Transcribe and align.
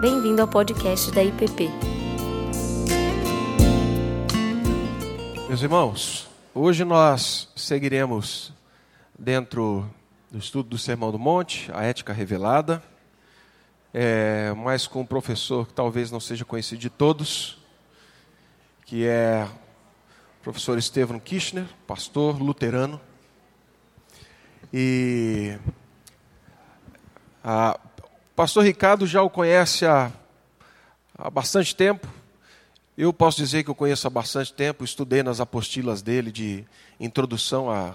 Bem-vindo 0.00 0.40
ao 0.40 0.46
podcast 0.46 1.10
da 1.10 1.24
IPP. 1.24 1.68
Meus 5.48 5.60
irmãos, 5.60 6.30
hoje 6.54 6.84
nós 6.84 7.48
seguiremos 7.56 8.52
dentro 9.18 9.90
do 10.30 10.38
estudo 10.38 10.68
do 10.68 10.78
Sermão 10.78 11.10
do 11.10 11.18
Monte, 11.18 11.68
a 11.74 11.82
ética 11.82 12.12
revelada, 12.12 12.80
é, 13.92 14.54
mas 14.56 14.86
com 14.86 15.00
um 15.00 15.06
professor 15.06 15.66
que 15.66 15.74
talvez 15.74 16.12
não 16.12 16.20
seja 16.20 16.44
conhecido 16.44 16.78
de 16.78 16.90
todos, 16.90 17.58
que 18.86 19.04
é 19.04 19.48
o 20.38 20.44
professor 20.44 20.78
Estevam 20.78 21.18
Kirchner, 21.18 21.66
pastor 21.88 22.40
luterano. 22.40 23.00
E 24.72 25.58
a, 27.42 27.80
pastor 28.38 28.62
Ricardo 28.62 29.04
já 29.04 29.20
o 29.20 29.28
conhece 29.28 29.84
há, 29.84 30.12
há 31.18 31.28
bastante 31.28 31.74
tempo. 31.74 32.06
Eu 32.96 33.12
posso 33.12 33.36
dizer 33.36 33.64
que 33.64 33.68
eu 33.68 33.74
conheço 33.74 34.06
há 34.06 34.10
bastante 34.10 34.52
tempo, 34.52 34.84
estudei 34.84 35.24
nas 35.24 35.40
apostilas 35.40 36.02
dele 36.02 36.30
de 36.30 36.64
introdução 37.00 37.68
a 37.68 37.94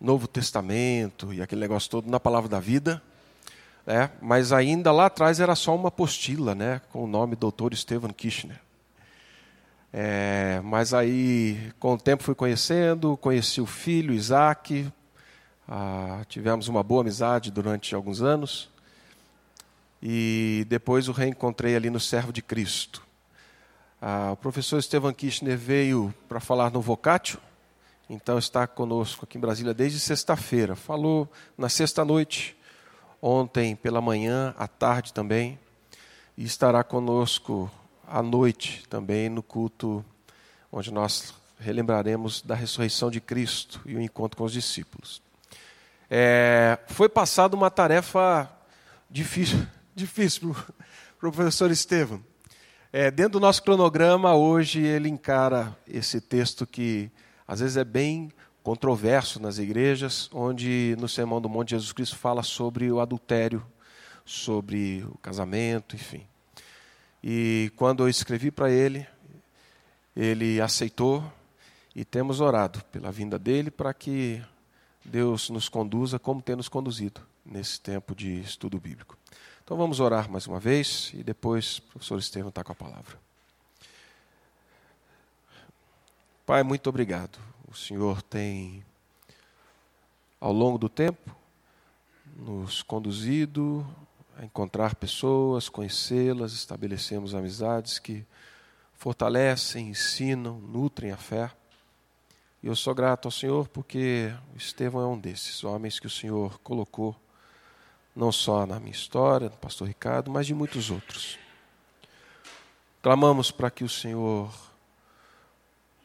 Novo 0.00 0.28
Testamento 0.28 1.34
e 1.34 1.42
aquele 1.42 1.60
negócio 1.60 1.90
todo 1.90 2.08
na 2.08 2.20
Palavra 2.20 2.48
da 2.48 2.60
Vida. 2.60 3.02
Né? 3.84 4.12
Mas 4.22 4.52
ainda 4.52 4.92
lá 4.92 5.06
atrás 5.06 5.40
era 5.40 5.56
só 5.56 5.74
uma 5.74 5.88
apostila, 5.88 6.54
né? 6.54 6.80
com 6.92 7.02
o 7.02 7.08
nome 7.08 7.34
Dr. 7.34 7.74
Stephen 7.74 8.12
Kirchner. 8.12 8.60
É, 9.92 10.60
mas 10.62 10.94
aí, 10.94 11.72
com 11.80 11.94
o 11.94 11.98
tempo, 11.98 12.22
fui 12.22 12.36
conhecendo, 12.36 13.16
conheci 13.16 13.60
o 13.60 13.66
filho, 13.66 14.14
Isaac, 14.14 14.88
ah, 15.68 16.22
tivemos 16.28 16.68
uma 16.68 16.84
boa 16.84 17.00
amizade 17.00 17.50
durante 17.50 17.92
alguns 17.92 18.22
anos, 18.22 18.70
e 20.02 20.64
depois 20.68 21.08
o 21.08 21.12
reencontrei 21.12 21.76
ali 21.76 21.90
no 21.90 22.00
Servo 22.00 22.32
de 22.32 22.42
Cristo. 22.42 23.02
Ah, 24.00 24.30
o 24.32 24.36
professor 24.36 24.78
Estevam 24.78 25.12
Kirchner 25.12 25.58
veio 25.58 26.14
para 26.28 26.40
falar 26.40 26.70
no 26.70 26.80
Vocatio, 26.80 27.38
então 28.08 28.38
está 28.38 28.66
conosco 28.66 29.24
aqui 29.24 29.36
em 29.38 29.40
Brasília 29.40 29.74
desde 29.74 30.00
sexta-feira. 30.00 30.74
Falou 30.74 31.30
na 31.56 31.68
sexta-noite, 31.68 32.56
ontem 33.20 33.76
pela 33.76 34.00
manhã, 34.00 34.54
à 34.58 34.66
tarde 34.66 35.12
também, 35.12 35.58
e 36.36 36.44
estará 36.44 36.82
conosco 36.82 37.70
à 38.08 38.22
noite 38.22 38.86
também 38.88 39.28
no 39.28 39.42
culto 39.42 40.04
onde 40.72 40.90
nós 40.90 41.34
relembraremos 41.58 42.40
da 42.42 42.54
ressurreição 42.54 43.10
de 43.10 43.20
Cristo 43.20 43.80
e 43.84 43.94
o 43.94 44.00
encontro 44.00 44.38
com 44.38 44.44
os 44.44 44.52
discípulos. 44.52 45.20
É, 46.08 46.78
foi 46.88 47.08
passada 47.08 47.54
uma 47.54 47.70
tarefa 47.70 48.50
difícil, 49.08 49.66
difícil 50.00 50.56
para 51.18 51.28
o 51.28 51.32
professor 51.32 51.70
Estevam. 51.70 52.24
É, 52.92 53.10
dentro 53.10 53.32
do 53.32 53.40
nosso 53.40 53.62
cronograma, 53.62 54.34
hoje 54.34 54.80
ele 54.80 55.08
encara 55.08 55.76
esse 55.86 56.20
texto 56.20 56.66
que 56.66 57.10
às 57.46 57.60
vezes 57.60 57.76
é 57.76 57.84
bem 57.84 58.32
controverso 58.62 59.40
nas 59.40 59.58
igrejas, 59.58 60.28
onde 60.32 60.96
no 60.98 61.08
Sermão 61.08 61.40
do 61.40 61.48
Monte 61.48 61.70
Jesus 61.70 61.92
Cristo 61.92 62.16
fala 62.16 62.42
sobre 62.42 62.90
o 62.90 63.00
adultério, 63.00 63.64
sobre 64.24 65.04
o 65.04 65.16
casamento, 65.18 65.94
enfim. 65.94 66.26
E 67.22 67.70
quando 67.76 68.02
eu 68.02 68.08
escrevi 68.08 68.50
para 68.50 68.70
ele, 68.70 69.06
ele 70.16 70.60
aceitou 70.60 71.22
e 71.94 72.04
temos 72.04 72.40
orado 72.40 72.82
pela 72.86 73.12
vinda 73.12 73.38
dele 73.38 73.70
para 73.70 73.92
que 73.92 74.42
Deus 75.04 75.50
nos 75.50 75.68
conduza 75.68 76.18
como 76.18 76.42
tem 76.42 76.56
nos 76.56 76.68
conduzido 76.68 77.20
nesse 77.44 77.80
tempo 77.80 78.14
de 78.14 78.40
estudo 78.40 78.80
bíblico. 78.80 79.16
Então 79.70 79.78
vamos 79.78 80.00
orar 80.00 80.28
mais 80.28 80.48
uma 80.48 80.58
vez 80.58 81.12
e 81.14 81.22
depois 81.22 81.78
o 81.78 81.82
professor 81.82 82.18
Estevam 82.18 82.48
está 82.48 82.64
com 82.64 82.72
a 82.72 82.74
palavra. 82.74 83.16
Pai, 86.44 86.64
muito 86.64 86.88
obrigado. 86.88 87.38
O 87.70 87.76
Senhor 87.76 88.20
tem, 88.20 88.84
ao 90.40 90.52
longo 90.52 90.76
do 90.76 90.88
tempo, 90.88 91.36
nos 92.36 92.82
conduzido 92.82 93.86
a 94.36 94.44
encontrar 94.44 94.96
pessoas, 94.96 95.68
conhecê-las, 95.68 96.52
estabelecemos 96.52 97.32
amizades 97.32 98.00
que 98.00 98.26
fortalecem, 98.94 99.90
ensinam, 99.90 100.58
nutrem 100.58 101.12
a 101.12 101.16
fé. 101.16 101.48
E 102.60 102.66
eu 102.66 102.74
sou 102.74 102.92
grato 102.92 103.28
ao 103.28 103.30
Senhor 103.30 103.68
porque 103.68 104.34
Estevão 104.56 105.00
é 105.00 105.06
um 105.06 105.16
desses 105.16 105.62
homens 105.62 106.00
que 106.00 106.08
o 106.08 106.10
Senhor 106.10 106.58
colocou, 106.58 107.14
não 108.14 108.32
só 108.32 108.66
na 108.66 108.78
minha 108.78 108.92
história, 108.92 109.48
no 109.48 109.56
pastor 109.56 109.88
Ricardo, 109.88 110.30
mas 110.30 110.46
de 110.46 110.54
muitos 110.54 110.90
outros. 110.90 111.38
Clamamos 113.02 113.50
para 113.50 113.70
que 113.70 113.84
o 113.84 113.88
Senhor 113.88 114.52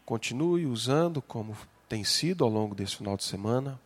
continue 0.05 0.65
usando 0.65 1.21
como 1.21 1.57
tem 1.89 2.03
sido 2.03 2.43
ao 2.43 2.49
longo 2.49 2.75
desse 2.75 2.95
final 2.97 3.17
de 3.17 3.23
semana 3.23 3.79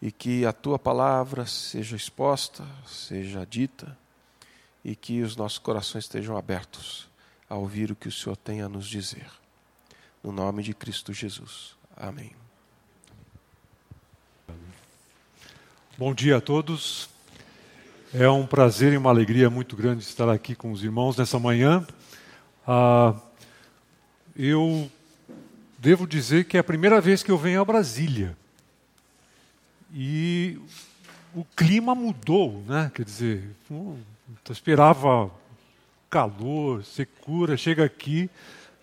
e 0.00 0.12
que 0.12 0.44
a 0.44 0.52
tua 0.52 0.78
palavra 0.78 1.46
seja 1.46 1.96
exposta, 1.96 2.66
seja 2.86 3.46
dita 3.46 3.96
e 4.84 4.94
que 4.94 5.22
os 5.22 5.36
nossos 5.36 5.58
corações 5.58 6.04
estejam 6.04 6.36
abertos 6.36 7.08
a 7.48 7.56
ouvir 7.56 7.90
o 7.90 7.96
que 7.96 8.08
o 8.08 8.12
Senhor 8.12 8.36
tem 8.36 8.60
a 8.60 8.68
nos 8.68 8.86
dizer. 8.86 9.30
No 10.22 10.32
nome 10.32 10.62
de 10.62 10.74
Cristo 10.74 11.12
Jesus. 11.12 11.76
Amém. 11.96 12.47
Bom 15.98 16.14
dia 16.14 16.36
a 16.36 16.40
todos. 16.40 17.10
É 18.14 18.30
um 18.30 18.46
prazer 18.46 18.92
e 18.92 18.96
uma 18.96 19.10
alegria 19.10 19.50
muito 19.50 19.74
grande 19.74 20.04
estar 20.04 20.28
aqui 20.28 20.54
com 20.54 20.70
os 20.70 20.84
irmãos 20.84 21.16
nessa 21.16 21.40
manhã. 21.40 21.84
Ah, 22.64 23.16
eu 24.36 24.88
devo 25.76 26.06
dizer 26.06 26.44
que 26.44 26.56
é 26.56 26.60
a 26.60 26.62
primeira 26.62 27.00
vez 27.00 27.24
que 27.24 27.32
eu 27.32 27.36
venho 27.36 27.60
a 27.60 27.64
Brasília. 27.64 28.36
E 29.92 30.60
o 31.34 31.44
clima 31.56 31.96
mudou, 31.96 32.62
né? 32.68 32.92
Quer 32.94 33.04
dizer, 33.04 33.50
eu 33.68 33.98
esperava 34.50 35.28
calor, 36.08 36.84
secura, 36.84 37.56
chega 37.56 37.84
aqui 37.84 38.30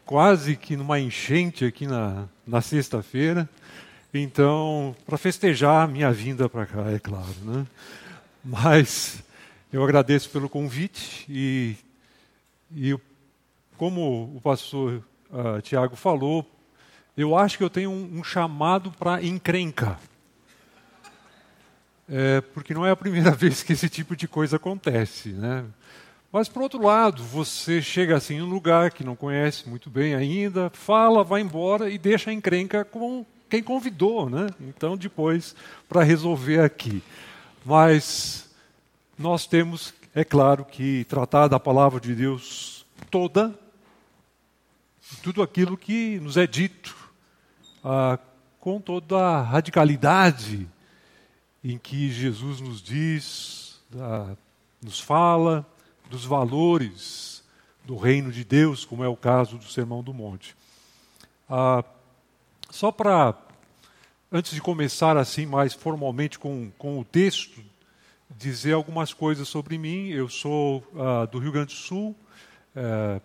quase 0.05 0.57
que 0.57 0.75
numa 0.75 0.99
enchente 0.99 1.63
aqui 1.63 1.87
na, 1.87 2.25
na 2.45 2.59
sexta-feira. 2.59 3.47
Então, 4.17 4.95
para 5.05 5.17
festejar 5.17 5.83
a 5.83 5.87
minha 5.87 6.09
vinda 6.09 6.47
para 6.47 6.65
cá, 6.65 6.89
é 6.89 6.97
claro. 6.99 7.35
Né? 7.43 7.67
Mas 8.41 9.21
eu 9.73 9.83
agradeço 9.83 10.29
pelo 10.29 10.47
convite 10.47 11.25
e, 11.27 11.75
e 12.73 12.97
como 13.75 14.33
o 14.33 14.39
pastor 14.41 15.03
uh, 15.29 15.61
Tiago 15.61 15.97
falou, 15.97 16.49
eu 17.17 17.37
acho 17.37 17.57
que 17.57 17.63
eu 17.65 17.69
tenho 17.69 17.91
um, 17.91 18.19
um 18.19 18.23
chamado 18.23 18.89
para 18.89 19.21
encrenca. 19.21 19.99
É, 22.07 22.39
porque 22.39 22.73
não 22.73 22.85
é 22.85 22.91
a 22.91 22.95
primeira 22.95 23.31
vez 23.35 23.63
que 23.63 23.73
esse 23.73 23.89
tipo 23.89 24.15
de 24.15 24.29
coisa 24.29 24.55
acontece. 24.55 25.29
Né? 25.29 25.65
Mas, 26.31 26.47
por 26.47 26.61
outro 26.61 26.81
lado, 26.81 27.21
você 27.21 27.81
chega 27.81 28.15
assim 28.15 28.35
em 28.35 28.41
um 28.41 28.49
lugar 28.49 28.91
que 28.91 29.03
não 29.03 29.13
conhece 29.13 29.67
muito 29.67 29.89
bem 29.89 30.15
ainda, 30.15 30.69
fala, 30.69 31.21
vai 31.21 31.41
embora 31.41 31.89
e 31.89 31.97
deixa 31.97 32.29
a 32.29 32.33
encrenca 32.33 32.85
com 32.85 33.25
quem 33.49 33.61
convidou. 33.63 34.29
Né? 34.29 34.47
Então, 34.61 34.97
depois, 34.97 35.55
para 35.87 36.03
resolver 36.03 36.61
aqui. 36.61 37.03
Mas 37.63 38.49
nós 39.17 39.47
temos, 39.47 39.93
é 40.13 40.23
claro, 40.23 40.65
que 40.65 41.05
tratar 41.05 41.47
da 41.47 41.59
palavra 41.59 41.99
de 41.99 42.13
Deus 42.13 42.85
toda, 43.09 43.57
tudo 45.23 45.41
aquilo 45.41 45.77
que 45.77 46.19
nos 46.19 46.37
é 46.37 46.45
dito, 46.45 46.95
ah, 47.83 48.19
com 48.59 48.79
toda 48.79 49.17
a 49.17 49.41
radicalidade 49.41 50.67
em 51.63 51.77
que 51.77 52.11
Jesus 52.11 52.59
nos 52.59 52.81
diz, 52.81 53.79
ah, 53.95 54.35
nos 54.81 54.99
fala 54.99 55.65
dos 56.09 56.25
valores 56.25 57.43
do 57.83 57.95
reino 57.95 58.31
de 58.31 58.43
Deus, 58.43 58.83
como 58.83 59.03
é 59.03 59.07
o 59.07 59.15
caso 59.15 59.57
do 59.57 59.65
Sermão 59.65 60.03
do 60.03 60.13
Monte. 60.13 60.55
Ah, 61.49 61.83
só 62.75 62.91
para, 62.91 63.33
antes 64.29 64.53
de 64.53 64.59
começar 64.59 65.15
assim 65.15 65.45
mais 65.45 65.73
formalmente 65.73 66.37
com, 66.37 66.69
com 66.77 66.99
o 66.99 67.05
texto, 67.05 67.63
dizer 68.29 68.73
algumas 68.73 69.13
coisas 69.13 69.47
sobre 69.47 69.77
mim. 69.77 70.09
Eu 70.09 70.27
sou 70.27 70.83
ah, 70.93 71.25
do 71.25 71.39
Rio 71.39 71.53
Grande 71.53 71.73
do 71.73 71.79
Sul, 71.79 72.13
eh, 72.75 73.21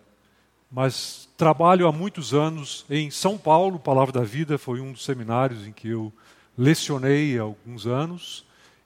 mas 0.71 1.27
trabalho 1.35 1.85
há 1.85 1.91
muitos 1.91 2.33
anos 2.33 2.85
em 2.89 3.11
São 3.11 3.37
Paulo. 3.37 3.77
Palavra 3.77 4.13
da 4.13 4.23
Vida 4.23 4.57
foi 4.57 4.79
um 4.79 4.93
dos 4.93 5.03
seminários 5.03 5.67
em 5.67 5.73
que 5.73 5.89
eu 5.89 6.13
lecionei 6.57 7.37
há 7.37 7.41
alguns 7.41 7.85
anos. 7.85 8.45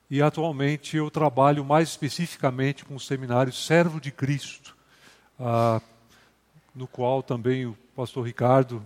E 0.09 0.19
atualmente 0.19 0.97
eu 0.97 1.11
trabalho 1.11 1.63
mais 1.63 1.89
especificamente 1.89 2.83
com 2.83 2.95
o 2.95 2.99
seminário 2.99 3.53
Servo 3.53 4.01
de 4.01 4.11
Cristo, 4.11 4.75
ah, 5.39 5.79
no 6.73 6.87
qual 6.87 7.21
também 7.21 7.67
o 7.67 7.77
pastor 7.95 8.25
Ricardo 8.25 8.83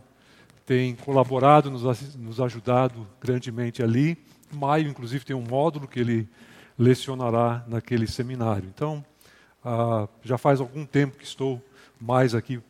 tem 0.69 0.95
colaborado, 0.95 1.71
nos, 1.71 2.15
nos 2.15 2.39
ajudado 2.39 3.07
grandemente 3.19 3.81
ali. 3.81 4.15
Em 4.53 4.57
maio, 4.57 4.87
inclusive, 4.87 5.25
tem 5.25 5.35
um 5.35 5.41
módulo 5.41 5.87
que 5.87 5.99
ele 5.99 6.29
lecionará 6.77 7.65
naquele 7.67 8.05
seminário. 8.05 8.69
Então, 8.73 9.03
Ah, 9.63 10.07
já 10.23 10.37
faz 10.37 10.61
algum 10.61 10.85
tempo 10.85 11.17
que 11.17 11.25
estou 11.25 11.61
mais 11.99 12.33
aqui 12.33 12.61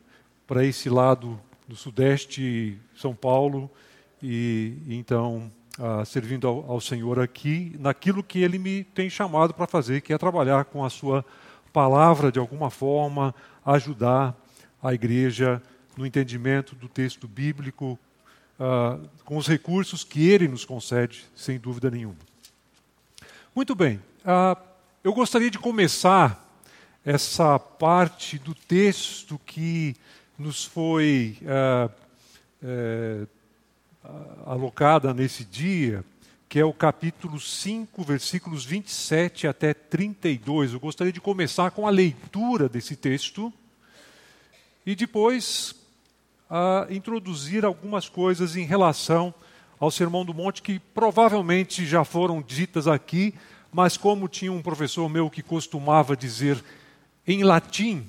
para 0.48 0.66
esse 0.66 0.90
lado 0.90 1.40
do 1.68 1.76
Sudeste, 1.76 2.80
São 2.96 3.14
Paulo, 3.14 3.70
e 4.22 4.74
então 4.88 5.52
ah, 5.78 6.04
servindo 6.04 6.48
ao, 6.48 6.72
ao, 6.72 6.82
Senhor 6.82 7.20
aqui, 7.20 7.76
naquilo 7.80 8.24
que 8.24 8.40
Ele 8.40 8.58
me 8.58 8.84
tem 8.84 9.08
chamado 9.08 9.54
para 9.54 9.68
fazer, 9.68 10.02
que 10.02 10.12
é 10.12 10.18
trabalhar 10.18 10.66
com 10.66 10.84
a 10.84 10.90
Sua 10.90 11.24
palavra 11.72 12.32
de 12.32 12.40
alguma 12.40 12.72
forma, 12.72 13.36
ajudar 13.64 14.36
a 14.82 14.92
igreja 14.92 15.62
no 16.00 16.06
entendimento 16.06 16.78
do 16.78 16.88
texto 16.88 17.28
bíblico, 17.28 18.00
ah, 18.58 18.98
com 19.26 19.36
os 19.36 19.48
recursos 19.48 20.02
que 20.02 20.30
Ele 20.30 20.48
nos 20.48 20.64
concede, 20.64 21.26
sem 21.36 21.60
dúvida 21.60 21.92
nenhuma. 21.92 22.16
Muito 23.54 23.76
bem, 23.76 24.00
ah, 24.24 24.58
eu 25.04 25.12
gostaria 25.12 25.52
de 25.52 25.60
começar 25.60 26.48
essa 27.04 27.60
parte 27.60 28.40
do 28.40 28.56
texto 28.56 29.38
que 29.46 29.94
nos 30.38 30.64
foi 30.64 31.38
uh, 31.42 31.92
uh, 32.64 33.28
alocada 34.46 35.14
nesse 35.14 35.44
dia, 35.44 36.04
que 36.48 36.60
é 36.60 36.64
o 36.64 36.72
capítulo 36.72 37.40
5, 37.40 38.04
versículos 38.04 38.64
27 38.64 39.48
até 39.48 39.74
32. 39.74 40.74
Eu 40.74 40.80
gostaria 40.80 41.12
de 41.12 41.20
começar 41.20 41.72
com 41.72 41.86
a 41.86 41.90
leitura 41.90 42.70
desse 42.70 42.96
texto 42.96 43.52
e 44.86 44.96
depois 44.96 45.79
uh, 46.50 46.92
introduzir 46.92 47.64
algumas 47.64 48.10
coisas 48.10 48.56
em 48.56 48.66
relação 48.66 49.34
ao 49.80 49.92
Sermão 49.92 50.26
do 50.26 50.34
Monte 50.34 50.62
que 50.62 50.80
provavelmente 50.80 51.86
já 51.86 52.04
foram 52.04 52.42
ditas 52.42 52.88
aqui, 52.88 53.34
mas 53.72 53.96
como 53.96 54.28
tinha 54.28 54.52
um 54.52 54.62
professor 54.62 55.08
meu 55.08 55.30
que 55.30 55.44
costumava 55.44 56.18
dizer 56.18 56.62
em 57.26 57.44
latim, 57.44 58.08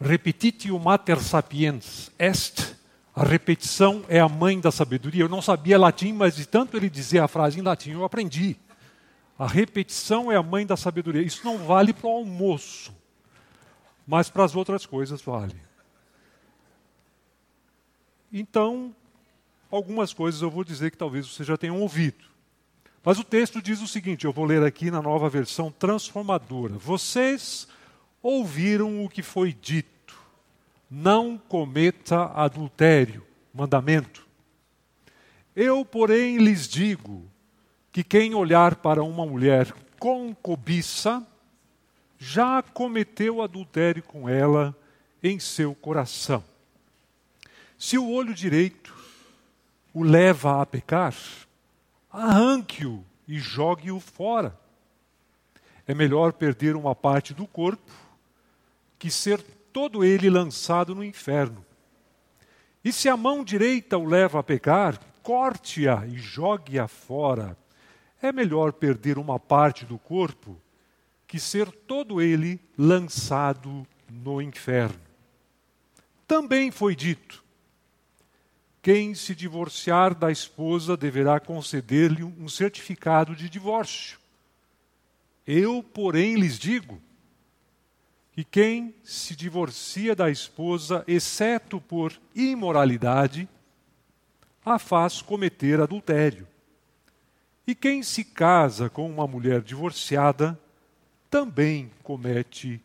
repetitio 0.00 0.78
mater 0.78 1.20
sapiens 1.20 2.10
est, 2.18 2.76
a 3.14 3.24
repetição 3.24 4.04
é 4.08 4.18
a 4.18 4.28
mãe 4.28 4.58
da 4.58 4.72
sabedoria. 4.72 5.22
Eu 5.22 5.28
não 5.28 5.42
sabia 5.42 5.78
latim, 5.78 6.12
mas 6.12 6.34
de 6.34 6.46
tanto 6.46 6.76
ele 6.76 6.88
dizer 6.88 7.18
a 7.18 7.28
frase 7.28 7.60
em 7.60 7.62
latim, 7.62 7.90
eu 7.90 8.04
aprendi. 8.04 8.56
A 9.38 9.46
repetição 9.46 10.32
é 10.32 10.36
a 10.36 10.42
mãe 10.42 10.66
da 10.66 10.76
sabedoria. 10.76 11.22
Isso 11.22 11.44
não 11.44 11.58
vale 11.58 11.92
para 11.92 12.08
o 12.08 12.12
almoço, 12.12 12.92
mas 14.06 14.30
para 14.30 14.44
as 14.44 14.56
outras 14.56 14.86
coisas 14.86 15.20
vale. 15.20 15.56
Então, 18.32 18.94
algumas 19.70 20.12
coisas 20.12 20.40
eu 20.40 20.50
vou 20.50 20.64
dizer 20.64 20.90
que 20.90 20.96
talvez 20.96 21.26
você 21.26 21.44
já 21.44 21.56
tenham 21.56 21.80
ouvido. 21.80 22.24
Mas 23.04 23.18
o 23.18 23.24
texto 23.24 23.60
diz 23.60 23.82
o 23.82 23.88
seguinte: 23.88 24.24
eu 24.24 24.32
vou 24.32 24.44
ler 24.44 24.62
aqui 24.62 24.90
na 24.90 25.02
nova 25.02 25.28
versão 25.28 25.70
transformadora. 25.70 26.74
Vocês 26.78 27.68
ouviram 28.22 29.04
o 29.04 29.08
que 29.08 29.22
foi 29.22 29.52
dito: 29.52 30.16
não 30.90 31.36
cometa 31.36 32.26
adultério, 32.34 33.26
mandamento. 33.52 34.26
Eu, 35.54 35.84
porém, 35.84 36.38
lhes 36.38 36.66
digo 36.66 37.30
que 37.90 38.02
quem 38.02 38.34
olhar 38.34 38.76
para 38.76 39.02
uma 39.02 39.26
mulher 39.26 39.70
com 39.98 40.34
cobiça 40.34 41.26
já 42.18 42.62
cometeu 42.62 43.42
adultério 43.42 44.02
com 44.02 44.28
ela 44.28 44.74
em 45.22 45.38
seu 45.38 45.74
coração. 45.74 46.42
Se 47.82 47.98
o 47.98 48.08
olho 48.12 48.32
direito 48.32 48.94
o 49.92 50.04
leva 50.04 50.62
a 50.62 50.64
pecar, 50.64 51.16
arranque-o 52.12 53.04
e 53.26 53.40
jogue-o 53.40 53.98
fora. 53.98 54.56
É 55.84 55.92
melhor 55.92 56.32
perder 56.32 56.76
uma 56.76 56.94
parte 56.94 57.34
do 57.34 57.44
corpo 57.44 57.90
que 59.00 59.10
ser 59.10 59.42
todo 59.72 60.04
ele 60.04 60.30
lançado 60.30 60.94
no 60.94 61.02
inferno. 61.02 61.66
E 62.84 62.92
se 62.92 63.08
a 63.08 63.16
mão 63.16 63.42
direita 63.42 63.98
o 63.98 64.04
leva 64.04 64.38
a 64.38 64.44
pecar, 64.44 65.00
corte-a 65.20 66.06
e 66.06 66.18
jogue-a 66.18 66.86
fora. 66.86 67.58
É 68.22 68.30
melhor 68.30 68.72
perder 68.72 69.18
uma 69.18 69.40
parte 69.40 69.84
do 69.84 69.98
corpo 69.98 70.56
que 71.26 71.40
ser 71.40 71.68
todo 71.68 72.22
ele 72.22 72.60
lançado 72.78 73.84
no 74.08 74.40
inferno. 74.40 75.00
Também 76.28 76.70
foi 76.70 76.94
dito: 76.94 77.41
quem 78.82 79.14
se 79.14 79.32
divorciar 79.32 80.12
da 80.12 80.30
esposa 80.30 80.96
deverá 80.96 81.38
conceder-lhe 81.38 82.24
um 82.24 82.48
certificado 82.48 83.36
de 83.36 83.48
divórcio. 83.48 84.18
Eu, 85.46 85.82
porém, 85.82 86.34
lhes 86.34 86.58
digo: 86.58 87.00
que 88.32 88.42
quem 88.42 88.94
se 89.04 89.36
divorcia 89.36 90.16
da 90.16 90.28
esposa, 90.30 91.04
exceto 91.06 91.80
por 91.80 92.12
imoralidade, 92.34 93.48
a 94.64 94.78
faz 94.78 95.22
cometer 95.22 95.80
adultério. 95.80 96.48
E 97.66 97.74
quem 97.74 98.02
se 98.02 98.24
casa 98.24 98.90
com 98.90 99.08
uma 99.08 99.26
mulher 99.26 99.60
divorciada, 99.60 100.58
também 101.30 101.90
comete 102.02 102.80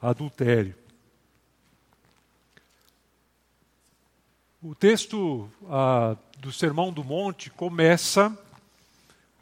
adultério. 0.00 0.74
O 4.60 4.74
texto 4.74 5.48
ah, 5.70 6.16
do 6.38 6.52
Sermão 6.52 6.92
do 6.92 7.04
Monte 7.04 7.48
começa 7.48 8.36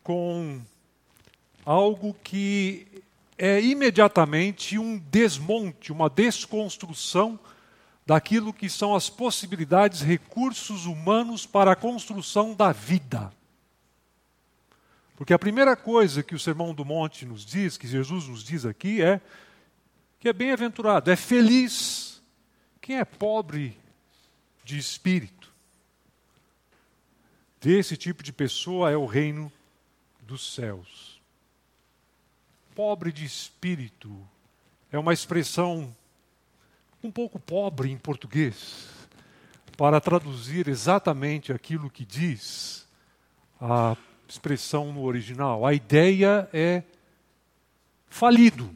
com 0.02 0.60
algo 1.64 2.14
que 2.22 2.86
é 3.38 3.58
imediatamente 3.62 4.78
um 4.78 4.98
desmonte, 4.98 5.90
uma 5.90 6.10
desconstrução 6.10 7.40
daquilo 8.04 8.52
que 8.52 8.68
são 8.68 8.94
as 8.94 9.08
possibilidades, 9.08 10.02
recursos 10.02 10.84
humanos 10.84 11.46
para 11.46 11.72
a 11.72 11.76
construção 11.76 12.52
da 12.52 12.70
vida. 12.70 13.32
Porque 15.16 15.32
a 15.32 15.38
primeira 15.38 15.74
coisa 15.74 16.22
que 16.22 16.34
o 16.34 16.38
Sermão 16.38 16.74
do 16.74 16.84
Monte 16.84 17.24
nos 17.24 17.42
diz, 17.42 17.78
que 17.78 17.88
Jesus 17.88 18.28
nos 18.28 18.44
diz 18.44 18.66
aqui, 18.66 19.00
é 19.00 19.18
que 20.20 20.28
é 20.28 20.32
bem-aventurado, 20.34 21.10
é 21.10 21.16
feliz 21.16 22.22
quem 22.82 22.98
é 22.98 23.04
pobre 23.04 23.78
de 24.66 24.76
espírito. 24.76 25.50
Desse 27.58 27.96
tipo 27.96 28.22
de 28.22 28.34
pessoa 28.34 28.90
é 28.90 28.96
o 28.96 29.06
reino 29.06 29.50
dos 30.20 30.54
céus 30.54 31.16
pobre 32.76 33.10
de 33.10 33.24
espírito 33.24 34.14
é 34.92 34.98
uma 34.98 35.14
expressão 35.14 35.96
um 37.02 37.10
pouco 37.10 37.40
pobre 37.40 37.90
em 37.90 37.96
português 37.96 38.86
para 39.78 39.98
traduzir 39.98 40.68
exatamente 40.68 41.54
aquilo 41.54 41.88
que 41.88 42.04
diz 42.04 42.86
a 43.58 43.96
expressão 44.28 44.92
no 44.92 45.04
original. 45.04 45.64
A 45.64 45.72
ideia 45.72 46.50
é 46.52 46.82
falido, 48.10 48.70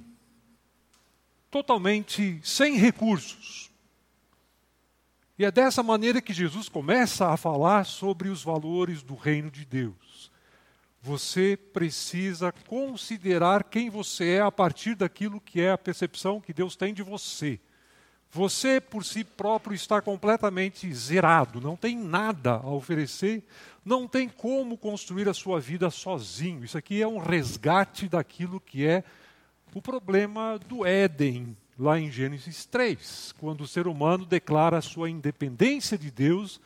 totalmente 1.50 2.40
sem 2.42 2.78
recursos. 2.78 3.69
E 5.40 5.44
é 5.44 5.50
dessa 5.50 5.82
maneira 5.82 6.20
que 6.20 6.34
Jesus 6.34 6.68
começa 6.68 7.28
a 7.28 7.36
falar 7.36 7.86
sobre 7.86 8.28
os 8.28 8.44
valores 8.44 9.02
do 9.02 9.14
reino 9.14 9.50
de 9.50 9.64
Deus 9.64 10.30
você 11.02 11.56
precisa 11.56 12.52
considerar 12.68 13.64
quem 13.64 13.88
você 13.88 14.32
é 14.32 14.40
a 14.40 14.52
partir 14.52 14.94
daquilo 14.94 15.40
que 15.40 15.60
é 15.60 15.70
a 15.70 15.78
percepção 15.78 16.40
que 16.40 16.52
Deus 16.52 16.76
tem 16.76 16.92
de 16.92 17.02
você. 17.02 17.58
Você 18.30 18.80
por 18.80 19.04
si 19.04 19.24
próprio 19.24 19.74
está 19.74 20.00
completamente 20.00 20.92
zerado, 20.92 21.60
não 21.60 21.74
tem 21.74 21.96
nada 21.96 22.52
a 22.52 22.68
oferecer, 22.68 23.42
não 23.84 24.06
tem 24.06 24.28
como 24.28 24.76
construir 24.76 25.28
a 25.28 25.34
sua 25.34 25.58
vida 25.58 25.90
sozinho. 25.90 26.64
Isso 26.64 26.78
aqui 26.78 27.02
é 27.02 27.08
um 27.08 27.18
resgate 27.18 28.08
daquilo 28.08 28.60
que 28.60 28.86
é 28.86 29.02
o 29.74 29.80
problema 29.80 30.60
do 30.68 30.86
Éden, 30.86 31.56
lá 31.80 31.98
em 31.98 32.10
Gênesis 32.10 32.66
3, 32.66 33.34
quando 33.38 33.62
o 33.62 33.66
ser 33.66 33.86
humano 33.86 34.26
declara 34.26 34.76
a 34.76 34.82
sua 34.82 35.08
independência 35.08 35.96
de 35.96 36.10
Deus 36.10 36.60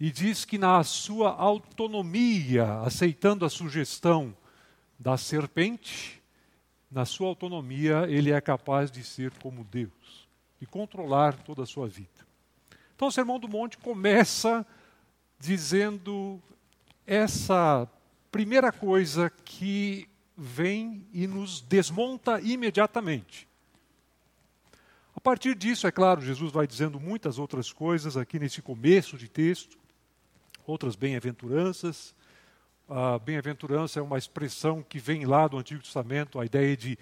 e 0.00 0.10
diz 0.10 0.44
que 0.44 0.58
na 0.58 0.82
sua 0.82 1.30
autonomia, 1.30 2.80
aceitando 2.80 3.44
a 3.44 3.48
sugestão 3.48 4.36
da 4.98 5.16
serpente, 5.16 6.20
na 6.90 7.04
sua 7.04 7.28
autonomia 7.28 8.04
ele 8.08 8.32
é 8.32 8.40
capaz 8.40 8.90
de 8.90 9.04
ser 9.04 9.30
como 9.40 9.62
Deus 9.62 10.26
e 10.60 10.66
controlar 10.66 11.36
toda 11.44 11.62
a 11.62 11.66
sua 11.66 11.86
vida. 11.86 12.26
Então 12.96 13.06
o 13.06 13.12
Sermão 13.12 13.38
do 13.38 13.46
Monte 13.48 13.78
começa 13.78 14.66
dizendo 15.38 16.42
essa 17.06 17.88
primeira 18.32 18.72
coisa 18.72 19.30
que 19.44 20.08
vem 20.36 21.06
e 21.12 21.28
nos 21.28 21.60
desmonta 21.60 22.40
imediatamente. 22.40 23.51
A 25.22 25.30
partir 25.30 25.54
disso, 25.54 25.86
é 25.86 25.92
claro, 25.92 26.20
Jesus 26.20 26.50
vai 26.50 26.66
dizendo 26.66 26.98
muitas 26.98 27.38
outras 27.38 27.72
coisas 27.72 28.16
aqui 28.16 28.40
nesse 28.40 28.60
começo 28.60 29.16
de 29.16 29.28
texto 29.28 29.78
outras 30.66 30.96
bem-aventuranças. 30.96 32.12
A 32.88 33.20
bem-aventurança 33.20 34.00
é 34.00 34.02
uma 34.02 34.18
expressão 34.18 34.82
que 34.82 34.98
vem 34.98 35.24
lá 35.24 35.46
do 35.46 35.56
Antigo 35.56 35.80
Testamento, 35.80 36.40
a 36.40 36.44
ideia 36.44 36.76
de 36.76 36.98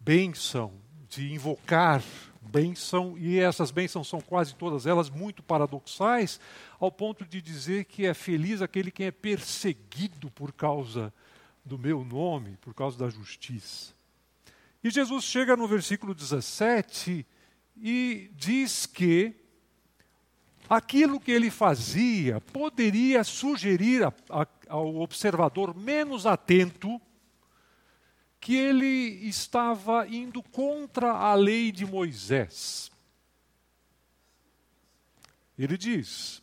bênção, 0.00 0.72
de 1.06 1.34
invocar 1.34 2.02
bênção, 2.40 3.18
e 3.18 3.38
essas 3.38 3.70
bênçãos 3.70 4.08
são 4.08 4.22
quase 4.22 4.54
todas 4.54 4.86
elas 4.86 5.10
muito 5.10 5.42
paradoxais, 5.42 6.40
ao 6.78 6.90
ponto 6.90 7.26
de 7.26 7.42
dizer 7.42 7.84
que 7.84 8.06
é 8.06 8.14
feliz 8.14 8.62
aquele 8.62 8.90
que 8.90 9.04
é 9.04 9.10
perseguido 9.10 10.30
por 10.30 10.50
causa 10.50 11.12
do 11.62 11.78
meu 11.78 12.06
nome, 12.06 12.56
por 12.62 12.72
causa 12.72 12.96
da 12.96 13.10
justiça. 13.10 13.92
E 14.82 14.88
Jesus 14.88 15.24
chega 15.24 15.58
no 15.58 15.68
versículo 15.68 16.14
17 16.14 17.26
e 17.76 18.30
diz 18.34 18.86
que 18.86 19.34
aquilo 20.68 21.18
que 21.18 21.32
ele 21.32 21.50
fazia 21.50 22.40
poderia 22.40 23.24
sugerir 23.24 24.04
a, 24.04 24.12
a, 24.30 24.46
ao 24.68 24.96
observador 24.96 25.76
menos 25.76 26.26
atento 26.26 27.00
que 28.40 28.54
ele 28.54 28.86
estava 29.28 30.06
indo 30.08 30.42
contra 30.42 31.12
a 31.12 31.34
lei 31.34 31.70
de 31.70 31.84
Moisés. 31.84 32.90
Ele 35.58 35.76
diz: 35.76 36.42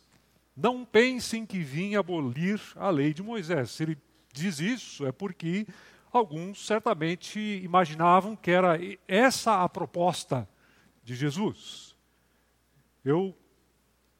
Não 0.56 0.84
pensem 0.84 1.44
que 1.44 1.58
vim 1.58 1.96
abolir 1.96 2.60
a 2.76 2.88
lei 2.90 3.12
de 3.12 3.22
Moisés. 3.22 3.72
Se 3.72 3.82
ele 3.82 3.98
diz 4.32 4.60
isso, 4.60 5.06
é 5.06 5.10
porque 5.10 5.66
alguns 6.12 6.64
certamente 6.64 7.40
imaginavam 7.64 8.36
que 8.36 8.50
era 8.50 8.78
essa 9.08 9.64
a 9.64 9.68
proposta 9.68 10.48
de 11.08 11.14
Jesus. 11.14 11.94
Eu 13.02 13.34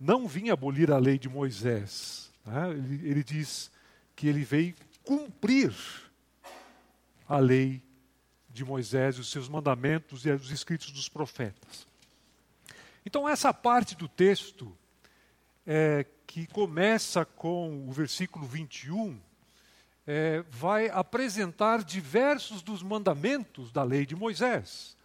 não 0.01 0.27
vim 0.27 0.49
abolir 0.49 0.91
a 0.91 0.97
lei 0.97 1.19
de 1.19 1.29
Moisés. 1.29 2.33
Né? 2.47 2.71
Ele, 2.71 3.11
ele 3.11 3.23
diz 3.23 3.71
que 4.17 4.27
ele 4.27 4.43
veio 4.43 4.75
cumprir 5.05 5.75
a 7.29 7.39
lei 7.39 7.83
de 8.49 8.65
Moisés, 8.65 9.19
os 9.19 9.31
seus 9.31 9.51
mandamentos 9.51 10.25
e 10.25 10.31
os 10.31 10.51
escritos 10.51 10.91
dos 10.91 11.11
profetas. 11.11 11.87
Então, 13.05 13.29
essa 13.29 13.53
parte 13.53 13.95
do 13.95 14.09
texto, 14.09 14.75
é, 15.67 16.07
que 16.27 16.47
começa 16.47 17.23
com 17.27 17.87
o 17.87 17.93
versículo 17.93 18.47
21, 18.47 19.21
é, 20.07 20.43
vai 20.49 20.89
apresentar 20.89 21.85
diversos 21.85 22.63
dos 22.63 22.83
mandamentos 22.83 23.71
da 23.71 23.83
lei 23.83 24.07
de 24.07 24.17
Moisés. 24.17 24.97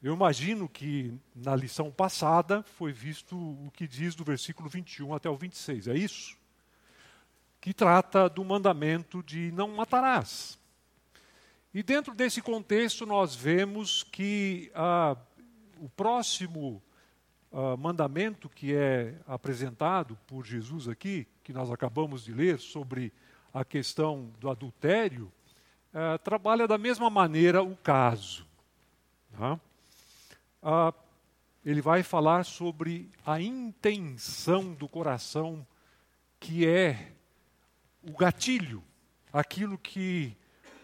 Eu 0.00 0.14
imagino 0.14 0.68
que 0.68 1.12
na 1.34 1.56
lição 1.56 1.90
passada 1.90 2.62
foi 2.62 2.92
visto 2.92 3.36
o 3.36 3.68
que 3.72 3.88
diz 3.88 4.14
do 4.14 4.22
versículo 4.22 4.68
21 4.68 5.12
até 5.12 5.28
o 5.28 5.36
26, 5.36 5.88
é 5.88 5.96
isso? 5.96 6.36
Que 7.60 7.74
trata 7.74 8.28
do 8.28 8.44
mandamento 8.44 9.24
de 9.24 9.50
não 9.50 9.74
matarás. 9.74 10.56
E 11.74 11.82
dentro 11.82 12.14
desse 12.14 12.40
contexto, 12.40 13.04
nós 13.04 13.34
vemos 13.34 14.04
que 14.04 14.70
ah, 14.72 15.16
o 15.80 15.88
próximo 15.88 16.80
ah, 17.52 17.76
mandamento 17.76 18.48
que 18.48 18.72
é 18.72 19.16
apresentado 19.26 20.16
por 20.28 20.46
Jesus 20.46 20.88
aqui, 20.88 21.26
que 21.42 21.52
nós 21.52 21.72
acabamos 21.72 22.22
de 22.22 22.32
ler 22.32 22.60
sobre 22.60 23.12
a 23.52 23.64
questão 23.64 24.30
do 24.38 24.48
adultério, 24.48 25.32
ah, 25.92 26.16
trabalha 26.18 26.68
da 26.68 26.78
mesma 26.78 27.10
maneira 27.10 27.64
o 27.64 27.76
caso. 27.76 28.46
Tá? 29.36 29.58
Ah, 30.70 30.92
ele 31.64 31.80
vai 31.80 32.02
falar 32.02 32.44
sobre 32.44 33.10
a 33.24 33.40
intenção 33.40 34.74
do 34.74 34.86
coração, 34.86 35.66
que 36.38 36.68
é 36.68 37.14
o 38.02 38.14
gatilho, 38.14 38.84
aquilo 39.32 39.78
que 39.78 40.36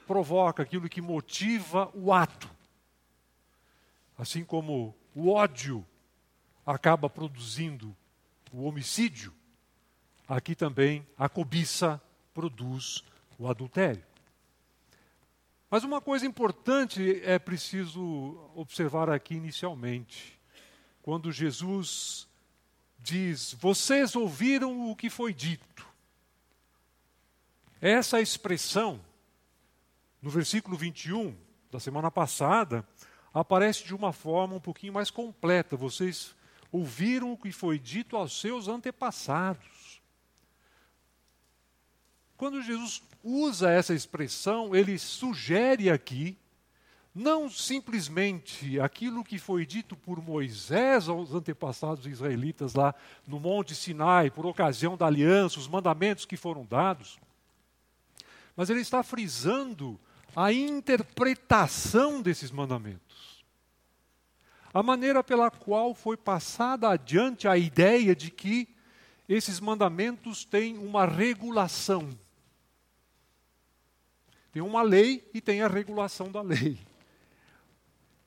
provoca, 0.07 0.63
aquilo 0.63 0.89
que 0.89 1.03
motiva 1.03 1.91
o 1.93 2.15
ato. 2.15 2.51
Assim 4.17 4.43
como 4.43 4.97
o 5.15 5.31
ódio 5.31 5.85
acaba 6.65 7.11
produzindo 7.11 7.95
o 8.55 8.65
homicídio, 8.65 9.35
aqui 10.27 10.55
também 10.55 11.07
a 11.19 11.29
cobiça 11.29 12.01
produz 12.33 13.05
o 13.39 13.47
adultério. 13.47 14.03
Mas 15.75 15.83
uma 15.83 16.01
coisa 16.01 16.25
importante 16.25 17.21
é 17.25 17.37
preciso 17.37 18.01
observar 18.55 19.11
aqui 19.11 19.35
inicialmente. 19.35 20.39
Quando 21.03 21.33
Jesus 21.33 22.29
diz: 23.01 23.55
Vocês 23.55 24.15
ouviram 24.15 24.89
o 24.89 24.95
que 24.95 25.11
foi 25.11 25.35
dito. 25.35 25.85
Essa 27.81 28.21
expressão 28.21 29.01
no 30.23 30.31
versículo 30.31 30.77
21 30.77 31.37
da 31.73 31.81
semana 31.81 32.09
passada, 32.09 32.87
aparece 33.33 33.83
de 33.83 33.97
uma 33.97 34.13
forma 34.13 34.55
um 34.55 34.61
pouquinho 34.61 34.93
mais 34.93 35.11
completa. 35.11 35.77
Vocês 35.77 36.37
ouviram 36.71 37.33
o 37.33 37.37
que 37.37 37.51
foi 37.51 37.81
dito 37.81 38.17
aos 38.17 38.41
seus 38.41 38.69
antepassados. 38.69 40.01
Quando 42.37 42.63
Jesus 42.63 43.03
usa 43.25 43.71
essa 43.71 43.95
expressão, 43.95 44.77
ele 44.77 44.99
sugere 44.99 45.89
aqui 45.89 46.37
não 47.15 47.49
simplesmente 47.49 48.79
aquilo 48.81 49.25
que 49.25 49.39
foi 49.39 49.65
dito 49.65 49.95
por 49.95 50.21
Moisés 50.21 51.09
aos 51.09 51.33
antepassados 51.33 52.07
israelitas 52.07 52.75
lá 52.75 52.93
no 53.27 53.39
Monte 53.39 53.75
Sinai, 53.75 54.31
por 54.31 54.45
ocasião 54.45 54.97
da 54.97 55.07
aliança, 55.07 55.61
os 55.61 55.69
mandamentos 55.69 56.27
que 56.27 56.37
foram 56.37 56.67
dados, 56.67 57.19
mas 58.57 58.69
ele 58.69 58.81
está 58.81 59.03
frisando 59.03 59.99
a 60.35 60.53
interpretação 60.53 62.21
desses 62.21 62.51
mandamentos. 62.51 63.45
A 64.73 64.83
maneira 64.83 65.23
pela 65.23 65.53
qual 65.53 65.95
foi 65.95 66.17
passada 66.17 66.89
adiante 66.89 67.47
a 67.47 67.57
ideia 67.57 68.15
de 68.15 68.29
que 68.29 68.69
esses 69.29 69.61
mandamentos 69.61 70.45
têm 70.45 70.77
uma 70.79 71.07
regulação. 71.07 72.11
Tem 74.55 74.63
uma 74.63 74.83
lei 74.83 75.29
e 75.35 75.41
tem 75.41 75.63
a 75.63 75.67
regulação 75.67 76.31
da 76.31 76.41
lei. 76.41 76.79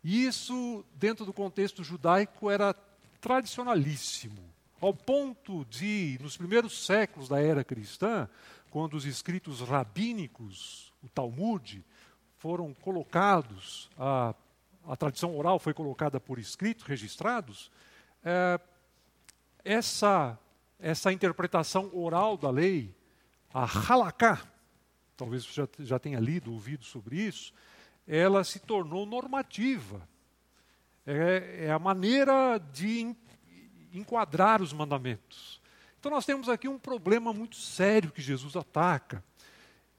Isso, 0.03 0.84
dentro 0.93 1.24
do 1.25 1.31
contexto 1.31 1.86
judaico, 1.86 2.51
era 2.51 2.75
tradicionalíssimo, 3.22 4.43
ao 4.81 4.93
ponto 4.93 5.63
de, 5.69 6.19
nos 6.22 6.36
primeiros 6.36 6.86
séculos 6.86 7.29
da 7.29 7.41
era 7.41 7.63
cristã, 7.63 8.27
quando 8.69 8.96
os 8.96 9.05
escritos 9.05 9.62
rabínicos, 9.62 10.91
o 11.01 11.07
Talmud, 11.07 11.81
foram 12.39 12.74
colocados, 12.74 13.89
a, 13.98 14.36
a 14.86 14.98
tradição 14.98 15.34
oral 15.34 15.60
foi 15.60 15.74
colocada 15.74 16.19
por 16.19 16.39
escrito, 16.39 16.84
registrados, 16.84 17.72
é, 18.22 18.60
essa, 19.63 20.38
essa 20.77 21.10
interpretação 21.10 21.89
oral 21.93 22.36
da 22.36 22.50
lei, 22.50 22.93
a 23.53 23.63
halaká, 23.63 24.46
talvez 25.17 25.43
você 25.43 25.53
já, 25.53 25.67
já 25.79 26.00
tenha 26.00 26.19
lido, 26.19 26.53
ouvido 26.53 26.86
sobre 26.86 27.17
isso, 27.17 27.51
ela 28.07 28.43
se 28.43 28.59
tornou 28.59 29.05
normativa. 29.05 30.07
É, 31.05 31.65
é 31.65 31.71
a 31.71 31.79
maneira 31.79 32.57
de 32.57 33.15
enquadrar 33.91 34.62
os 34.62 34.71
mandamentos. 34.71 35.59
Então 36.00 36.12
nós 36.12 36.25
temos 36.25 36.47
aqui 36.47 36.67
um 36.67 36.77
problema 36.77 37.33
muito 37.33 37.55
sério 37.55 38.12
que 38.12 38.21
Jesus 38.21 38.55
ataca 38.55 39.24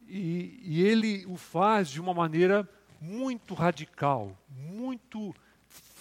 e, 0.07 0.61
e 0.63 0.83
ele 0.83 1.27
o 1.27 1.37
faz 1.37 1.91
de 1.91 2.01
uma 2.01 2.15
maneira 2.15 2.69
muito 3.01 3.55
radical, 3.55 4.37
muito 4.49 5.35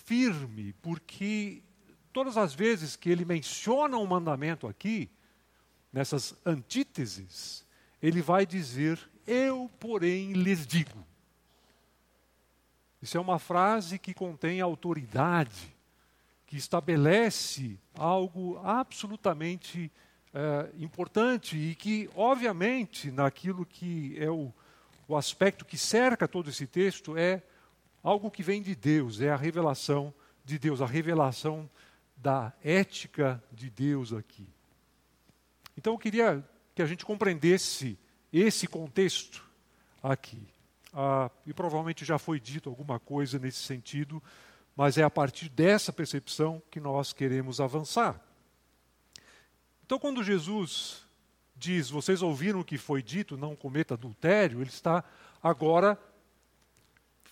firme, 0.06 0.74
porque 0.82 1.62
todas 2.14 2.38
as 2.38 2.54
vezes 2.54 2.96
que 2.96 3.10
ele 3.10 3.26
menciona 3.26 3.98
um 3.98 4.06
mandamento 4.06 4.68
aqui, 4.68 5.10
nessas 5.92 6.36
antíteses, 6.46 7.67
ele 8.02 8.22
vai 8.22 8.46
dizer: 8.46 9.00
Eu, 9.26 9.70
porém, 9.80 10.34
lhes 10.34 10.66
digo. 10.66 11.06
Isso 13.02 13.18
é 13.18 13.22
uma 13.22 13.40
frase 13.40 14.00
que 14.00 14.14
contém 14.14 14.60
autoridade, 14.60 15.76
que 16.46 16.58
estabelece 16.58 17.78
algo 17.94 18.60
absolutamente 18.64 19.92
é, 20.34 20.70
importante 20.78 21.58
e 21.58 21.76
que, 21.76 22.10
obviamente, 22.16 23.12
naquilo 23.12 23.66
que 23.66 24.16
é 24.20 24.30
o, 24.30 24.52
o 25.08 25.16
aspecto 25.16 25.66
que 25.66 25.78
cerca 25.78 26.28
todo 26.28 26.50
esse 26.50 26.66
texto, 26.66 27.18
é 27.18 27.42
algo 28.04 28.32
que 28.32 28.44
vem 28.44 28.62
de 28.62 28.76
Deus, 28.76 29.22
é 29.22 29.30
a 29.30 29.36
revelação 29.36 30.14
de 30.44 30.58
Deus, 30.58 30.82
a 30.82 30.86
revelação 30.86 31.70
da 32.16 32.54
ética 32.64 33.42
de 33.52 33.70
Deus 33.70 34.12
aqui. 34.12 34.48
Então 35.78 35.94
eu 35.94 36.00
queria 36.00 36.44
que 36.78 36.82
a 36.84 36.86
gente 36.86 37.04
compreendesse 37.04 37.98
esse 38.32 38.68
contexto 38.68 39.44
aqui. 40.04 40.48
Ah, 40.94 41.32
e 41.44 41.52
provavelmente 41.52 42.06
já 42.06 42.20
foi 42.20 42.40
dito 42.40 42.70
alguma 42.70 43.00
coisa 43.00 43.40
nesse 43.40 43.58
sentido, 43.64 44.22
mas 44.76 44.96
é 44.96 45.02
a 45.02 45.10
partir 45.10 45.50
dessa 45.50 45.92
percepção 45.92 46.62
que 46.70 46.80
nós 46.80 47.14
queremos 47.14 47.60
avançar. 47.60 48.22
Então, 49.84 49.98
quando 49.98 50.24
Jesus 50.24 51.04
diz, 51.56 51.90
vocês 51.90 52.22
ouviram 52.22 52.60
o 52.60 52.64
que 52.64 52.78
foi 52.78 53.02
dito, 53.02 53.36
não 53.36 53.56
cometa 53.56 53.96
adultério, 53.96 54.62
ele 54.62 54.70
está 54.70 55.04
agora 55.42 56.00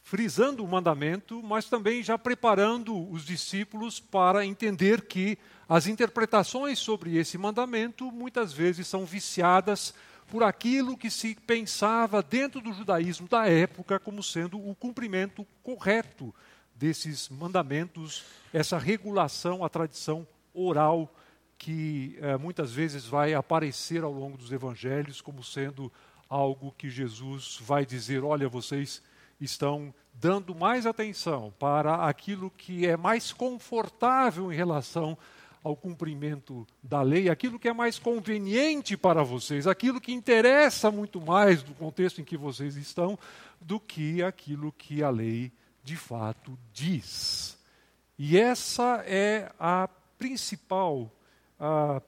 frisando 0.02 0.64
o 0.64 0.68
mandamento, 0.68 1.44
mas 1.44 1.70
também 1.70 2.02
já 2.02 2.18
preparando 2.18 3.08
os 3.12 3.24
discípulos 3.24 4.00
para 4.00 4.44
entender 4.44 5.06
que 5.06 5.38
as 5.68 5.88
interpretações 5.88 6.80
sobre 6.80 7.18
esse 7.18 7.38
mandamento 7.38 8.12
muitas 8.12 8.54
vezes 8.54 8.88
são 8.88 9.06
viciadas 9.06 9.94
por 10.28 10.44
aquilo 10.44 10.98
que 10.98 11.10
se 11.10 11.36
pensava 11.36 12.22
dentro 12.22 12.62
do 12.62 12.74
judaísmo 12.74 13.28
da 13.28 13.48
época 13.48 14.00
como 14.00 14.22
sendo 14.24 14.58
o 14.58 14.76
cumprimento 14.76 15.46
correto 15.64 16.34
desses 16.76 17.30
mandamentos, 17.30 18.26
essa 18.54 18.78
regulação, 18.78 19.64
a 19.64 19.70
tradição 19.70 20.28
oral 20.54 21.14
que 21.58 22.18
eh, 22.22 22.38
muitas 22.38 22.72
vezes 22.72 23.06
vai 23.06 23.34
aparecer 23.34 24.04
ao 24.04 24.12
longo 24.12 24.38
dos 24.38 24.52
evangelhos 24.52 25.22
como 25.22 25.44
sendo 25.44 25.92
algo 26.30 26.74
que 26.78 26.90
Jesus 26.90 27.58
vai 27.62 27.86
dizer: 27.86 28.24
olha, 28.24 28.50
vocês 28.50 29.02
estão 29.40 29.94
dando 30.14 30.54
mais 30.54 30.86
atenção 30.86 31.54
para 31.58 32.08
aquilo 32.08 32.50
que 32.52 32.86
é 32.86 32.98
mais 32.98 33.32
confortável 33.32 34.52
em 34.52 34.56
relação 34.56 35.18
ao 35.66 35.76
cumprimento 35.76 36.64
da 36.84 37.02
lei, 37.02 37.28
aquilo 37.28 37.58
que 37.58 37.68
é 37.68 37.74
mais 37.74 37.98
conveniente 37.98 38.96
para 38.96 39.24
vocês, 39.24 39.66
aquilo 39.66 40.00
que 40.00 40.14
interessa 40.14 40.92
muito 40.92 41.20
mais 41.20 41.64
do 41.64 41.74
contexto 41.74 42.22
em 42.22 42.24
que 42.24 42.38
vocês 42.38 42.76
estão, 42.76 43.18
do 43.60 43.80
que 43.80 44.22
aquilo 44.22 44.72
que 44.72 45.02
a 45.02 45.10
lei 45.10 45.52
de 45.84 45.96
fato 45.96 46.56
diz. 46.72 47.58
E 48.16 48.38
essa 48.38 49.04
é 49.08 49.52
a 49.60 49.90
principal, 50.20 51.12
a, 51.60 52.00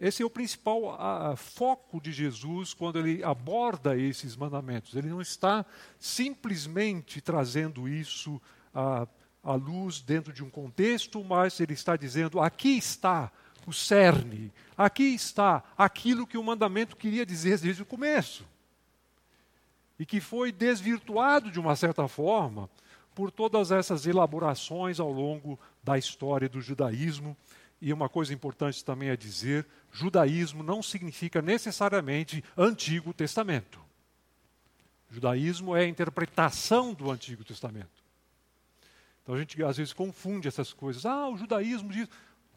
esse 0.00 0.22
é 0.22 0.26
o 0.26 0.30
principal 0.30 0.98
a, 0.98 1.36
foco 1.36 2.00
de 2.00 2.12
Jesus 2.12 2.72
quando 2.72 2.98
ele 2.98 3.22
aborda 3.22 3.94
esses 3.94 4.34
mandamentos. 4.34 4.96
Ele 4.96 5.10
não 5.10 5.20
está 5.20 5.66
simplesmente 5.98 7.20
trazendo 7.20 7.86
isso 7.86 8.40
a 8.74 9.06
a 9.42 9.54
luz 9.54 10.00
dentro 10.00 10.32
de 10.32 10.44
um 10.44 10.50
contexto, 10.50 11.22
mas 11.24 11.58
ele 11.60 11.72
está 11.72 11.96
dizendo: 11.96 12.40
aqui 12.40 12.76
está 12.76 13.30
o 13.66 13.72
cerne, 13.72 14.52
aqui 14.76 15.14
está 15.14 15.62
aquilo 15.76 16.26
que 16.26 16.38
o 16.38 16.44
mandamento 16.44 16.96
queria 16.96 17.26
dizer 17.26 17.58
desde 17.58 17.82
o 17.82 17.86
começo. 17.86 18.44
E 19.98 20.06
que 20.06 20.20
foi 20.20 20.50
desvirtuado 20.50 21.50
de 21.50 21.60
uma 21.60 21.76
certa 21.76 22.08
forma 22.08 22.68
por 23.14 23.30
todas 23.30 23.70
essas 23.70 24.06
elaborações 24.06 24.98
ao 24.98 25.12
longo 25.12 25.58
da 25.82 25.98
história 25.98 26.48
do 26.48 26.60
judaísmo. 26.60 27.36
E 27.80 27.92
uma 27.92 28.08
coisa 28.08 28.32
importante 28.32 28.84
também 28.84 29.10
é 29.10 29.16
dizer: 29.16 29.66
judaísmo 29.90 30.62
não 30.62 30.82
significa 30.82 31.42
necessariamente 31.42 32.42
Antigo 32.56 33.12
Testamento. 33.12 33.80
Judaísmo 35.10 35.76
é 35.76 35.82
a 35.82 35.88
interpretação 35.88 36.94
do 36.94 37.10
Antigo 37.10 37.44
Testamento. 37.44 38.01
Então 39.22 39.34
a 39.34 39.38
gente 39.38 39.62
às 39.62 39.76
vezes 39.76 39.92
confunde 39.92 40.48
essas 40.48 40.72
coisas. 40.72 41.06
Ah, 41.06 41.28
o 41.28 41.36
judaísmo 41.36 41.90
diz. 41.90 42.08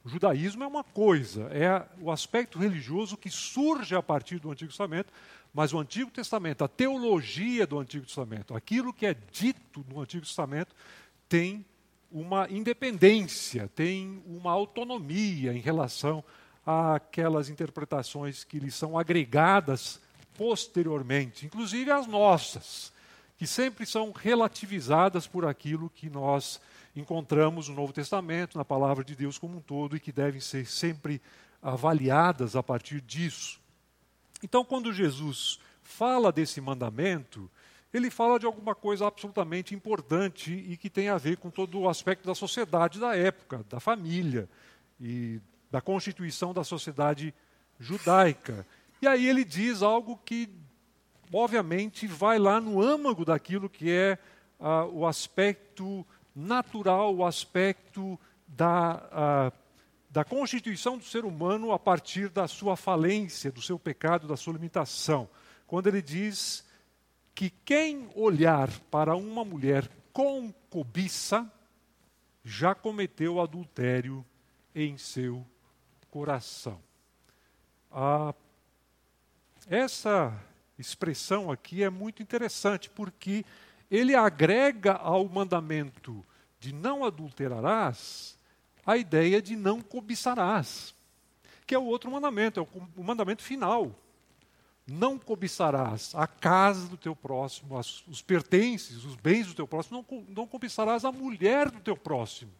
O 0.03 0.09
judaísmo 0.09 0.63
é 0.63 0.67
uma 0.67 0.83
coisa, 0.83 1.45
é 1.45 1.83
o 1.99 2.11
aspecto 2.11 2.59
religioso 2.59 3.17
que 3.17 3.27
surge 3.27 3.95
a 3.95 4.03
partir 4.03 4.37
do 4.37 4.51
Antigo 4.51 4.69
Testamento, 4.69 5.11
mas 5.51 5.73
o 5.73 5.79
Antigo 5.79 6.11
Testamento, 6.11 6.63
a 6.63 6.67
teologia 6.67 7.65
do 7.65 7.79
Antigo 7.79 8.05
Testamento, 8.05 8.53
aquilo 8.53 8.93
que 8.93 9.07
é 9.07 9.15
dito 9.31 9.83
no 9.89 9.99
Antigo 9.99 10.23
Testamento, 10.23 10.75
tem 11.27 11.65
uma 12.11 12.47
independência, 12.51 13.67
tem 13.73 14.21
uma 14.27 14.51
autonomia 14.51 15.51
em 15.51 15.59
relação 15.59 16.23
àquelas 16.63 17.49
interpretações 17.49 18.43
que 18.43 18.59
lhes 18.59 18.75
são 18.75 18.99
agregadas 18.99 19.99
posteriormente, 20.37 21.47
inclusive 21.47 21.89
as 21.89 22.05
nossas 22.05 22.93
que 23.37 23.45
sempre 23.45 23.85
são 23.85 24.11
relativizadas 24.11 25.27
por 25.27 25.45
aquilo 25.45 25.89
que 25.89 26.09
nós 26.09 26.59
encontramos 26.95 27.67
no 27.67 27.75
Novo 27.75 27.91
Testamento, 27.91 28.57
na 28.57 28.63
palavra 28.63 29.03
de 29.03 29.15
Deus 29.15 29.37
como 29.37 29.57
um 29.57 29.61
todo, 29.61 29.95
e 29.95 29.99
que 29.99 30.11
devem 30.11 30.39
ser 30.39 30.65
sempre 30.65 31.21
avaliadas 31.61 32.55
a 32.55 32.63
partir 32.63 33.01
disso. 33.01 33.59
Então, 34.41 34.63
quando 34.63 34.93
Jesus 34.93 35.59
fala 35.83 36.31
desse 36.31 36.61
mandamento, 36.61 37.49
ele 37.93 38.09
fala 38.09 38.39
de 38.39 38.45
alguma 38.45 38.75
coisa 38.75 39.07
absolutamente 39.07 39.73
importante 39.73 40.51
e 40.51 40.77
que 40.77 40.89
tem 40.89 41.09
a 41.09 41.17
ver 41.17 41.37
com 41.37 41.49
todo 41.49 41.79
o 41.79 41.89
aspecto 41.89 42.25
da 42.25 42.35
sociedade 42.35 42.99
da 42.99 43.15
época, 43.15 43.65
da 43.69 43.79
família 43.79 44.49
e 44.99 45.39
da 45.71 45.81
constituição 45.81 46.53
da 46.53 46.63
sociedade 46.63 47.33
judaica. 47.79 48.65
E 49.01 49.07
aí 49.07 49.27
ele 49.27 49.43
diz 49.43 49.81
algo 49.81 50.19
que 50.25 50.49
obviamente, 51.31 52.07
vai 52.07 52.39
lá 52.39 52.59
no 52.59 52.81
âmago 52.81 53.25
daquilo 53.25 53.69
que 53.69 53.91
é 53.91 54.17
ah, 54.59 54.85
o 54.85 55.05
aspecto 55.05 56.05
natural, 56.35 57.15
o 57.15 57.25
aspecto 57.25 58.19
da, 58.47 59.07
ah, 59.11 59.51
da 60.09 60.23
constituição 60.23 60.97
do 60.97 61.03
ser 61.03 61.25
humano 61.25 61.71
a 61.71 61.79
partir 61.79 62.29
da 62.29 62.47
sua 62.47 62.75
falência, 62.75 63.51
do 63.51 63.61
seu 63.61 63.77
pecado, 63.79 64.27
da 64.27 64.37
sua 64.37 64.53
limitação. 64.53 65.29
Quando 65.67 65.87
ele 65.87 66.01
diz 66.01 66.65
que 67.33 67.49
quem 67.49 68.09
olhar 68.15 68.69
para 68.89 69.15
uma 69.15 69.43
mulher 69.43 69.89
com 70.13 70.53
cobiça 70.69 71.51
já 72.43 72.75
cometeu 72.75 73.41
adultério 73.41 74.25
em 74.73 74.97
seu 74.97 75.45
coração. 76.09 76.79
Ah, 77.91 78.33
essa 79.67 80.33
expressão 80.77 81.51
aqui 81.51 81.83
é 81.83 81.89
muito 81.89 82.21
interessante, 82.21 82.89
porque 82.89 83.45
ele 83.89 84.15
agrega 84.15 84.93
ao 84.93 85.27
mandamento 85.27 86.25
de 86.59 86.73
não 86.73 87.03
adulterarás 87.03 88.37
a 88.85 88.97
ideia 88.97 89.41
de 89.41 89.55
não 89.55 89.81
cobiçarás, 89.81 90.93
que 91.65 91.73
é 91.73 91.79
o 91.79 91.85
outro 91.85 92.11
mandamento, 92.11 92.59
é 92.59 92.63
o 92.95 93.03
mandamento 93.03 93.41
final. 93.41 93.91
Não 94.87 95.17
cobiçarás 95.17 96.13
a 96.13 96.27
casa 96.27 96.87
do 96.87 96.95
teu 96.95 97.15
próximo, 97.15 97.75
os 97.77 98.21
pertences, 98.21 99.03
os 99.03 99.15
bens 99.15 99.47
do 99.47 99.55
teu 99.55 99.67
próximo, 99.67 100.05
não, 100.07 100.25
não 100.29 100.47
cobiçarás 100.47 101.03
a 101.03 101.11
mulher 101.11 101.71
do 101.71 101.79
teu 101.79 101.97
próximo. 101.97 102.51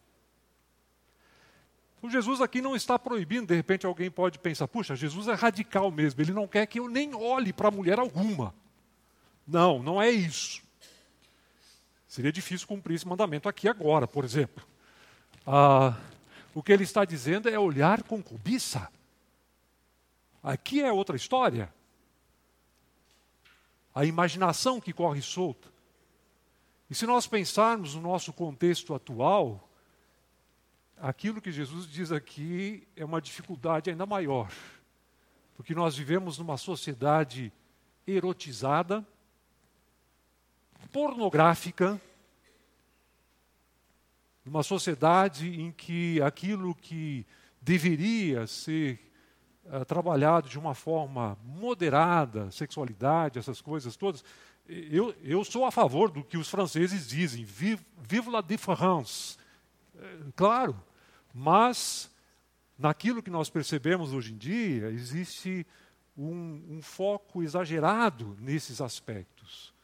O 2.02 2.10
Jesus 2.10 2.40
aqui 2.40 2.60
não 2.60 2.76
está 2.76 2.98
proibindo, 2.98 3.48
de 3.48 3.54
repente 3.54 3.86
alguém 3.86 4.10
pode 4.10 4.38
pensar, 4.38 4.68
puxa, 4.68 4.94
Jesus 4.94 5.28
é 5.28 5.34
radical 5.34 5.90
mesmo, 5.90 6.20
ele 6.20 6.32
não 6.32 6.46
quer 6.46 6.66
que 6.66 6.78
eu 6.78 6.88
nem 6.88 7.14
olhe 7.14 7.52
para 7.52 7.70
mulher 7.70 7.98
alguma. 7.98 8.54
Não, 9.46 9.82
não 9.82 10.00
é 10.00 10.10
isso. 10.10 10.62
Seria 12.06 12.32
difícil 12.32 12.66
cumprir 12.66 12.94
esse 12.94 13.06
mandamento 13.06 13.48
aqui 13.48 13.68
agora, 13.68 14.06
por 14.06 14.24
exemplo. 14.24 14.64
Ah, 15.46 15.96
o 16.54 16.62
que 16.62 16.72
ele 16.72 16.84
está 16.84 17.04
dizendo 17.04 17.48
é 17.48 17.58
olhar 17.58 18.02
com 18.02 18.22
cobiça. 18.22 18.88
Aqui 20.42 20.82
é 20.82 20.92
outra 20.92 21.16
história. 21.16 21.72
A 23.94 24.04
imaginação 24.04 24.80
que 24.80 24.92
corre 24.92 25.22
solta. 25.22 25.68
E 26.88 26.94
se 26.94 27.06
nós 27.06 27.26
pensarmos 27.26 27.94
no 27.94 28.00
nosso 28.00 28.32
contexto 28.32 28.94
atual, 28.94 29.68
aquilo 30.96 31.40
que 31.40 31.52
Jesus 31.52 31.86
diz 31.86 32.10
aqui 32.10 32.86
é 32.96 33.04
uma 33.04 33.20
dificuldade 33.20 33.90
ainda 33.90 34.06
maior, 34.06 34.50
porque 35.54 35.74
nós 35.74 35.96
vivemos 35.96 36.38
numa 36.38 36.56
sociedade 36.56 37.52
erotizada, 38.06 39.06
pornográfica, 40.92 42.00
numa 44.44 44.62
sociedade 44.62 45.60
em 45.60 45.72
que 45.72 46.20
aquilo 46.22 46.74
que 46.74 47.26
deveria 47.60 48.46
ser 48.46 49.00
uh, 49.64 49.84
trabalhado 49.84 50.48
de 50.48 50.58
uma 50.58 50.74
forma 50.74 51.36
moderada, 51.42 52.50
sexualidade, 52.52 53.38
essas 53.38 53.60
coisas 53.60 53.96
todas, 53.96 54.24
eu, 54.68 55.14
eu 55.22 55.44
sou 55.44 55.64
a 55.64 55.70
favor 55.70 56.10
do 56.10 56.22
que 56.22 56.36
os 56.36 56.48
franceses 56.48 57.08
dizem, 57.08 57.44
vive, 57.44 57.84
vive 57.98 58.30
la 58.30 58.40
différence. 58.40 59.36
É, 59.98 60.18
claro, 60.34 60.80
mas, 61.32 62.10
naquilo 62.78 63.22
que 63.22 63.30
nós 63.30 63.50
percebemos 63.50 64.12
hoje 64.12 64.32
em 64.32 64.36
dia, 64.36 64.90
existe 64.90 65.66
um, 66.16 66.62
um 66.68 66.82
foco 66.82 67.42
exagerado 67.42 68.36
nesses 68.40 68.80
aspectos. 68.80 69.74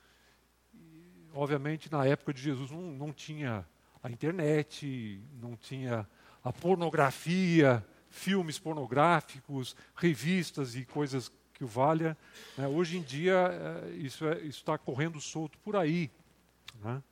E, 0.75 1.29
obviamente, 1.35 1.91
na 1.93 2.07
época 2.07 2.33
de 2.33 2.41
Jesus 2.41 2.71
não, 2.71 2.93
não 2.93 3.13
tinha 3.13 3.67
a 4.03 4.11
internet, 4.11 5.23
não 5.41 5.57
tinha 5.57 6.09
a 6.43 6.53
pornografia, 6.53 7.87
filmes 8.09 8.59
pornográficos, 8.59 9.77
revistas 9.95 10.75
e 10.75 10.85
coisas 10.85 11.31
que 11.55 11.65
o 11.65 11.69
valha. 11.69 12.17
Né? 12.57 12.67
Hoje 12.67 12.99
em 12.99 13.03
dia, 13.03 13.49
é, 13.87 13.91
isso 13.93 14.27
é, 14.27 14.41
está 14.41 14.77
correndo 14.77 15.21
solto 15.21 15.59
por 15.59 15.77
aí. 15.77 16.11
Né? 16.83 17.03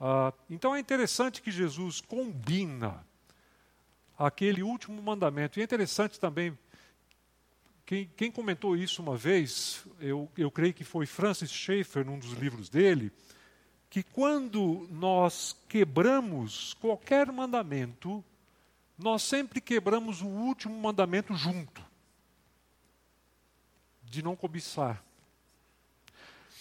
Ah, 0.00 0.32
então 0.50 0.74
é 0.74 0.80
interessante 0.80 1.40
que 1.40 1.50
Jesus 1.50 2.00
combina 2.00 3.04
aquele 4.18 4.62
último 4.62 5.00
mandamento. 5.02 5.58
E 5.58 5.62
é 5.62 5.64
interessante 5.64 6.18
também, 6.18 6.56
quem, 7.84 8.10
quem 8.16 8.30
comentou 8.30 8.76
isso 8.76 9.02
uma 9.02 9.16
vez, 9.16 9.86
eu, 10.00 10.30
eu 10.36 10.50
creio 10.50 10.74
que 10.74 10.84
foi 10.84 11.06
Francis 11.06 11.50
Schaeffer, 11.50 12.04
num 12.04 12.18
dos 12.18 12.32
livros 12.32 12.68
dele, 12.68 13.12
que 13.88 14.02
quando 14.02 14.88
nós 14.90 15.56
quebramos 15.68 16.74
qualquer 16.74 17.30
mandamento, 17.30 18.24
nós 18.98 19.22
sempre 19.22 19.60
quebramos 19.60 20.22
o 20.22 20.26
último 20.26 20.78
mandamento 20.78 21.34
junto 21.34 21.84
de 24.02 24.22
não 24.22 24.34
cobiçar. 24.34 25.02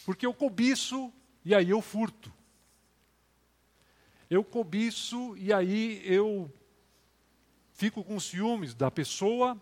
Porque 0.06 0.26
eu 0.26 0.34
cobiço 0.34 1.12
e 1.44 1.56
aí 1.56 1.70
eu 1.70 1.82
furto. 1.82 2.35
Eu 4.30 4.44
cobiço 4.44 5.36
e 5.38 5.54
aí 5.54 6.02
eu 6.04 6.52
fico 7.74 8.04
com 8.04 8.20
ciúmes 8.20 8.74
da 8.74 8.90
pessoa, 8.90 9.62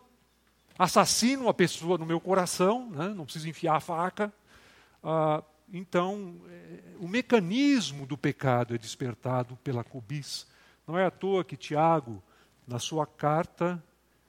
assassino 0.78 1.49
a 1.49 1.54
pessoa 1.54 1.97
no 1.97 2.06
meu 2.06 2.19
coração, 2.19 2.89
né? 2.89 3.10
não 3.10 3.26
preciso 3.26 3.49
enfiar 3.49 3.76
a 3.76 3.80
faca. 3.80 4.32
Ah, 5.04 5.43
então, 5.71 6.36
é, 6.49 6.80
o 6.99 7.08
mecanismo 7.08 8.06
do 8.06 8.17
pecado 8.17 8.76
é 8.76 8.78
despertado 8.78 9.58
pela 9.63 9.84
cobiça. 9.84 10.45
Não 10.88 10.97
é 10.97 11.06
à 11.06 11.12
toa 11.12 11.43
que 11.43 11.58
Tiago, 11.58 12.21
na 12.67 12.80
sua 12.80 13.06
carta, 13.06 13.84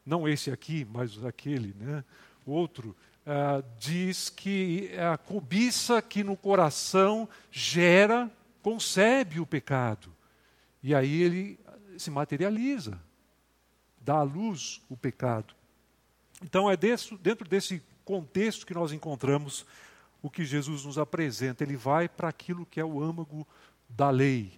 não 0.04 0.28
esse 0.28 0.50
aqui, 0.50 0.86
mas 0.90 1.22
aquele, 1.24 1.74
né? 1.78 2.02
outro, 2.46 2.96
ah, 3.26 3.62
diz 3.78 4.30
que 4.30 4.90
a 4.98 5.16
cobiça 5.16 6.02
que 6.02 6.24
no 6.24 6.36
coração 6.36 7.28
gera, 7.50 8.30
concebe 8.62 9.40
o 9.40 9.46
pecado. 9.46 10.13
E 10.84 10.94
aí 10.94 11.22
ele 11.22 11.58
se 11.96 12.10
materializa, 12.10 13.00
dá 13.98 14.16
à 14.16 14.22
luz 14.22 14.82
o 14.86 14.94
pecado. 14.94 15.54
Então 16.42 16.70
é 16.70 16.76
desse, 16.76 17.16
dentro 17.16 17.48
desse 17.48 17.82
contexto 18.04 18.66
que 18.66 18.74
nós 18.74 18.92
encontramos 18.92 19.64
o 20.20 20.28
que 20.28 20.44
Jesus 20.44 20.84
nos 20.84 20.98
apresenta. 20.98 21.64
Ele 21.64 21.74
vai 21.74 22.06
para 22.06 22.28
aquilo 22.28 22.66
que 22.66 22.78
é 22.78 22.84
o 22.84 23.02
âmago 23.02 23.48
da 23.88 24.10
lei. 24.10 24.52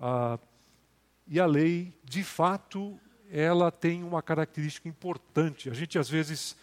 Ah, 0.00 0.38
e 1.26 1.38
a 1.38 1.44
lei, 1.44 1.92
de 2.02 2.24
fato, 2.24 2.98
ela 3.30 3.70
tem 3.70 4.02
uma 4.02 4.22
característica 4.22 4.88
importante. 4.88 5.68
A 5.68 5.74
gente 5.74 5.98
às 5.98 6.08
vezes 6.08 6.56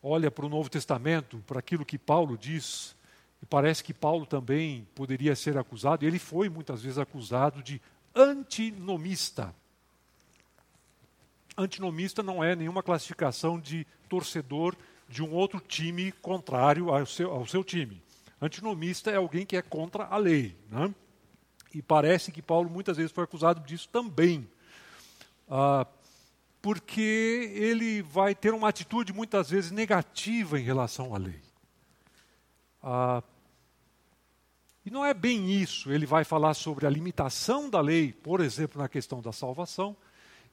olha 0.00 0.30
para 0.30 0.46
o 0.46 0.48
Novo 0.48 0.70
Testamento, 0.70 1.42
para 1.44 1.58
aquilo 1.58 1.84
que 1.84 1.98
Paulo 1.98 2.38
diz, 2.38 2.94
e 3.42 3.46
parece 3.46 3.82
que 3.82 3.92
Paulo 3.92 4.24
também 4.24 4.86
poderia 4.94 5.34
ser 5.34 5.58
acusado, 5.58 6.04
e 6.04 6.06
ele 6.06 6.20
foi 6.20 6.48
muitas 6.48 6.82
vezes 6.82 6.98
acusado 6.98 7.60
de 7.60 7.82
antinomista. 8.14 9.54
Antinomista 11.56 12.22
não 12.22 12.42
é 12.42 12.56
nenhuma 12.56 12.82
classificação 12.82 13.58
de 13.58 13.86
torcedor 14.08 14.76
de 15.08 15.22
um 15.22 15.32
outro 15.32 15.60
time 15.60 16.12
contrário 16.12 16.90
ao 16.90 17.06
seu, 17.06 17.30
ao 17.30 17.46
seu 17.46 17.62
time. 17.62 18.02
Antinomista 18.40 19.10
é 19.10 19.16
alguém 19.16 19.46
que 19.46 19.56
é 19.56 19.62
contra 19.62 20.04
a 20.04 20.16
lei. 20.16 20.56
Né? 20.68 20.92
E 21.74 21.82
parece 21.82 22.32
que 22.32 22.42
Paulo 22.42 22.68
muitas 22.68 22.96
vezes 22.96 23.12
foi 23.12 23.24
acusado 23.24 23.60
disso 23.60 23.88
também. 23.88 24.48
Ah, 25.48 25.86
porque 26.60 27.52
ele 27.54 28.02
vai 28.02 28.34
ter 28.34 28.54
uma 28.54 28.68
atitude 28.68 29.12
muitas 29.12 29.50
vezes 29.50 29.70
negativa 29.70 30.58
em 30.58 30.62
relação 30.62 31.14
à 31.14 31.18
lei. 31.18 31.40
Ah, 32.82 33.22
e 34.84 34.90
não 34.90 35.04
é 35.04 35.14
bem 35.14 35.50
isso. 35.50 35.90
Ele 35.90 36.06
vai 36.06 36.24
falar 36.24 36.54
sobre 36.54 36.86
a 36.86 36.90
limitação 36.90 37.70
da 37.70 37.80
lei, 37.80 38.12
por 38.12 38.40
exemplo, 38.40 38.80
na 38.80 38.88
questão 38.88 39.22
da 39.22 39.32
salvação. 39.32 39.96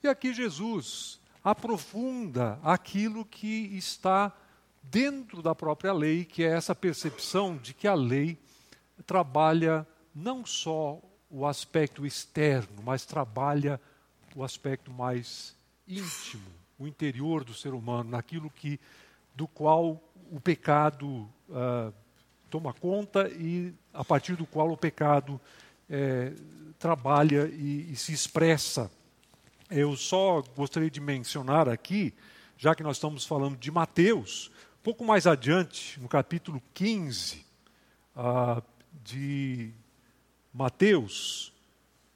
E 0.04 0.08
aqui 0.08 0.34
Jesus 0.34 1.20
aprofunda 1.44 2.60
aquilo 2.63 3.26
que 3.26 3.76
está 3.76 4.32
dentro 4.82 5.41
da 5.41 5.54
própria 5.54 5.91
lei, 5.91 6.26
que 6.26 6.44
é 6.44 6.48
essa 6.48 6.74
percepção 6.74 7.58
de 7.58 7.74
que 7.74 7.88
a 7.88 7.94
lei 7.94 8.38
trabalha 9.06 9.86
não 10.13 10.46
só 10.46 11.02
o 11.30 11.46
aspecto 11.46 12.06
externo, 12.06 12.82
mas 12.84 13.06
trabalha 13.06 13.80
o 14.36 14.44
aspecto 14.44 14.91
mais 14.91 15.56
íntimo, 15.88 16.48
o 16.78 16.88
interior 16.88 17.44
do 17.44 17.54
ser 17.54 17.74
humano, 17.74 18.12
naquilo 18.12 18.50
que 18.50 18.80
do 19.36 19.48
qual 19.48 20.02
o 20.32 20.39
pecado 20.39 21.30
uh, 21.50 21.94
toma 22.51 22.73
conta 22.73 23.29
e 23.29 23.73
a 23.93 24.03
partir 24.03 24.35
do 24.35 24.45
qual 24.45 24.69
o 24.69 24.75
pecado 24.75 25.39
é, 25.89 26.33
trabalha 26.77 27.49
e, 27.53 27.93
e, 27.93 27.95
se 27.95 28.11
expressa. 28.11 28.91
Eu 29.69 29.95
só 29.95 30.43
gostaria 30.55 30.91
de 30.91 30.99
mencionar 30.99 31.69
aqui, 31.69 32.13
já 32.57 32.75
que 32.75 32.83
nós 32.83 32.97
estamos 32.97 33.25
falando 33.25 33.55
de 33.55 33.71
Mateus, 33.71 34.51
pouco 34.83 35.05
mais 35.05 35.25
adiante, 35.25 35.97
no 36.01 36.09
capítulo 36.09 36.61
15 36.73 37.45
ah, 38.17 38.61
de 39.01 39.71
Mateus, 40.53 41.53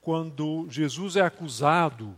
quando 0.02 0.68
Jesus 0.70 1.16
é 1.16 1.22
acusado 1.22 2.14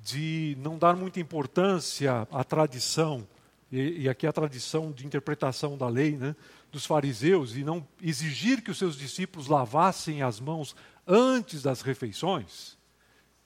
de 0.00 0.56
não 0.60 0.78
dar 0.78 0.94
muita 0.94 1.18
importância 1.18 2.28
à 2.30 2.44
tradição, 2.44 3.26
e, 3.72 4.02
e 4.02 4.08
aqui 4.08 4.26
a 4.26 4.32
tradição 4.32 4.92
de 4.92 5.06
interpretação 5.06 5.78
da 5.78 5.88
lei, 5.88 6.16
né, 6.16 6.36
dos 6.70 6.84
fariseus 6.84 7.56
e 7.56 7.64
não 7.64 7.86
exigir 8.02 8.62
que 8.62 8.70
os 8.70 8.76
seus 8.76 8.96
discípulos 8.96 9.48
lavassem 9.48 10.22
as 10.22 10.38
mãos 10.38 10.76
antes 11.06 11.62
das 11.62 11.80
refeições. 11.80 12.76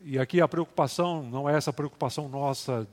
E 0.00 0.18
aqui 0.18 0.40
a 0.40 0.48
preocupação 0.48 1.22
não 1.22 1.48
é 1.48 1.56
essa 1.56 1.72
preocupação 1.72 2.28
nossa 2.28 2.86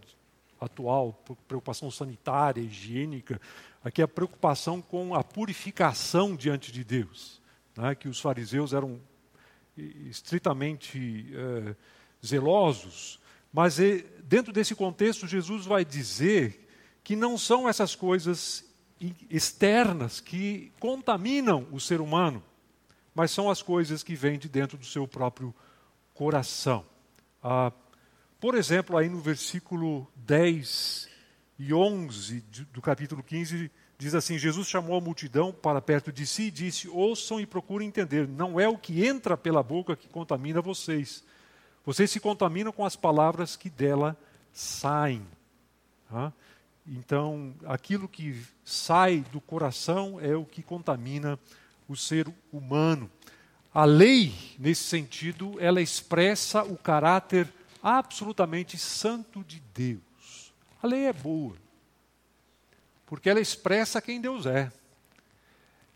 atual, 0.62 1.22
preocupação 1.48 1.89
sanitária, 1.91 2.62
higiênica. 2.62 3.41
Aqui 3.84 4.02
é 4.02 4.06
a 4.06 4.08
preocupação 4.08 4.82
com 4.82 5.13
a 5.13 5.24
purificação 5.24 6.36
diante 6.36 6.72
de 6.72 6.84
Deus. 6.84 7.41
Né? 7.76 7.96
Que 7.96 8.08
os 8.08 8.22
fariseus 8.22 8.74
eram 8.74 9.02
estritamente 9.76 11.28
eh, 11.34 11.76
zelosos. 12.26 13.19
Mas 13.52 13.78
dentro 14.24 14.54
desse 14.54 14.74
contexto, 14.74 15.28
Jesus 15.28 15.65
vai 15.65 15.84
dizer 15.84 16.62
que 17.03 17.15
não 17.15 17.37
são 17.37 17.67
essas 17.67 17.95
coisas 17.95 18.65
externas 19.29 20.19
que 20.21 20.71
contaminam 20.79 21.67
o 21.71 21.79
ser 21.79 21.99
humano, 21.99 22.41
mas 23.13 23.31
são 23.31 23.49
as 23.49 23.61
coisas 23.61 24.01
que 24.01 24.15
vêm 24.15 24.39
de 24.39 24.47
dentro 24.47 24.77
do 24.77 24.85
seu 24.85 25.07
próprio 25.07 25.53
coração. 26.13 26.85
Ah, 27.43 27.71
por 28.39 28.55
exemplo, 28.55 28.97
aí 28.97 29.09
no 29.09 29.19
versículo 29.19 30.07
10 30.15 31.09
e 31.59 31.73
11 31.73 32.41
do 32.71 32.81
capítulo 32.81 33.21
15, 33.21 33.69
diz 33.97 34.15
assim: 34.15 34.37
Jesus 34.37 34.67
chamou 34.67 34.97
a 34.97 35.01
multidão 35.01 35.51
para 35.51 35.81
perto 35.81 36.11
de 36.11 36.25
si 36.25 36.43
e 36.43 36.51
disse: 36.51 36.87
Ouçam 36.87 37.39
e 37.39 37.45
procurem 37.45 37.87
entender, 37.87 38.27
não 38.27 38.59
é 38.59 38.67
o 38.67 38.77
que 38.77 39.05
entra 39.05 39.37
pela 39.37 39.61
boca 39.61 39.95
que 39.95 40.07
contamina 40.07 40.61
vocês. 40.61 41.23
Vocês 41.85 42.09
se 42.09 42.19
contaminam 42.19 42.71
com 42.71 42.85
as 42.85 42.95
palavras 42.95 43.57
que 43.57 43.69
dela 43.69 44.17
saem. 44.53 45.25
Ah? 46.09 46.31
Então, 46.86 47.56
aquilo 47.65 48.10
que 48.10 48.46
sai 48.63 49.26
do 49.32 49.39
coração 49.39 50.19
é 50.19 50.36
o 50.36 50.46
que 50.46 50.62
contamina 50.62 51.39
o 51.88 51.96
ser 51.96 52.28
humano. 52.52 53.10
A 53.74 53.86
lei, 53.86 54.34
nesse 54.60 54.84
sentido, 54.84 55.56
ela 55.60 55.82
expressa 55.82 56.63
o 56.63 56.78
caráter 56.78 57.52
absolutamente 57.82 58.78
santo 58.78 59.43
de 59.43 59.62
Deus. 59.74 60.54
A 60.82 60.88
lei 60.88 61.06
é 61.06 61.13
boa, 61.13 61.56
porque 63.06 63.30
ela 63.30 63.39
expressa 63.39 64.02
quem 64.02 64.19
Deus 64.19 64.46
é. 64.46 64.72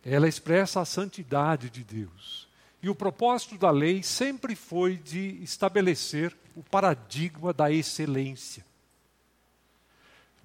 Ela 0.04 0.28
expressa 0.28 0.80
a 0.80 0.86
santidade 0.86 1.70
de 1.70 1.84
Deus. 1.84 2.48
E 2.82 2.90
o 2.90 2.96
propósito 2.96 3.58
da 3.58 3.70
lei 3.70 4.02
sempre 4.02 4.56
foi 4.56 4.96
de 4.96 5.38
estabelecer 5.44 6.36
o 6.56 6.64
paradigma 6.64 7.52
da 7.52 7.70
excelência. 7.70 8.66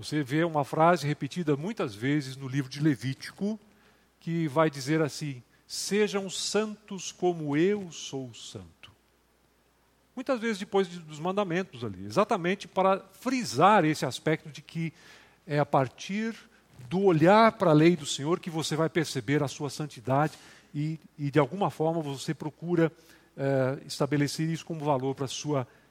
Você 0.02 0.20
vê 0.20 0.42
uma 0.42 0.64
frase 0.64 1.06
repetida 1.06 1.56
muitas 1.56 1.94
vezes 1.94 2.36
no 2.36 2.48
livro 2.48 2.68
de 2.68 2.80
Levítico, 2.82 3.58
que 4.18 4.48
vai 4.48 4.68
dizer 4.68 5.00
assim: 5.00 5.40
Sejam 5.64 6.28
santos 6.28 7.12
como 7.12 7.56
eu 7.56 7.92
sou 7.92 8.34
santo. 8.34 8.90
Muitas 10.16 10.40
vezes 10.40 10.58
depois 10.58 10.88
dos 10.88 11.20
mandamentos 11.20 11.84
ali, 11.84 12.04
exatamente 12.04 12.66
para 12.66 12.98
frisar 13.12 13.84
esse 13.84 14.04
aspecto 14.04 14.50
de 14.50 14.60
que 14.60 14.92
é 15.46 15.60
a 15.60 15.64
partir 15.64 16.34
do 16.90 17.02
olhar 17.04 17.52
para 17.52 17.70
a 17.70 17.74
lei 17.74 17.94
do 17.94 18.04
Senhor 18.04 18.40
que 18.40 18.50
você 18.50 18.74
vai 18.74 18.88
perceber 18.88 19.40
a 19.40 19.46
sua 19.46 19.70
santidade 19.70 20.36
e, 20.74 20.98
e 21.16 21.30
de 21.30 21.38
alguma 21.38 21.70
forma 21.70 22.02
você 22.02 22.34
procura 22.34 22.90
é, 23.36 23.78
estabelecer 23.86 24.48
isso 24.48 24.66
como 24.66 24.84
valor 24.84 25.14
para 25.14 25.26
a 25.26 25.28
sua 25.28 25.60
vida. 25.60 25.81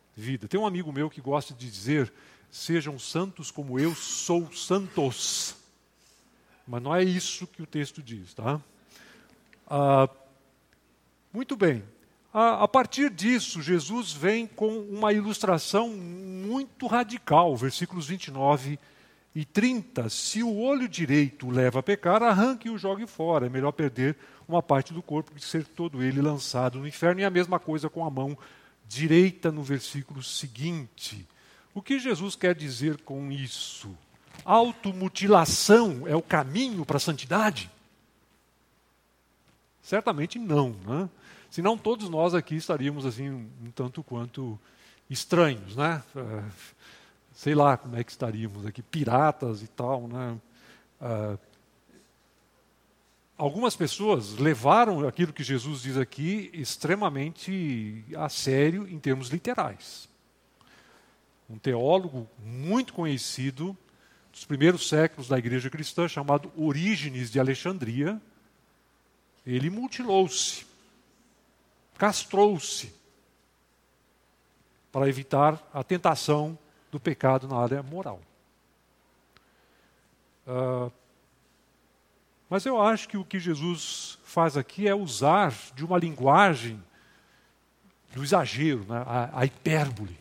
Tem 0.49 0.59
um 0.59 0.65
amigo 0.65 0.91
meu 0.91 1.09
que 1.09 1.21
gosta 1.21 1.53
de 1.53 1.69
dizer 1.69 2.11
sejam 2.51 2.99
santos 2.99 3.49
como 3.49 3.79
eu 3.79 3.95
sou 3.95 4.51
santos. 4.51 5.55
Mas 6.67 6.81
não 6.81 6.95
é 6.95 7.03
isso 7.03 7.47
que 7.47 7.61
o 7.61 7.65
texto 7.65 8.03
diz, 8.03 8.33
tá? 8.33 8.61
Ah, 9.67 10.09
muito 11.31 11.55
bem. 11.55 11.83
A, 12.33 12.63
a 12.63 12.67
partir 12.67 13.09
disso, 13.09 13.61
Jesus 13.61 14.11
vem 14.11 14.45
com 14.45 14.79
uma 14.79 15.13
ilustração 15.13 15.89
muito 15.89 16.87
radical, 16.87 17.55
versículos 17.55 18.07
29 18.07 18.77
E 19.33 19.45
30, 19.45 20.09
se 20.09 20.43
o 20.43 20.57
olho 20.57 20.89
direito 20.89 21.47
o 21.47 21.51
leva 21.51 21.79
a 21.79 21.83
pecar, 21.83 22.21
arranque 22.21 22.67
e 22.67 22.71
o 22.71 22.77
jogue 22.77 23.07
fora. 23.07 23.45
É 23.45 23.49
melhor 23.49 23.71
perder 23.71 24.17
uma 24.45 24.61
parte 24.61 24.93
do 24.93 25.01
corpo 25.01 25.33
que 25.33 25.43
ser 25.43 25.65
todo 25.65 26.03
ele 26.03 26.21
lançado 26.21 26.79
no 26.79 26.87
inferno. 26.87 27.21
E 27.21 27.23
a 27.23 27.29
mesma 27.29 27.57
coisa 27.57 27.89
com 27.89 28.05
a 28.05 28.09
mão 28.09 28.37
no 29.51 29.63
versículo 29.63 30.21
seguinte. 30.21 31.27
O 31.73 31.81
que 31.81 31.99
Jesus 31.99 32.35
quer 32.35 32.53
dizer 32.53 33.01
com 33.01 33.31
isso? 33.31 33.95
Automutilação 34.43 36.07
é 36.07 36.15
o 36.15 36.21
caminho 36.21 36.85
para 36.85 36.97
a 36.97 36.99
santidade? 36.99 37.71
Certamente 39.81 40.37
não, 40.37 40.75
né? 40.85 41.09
Senão 41.49 41.77
todos 41.77 42.09
nós 42.09 42.33
aqui 42.33 42.55
estaríamos 42.55 43.05
assim 43.05 43.29
um 43.29 43.71
tanto 43.73 44.03
quanto 44.03 44.59
estranhos, 45.09 45.75
né? 45.75 46.03
Uh, 46.15 46.51
sei 47.33 47.55
lá 47.55 47.77
como 47.77 47.95
é 47.95 48.03
que 48.03 48.11
estaríamos 48.11 48.65
aqui, 48.65 48.81
piratas 48.81 49.61
e 49.61 49.67
tal, 49.67 50.07
né? 50.07 50.37
Algumas 53.41 53.75
pessoas 53.75 54.37
levaram 54.37 55.07
aquilo 55.07 55.33
que 55.33 55.43
Jesus 55.43 55.81
diz 55.81 55.97
aqui 55.97 56.51
extremamente 56.53 58.05
a 58.15 58.29
sério 58.29 58.87
em 58.87 58.99
termos 58.99 59.29
literais. 59.29 60.07
Um 61.49 61.57
teólogo 61.57 62.29
muito 62.37 62.93
conhecido 62.93 63.75
dos 64.31 64.45
primeiros 64.45 64.87
séculos 64.87 65.27
da 65.27 65.39
igreja 65.39 65.71
cristã, 65.71 66.07
chamado 66.07 66.51
Orígenes 66.55 67.31
de 67.31 67.39
Alexandria, 67.39 68.21
ele 69.43 69.71
mutilou-se, 69.71 70.63
castrou-se, 71.97 72.93
para 74.91 75.09
evitar 75.09 75.67
a 75.73 75.83
tentação 75.83 76.55
do 76.91 76.99
pecado 76.99 77.47
na 77.47 77.57
área 77.57 77.81
moral. 77.81 78.21
Uh, 80.45 80.91
mas 82.51 82.65
eu 82.65 82.81
acho 82.81 83.07
que 83.07 83.15
o 83.15 83.23
que 83.23 83.39
Jesus 83.39 84.19
faz 84.25 84.57
aqui 84.57 84.85
é 84.85 84.93
usar 84.93 85.53
de 85.73 85.85
uma 85.85 85.97
linguagem 85.97 86.83
do 88.13 88.21
exagero, 88.21 88.83
né, 88.89 89.05
a, 89.07 89.39
a 89.39 89.45
hipérbole, 89.45 90.19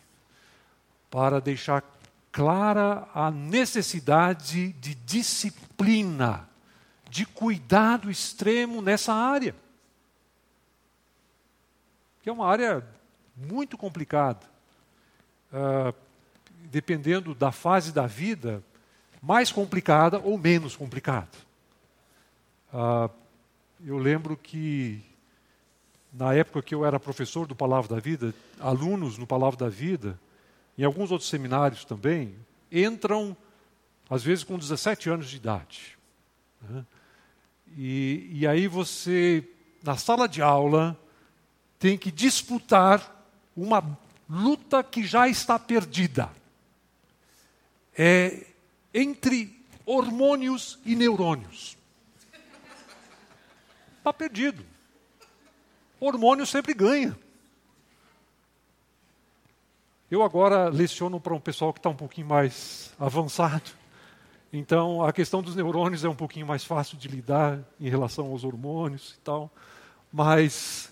para 1.09 1.41
deixar 1.41 1.83
clara 2.31 3.05
a 3.13 3.29
necessidade 3.29 4.71
de 4.71 4.95
disciplina 4.95 6.47
de 7.09 7.25
cuidado 7.25 8.09
extremo 8.09 8.81
nessa 8.81 9.13
área. 9.13 9.53
Que 12.23 12.29
é 12.29 12.31
uma 12.31 12.47
área 12.47 12.81
muito 13.35 13.77
complicada. 13.77 14.49
Uh, 15.51 15.93
dependendo 16.69 17.35
da 17.35 17.51
fase 17.51 17.91
da 17.91 18.07
vida, 18.07 18.63
mais 19.21 19.51
complicada 19.51 20.17
ou 20.17 20.37
menos 20.37 20.77
complicada. 20.77 21.50
Uh, 22.73 23.09
eu 23.85 23.97
lembro 23.97 24.37
que, 24.37 25.03
na 26.13 26.33
época 26.33 26.61
que 26.61 26.73
eu 26.73 26.85
era 26.85 26.99
professor 26.99 27.45
do 27.45 27.55
Palavra 27.55 27.95
da 27.95 28.01
Vida, 28.01 28.33
alunos 28.59 29.17
no 29.17 29.27
Palavra 29.27 29.57
da 29.57 29.69
Vida, 29.69 30.19
em 30.77 30.83
alguns 30.83 31.11
outros 31.11 31.29
seminários 31.29 31.83
também, 31.83 32.35
entram, 32.71 33.35
às 34.09 34.23
vezes, 34.23 34.43
com 34.43 34.57
17 34.57 35.09
anos 35.09 35.29
de 35.29 35.35
idade. 35.35 35.97
Né? 36.61 36.85
E, 37.75 38.29
e 38.31 38.47
aí 38.47 38.67
você, 38.67 39.47
na 39.83 39.97
sala 39.97 40.27
de 40.27 40.41
aula, 40.41 40.97
tem 41.79 41.97
que 41.97 42.11
disputar 42.11 43.25
uma 43.55 43.83
luta 44.29 44.83
que 44.83 45.03
já 45.03 45.27
está 45.27 45.59
perdida. 45.59 46.29
É 47.97 48.45
entre 48.93 49.59
hormônios 49.85 50.79
e 50.85 50.95
neurônios. 50.95 51.80
Está 54.01 54.11
perdido. 54.11 54.65
Hormônio 55.99 56.43
sempre 56.43 56.73
ganha. 56.73 57.15
Eu 60.09 60.23
agora 60.23 60.69
leciono 60.69 61.19
para 61.19 61.35
um 61.35 61.39
pessoal 61.39 61.71
que 61.71 61.77
está 61.77 61.89
um 61.89 61.95
pouquinho 61.95 62.25
mais 62.25 62.91
avançado. 62.99 63.69
Então, 64.51 65.05
a 65.05 65.13
questão 65.13 65.43
dos 65.43 65.55
neurônios 65.55 66.03
é 66.03 66.09
um 66.09 66.15
pouquinho 66.15 66.47
mais 66.47 66.63
fácil 66.63 66.97
de 66.97 67.07
lidar 67.07 67.59
em 67.79 67.89
relação 67.89 68.25
aos 68.31 68.43
hormônios 68.43 69.13
e 69.13 69.19
tal, 69.19 69.51
mas 70.11 70.91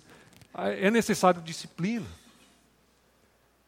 é 0.54 0.92
necessário 0.92 1.42
disciplina. 1.42 2.06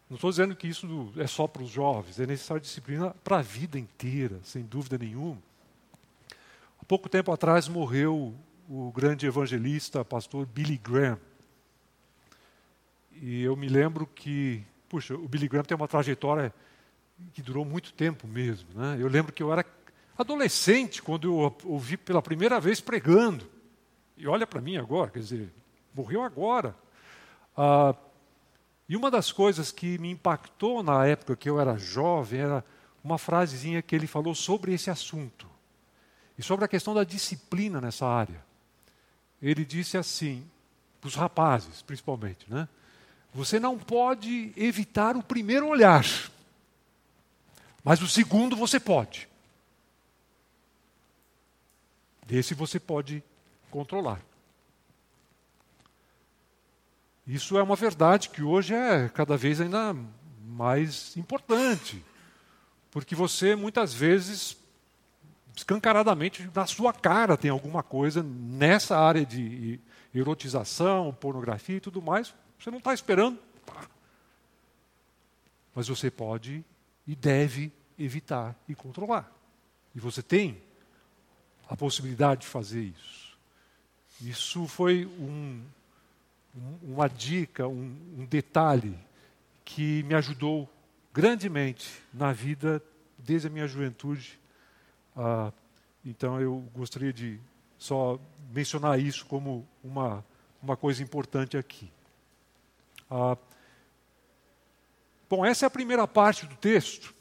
Não 0.08 0.16
estou 0.18 0.30
dizendo 0.30 0.56
que 0.56 0.68
isso 0.68 1.12
é 1.18 1.26
só 1.26 1.48
para 1.48 1.64
os 1.64 1.70
jovens, 1.72 2.20
é 2.20 2.28
necessário 2.28 2.62
disciplina 2.62 3.16
para 3.24 3.40
a 3.40 3.42
vida 3.42 3.80
inteira, 3.80 4.40
sem 4.44 4.62
dúvida 4.62 5.00
nenhuma. 5.00 5.42
Há 6.80 6.86
pouco 6.86 7.10
tempo 7.10 7.32
atrás 7.32 7.68
morreu 7.68 8.36
o 8.74 8.90
grande 8.90 9.26
evangelista, 9.26 10.06
pastor 10.06 10.46
Billy 10.46 10.78
Graham. 10.78 11.20
E 13.12 13.44
eu 13.44 13.54
me 13.58 13.68
lembro 13.68 14.08
que, 14.08 14.64
puxa, 14.88 15.14
o 15.14 15.28
Billy 15.28 15.50
Graham 15.50 15.66
tem 15.66 15.76
uma 15.76 15.90
trajetória 15.90 16.54
que 17.34 17.42
durou 17.42 17.66
muito 17.66 17.92
tempo 17.92 18.26
mesmo. 18.26 18.70
Né? 18.74 18.96
Eu 18.98 19.10
lembro 19.10 19.34
que 19.34 19.44
eu 19.44 19.52
era 19.52 19.66
adolescente, 20.18 21.02
quando 21.02 21.28
eu 21.28 21.56
ouvi 21.66 21.98
pela 21.98 22.22
primeira 22.22 22.62
vez 22.62 22.80
pregando. 22.80 23.46
E 24.16 24.26
olha 24.26 24.48
para 24.48 24.62
mim 24.62 24.78
agora, 24.78 25.12
quer 25.12 25.20
dizer, 25.20 25.52
morreu 25.94 26.24
agora. 26.24 26.74
Ah, 27.58 27.94
e 28.88 28.96
uma 28.96 29.12
das 29.12 29.34
coisas 29.34 29.70
que 29.70 29.98
me 29.98 30.12
impactou 30.12 30.82
na 30.82 31.06
época 31.06 31.36
que 31.36 31.50
eu 31.50 31.60
era 31.60 31.78
jovem 31.78 32.40
era 32.40 32.64
uma 33.04 33.18
frasezinha 33.18 33.82
que 33.82 33.94
ele 33.94 34.08
falou 34.08 34.34
sobre 34.34 34.74
esse 34.74 34.90
assunto. 34.90 35.46
E 36.38 36.42
sobre 36.42 36.64
a 36.64 36.70
questão 36.70 36.94
da 36.94 37.04
disciplina 37.04 37.82
nessa 37.82 38.06
área. 38.08 38.50
Ele 39.42 39.66
disse 39.66 39.98
assim, 39.98 40.46
para 41.00 41.08
os 41.08 41.16
rapazes 41.16 41.82
principalmente, 41.82 42.46
né? 42.48 42.68
Você 43.34 43.60
não 43.60 43.80
pode 43.80 44.52
evitar 44.58 45.16
o 45.16 45.24
primeiro 45.24 45.68
olhar, 45.68 46.06
mas 47.84 48.02
o 48.02 48.08
segundo 48.08 48.56
você 48.56 48.80
pode. 48.80 49.28
Esse 52.30 52.54
você 52.54 52.80
pode 52.80 53.22
controlar. 53.70 54.22
Isso 57.28 57.58
é 57.58 57.64
uma 57.64 57.76
verdade 57.76 58.30
que 58.30 58.42
hoje 58.42 58.74
é 58.74 59.10
cada 59.10 59.38
vez 59.38 59.60
ainda 59.60 59.96
mais 60.46 61.16
importante. 61.18 62.04
Porque 62.90 63.16
você 63.16 63.56
muitas 63.56 63.94
vezes, 63.94 64.58
escancaradamente, 65.56 66.50
na 66.54 66.66
sua 66.66 66.94
cara 66.94 67.38
tem 67.38 67.52
alguma 67.52 67.84
coisa 67.84 68.24
nessa 68.24 68.98
área 68.98 69.26
de 69.26 69.80
erotização, 70.14 71.14
pornografia 71.14 71.78
e 71.78 71.82
tudo 71.82 72.02
mais, 72.02 72.34
você 72.60 72.70
não 72.70 72.78
está 72.78 72.94
esperando. 72.94 73.40
Mas 75.74 75.88
você 75.88 76.12
pode 76.12 76.64
e 77.08 77.16
deve 77.16 77.72
evitar 77.98 78.56
e 78.68 78.76
controlar. 78.76 79.32
E 79.96 80.00
você 80.00 80.22
tem 80.22 80.62
a 81.70 81.76
possibilidade 81.76 82.42
de 82.42 82.48
fazer 82.48 82.82
isso. 82.82 83.38
Isso 84.22 84.68
foi 84.68 85.06
um, 85.06 85.64
um, 86.56 86.94
uma 86.94 87.08
dica, 87.08 87.68
um, 87.68 87.96
um 88.18 88.26
detalhe 88.26 88.98
que 89.64 90.04
me 90.04 90.14
ajudou 90.14 90.70
grandemente 91.14 92.02
na 92.14 92.32
vida 92.32 92.84
desde 93.18 93.48
a 93.48 93.50
minha 93.50 93.68
juventude. 93.68 94.40
Ah, 95.16 95.52
então 96.06 96.40
eu 96.40 96.64
gostaria 96.74 97.14
de 97.14 97.40
só 97.78 98.20
mencionar 98.54 99.00
isso 99.00 99.26
como 99.26 99.68
uma, 99.84 100.24
uma 100.62 100.78
coisa 100.78 101.02
importante 101.02 101.58
aqui. 101.58 101.92
Ah, 103.10 103.38
bom, 105.30 105.46
essa 105.46 105.66
é 105.66 105.68
a 105.68 105.72
primeira 105.72 106.08
parte 106.08 106.46
do 106.46 106.56
texto, 106.56 107.14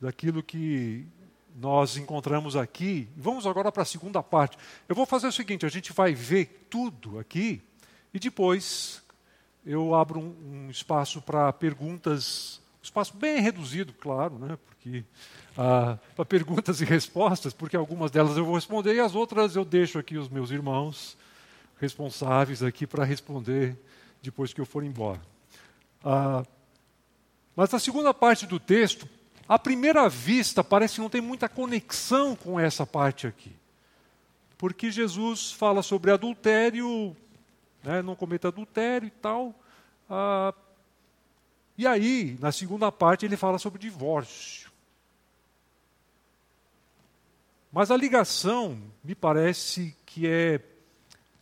daquilo 0.00 0.42
que 0.42 1.06
nós 1.54 1.96
encontramos 1.96 2.56
aqui. 2.56 3.08
Vamos 3.16 3.46
agora 3.46 3.70
para 3.70 3.82
a 3.82 3.86
segunda 3.86 4.22
parte. 4.22 4.58
Eu 4.88 4.94
vou 4.94 5.06
fazer 5.06 5.28
o 5.28 5.32
seguinte: 5.32 5.64
a 5.64 5.68
gente 5.68 5.92
vai 5.92 6.14
ver 6.14 6.66
tudo 6.68 7.18
aqui 7.18 7.62
e 8.12 8.18
depois 8.18 9.02
eu 9.64 9.94
abro 9.94 10.20
um, 10.20 10.66
um 10.66 10.70
espaço 10.70 11.22
para 11.22 11.52
perguntas, 11.52 12.60
espaço 12.84 13.16
bem 13.16 13.40
reduzido, 13.40 13.92
claro, 13.94 14.38
né? 14.38 14.58
Porque 14.66 15.04
ah, 15.56 15.98
para 16.14 16.24
perguntas 16.24 16.80
e 16.80 16.84
respostas, 16.84 17.52
porque 17.52 17.76
algumas 17.76 18.10
delas 18.10 18.36
eu 18.36 18.44
vou 18.44 18.54
responder 18.54 18.94
e 18.94 19.00
as 19.00 19.14
outras 19.14 19.56
eu 19.56 19.64
deixo 19.64 19.98
aqui 19.98 20.16
os 20.18 20.28
meus 20.28 20.50
irmãos 20.50 21.16
responsáveis 21.80 22.62
aqui 22.62 22.86
para 22.86 23.04
responder 23.04 23.76
depois 24.22 24.52
que 24.52 24.60
eu 24.60 24.66
for 24.66 24.84
embora. 24.84 25.20
Ah, 26.04 26.44
mas 27.56 27.72
a 27.72 27.78
segunda 27.78 28.12
parte 28.12 28.46
do 28.46 28.60
texto 28.60 29.08
à 29.48 29.58
primeira 29.58 30.08
vista, 30.08 30.62
parece 30.62 30.96
que 30.96 31.00
não 31.00 31.10
tem 31.10 31.20
muita 31.20 31.48
conexão 31.48 32.36
com 32.36 32.58
essa 32.60 32.86
parte 32.86 33.26
aqui. 33.26 33.54
Porque 34.58 34.90
Jesus 34.90 35.52
fala 35.52 35.82
sobre 35.82 36.10
adultério, 36.10 37.16
né, 37.82 38.02
não 38.02 38.14
cometa 38.14 38.48
adultério 38.48 39.06
e 39.06 39.10
tal. 39.10 39.54
Ah, 40.08 40.52
e 41.76 41.86
aí, 41.86 42.38
na 42.40 42.52
segunda 42.52 42.90
parte, 42.92 43.26
ele 43.26 43.36
fala 43.36 43.58
sobre 43.58 43.80
divórcio. 43.80 44.70
Mas 47.72 47.90
a 47.90 47.96
ligação 47.96 48.80
me 49.02 49.14
parece 49.14 49.96
que 50.06 50.28
é 50.28 50.60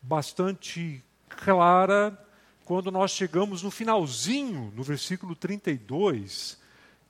bastante 0.01 1.05
clara 1.29 2.19
quando 2.65 2.91
nós 2.91 3.11
chegamos 3.11 3.63
no 3.63 3.71
finalzinho, 3.71 4.73
no 4.75 4.83
versículo 4.83 5.37
32, 5.37 6.59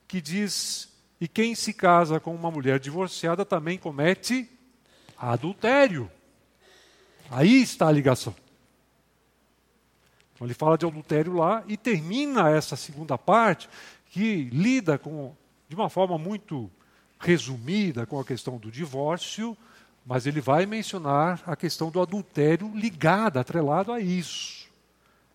que 0.07 0.19
diz: 0.19 0.89
E 1.21 1.27
quem 1.27 1.55
se 1.55 1.73
casa 1.73 2.19
com 2.19 2.35
uma 2.35 2.51
mulher 2.51 2.79
divorciada 2.79 3.45
também 3.45 3.77
comete 3.77 4.49
adultério. 5.17 6.11
Aí 7.29 7.61
está 7.61 7.87
a 7.87 7.91
ligação. 7.91 8.35
Então 10.43 10.47
ele 10.47 10.53
fala 10.53 10.77
de 10.77 10.85
adultério 10.85 11.33
lá 11.37 11.63
e 11.67 11.77
termina 11.77 12.49
essa 12.49 12.75
segunda 12.75 13.17
parte 13.17 13.69
que 14.09 14.43
lida 14.51 14.97
com 14.97 15.33
de 15.69 15.75
uma 15.75 15.89
forma 15.89 16.17
muito 16.17 16.69
resumida 17.17 18.05
com 18.05 18.19
a 18.19 18.25
questão 18.25 18.57
do 18.57 18.69
divórcio, 18.69 19.55
mas 20.05 20.27
ele 20.27 20.41
vai 20.41 20.65
mencionar 20.65 21.41
a 21.47 21.55
questão 21.55 21.89
do 21.89 22.01
adultério 22.01 22.69
ligada, 22.75 23.39
atrelado 23.39 23.93
a 23.93 24.01
isso, 24.01 24.67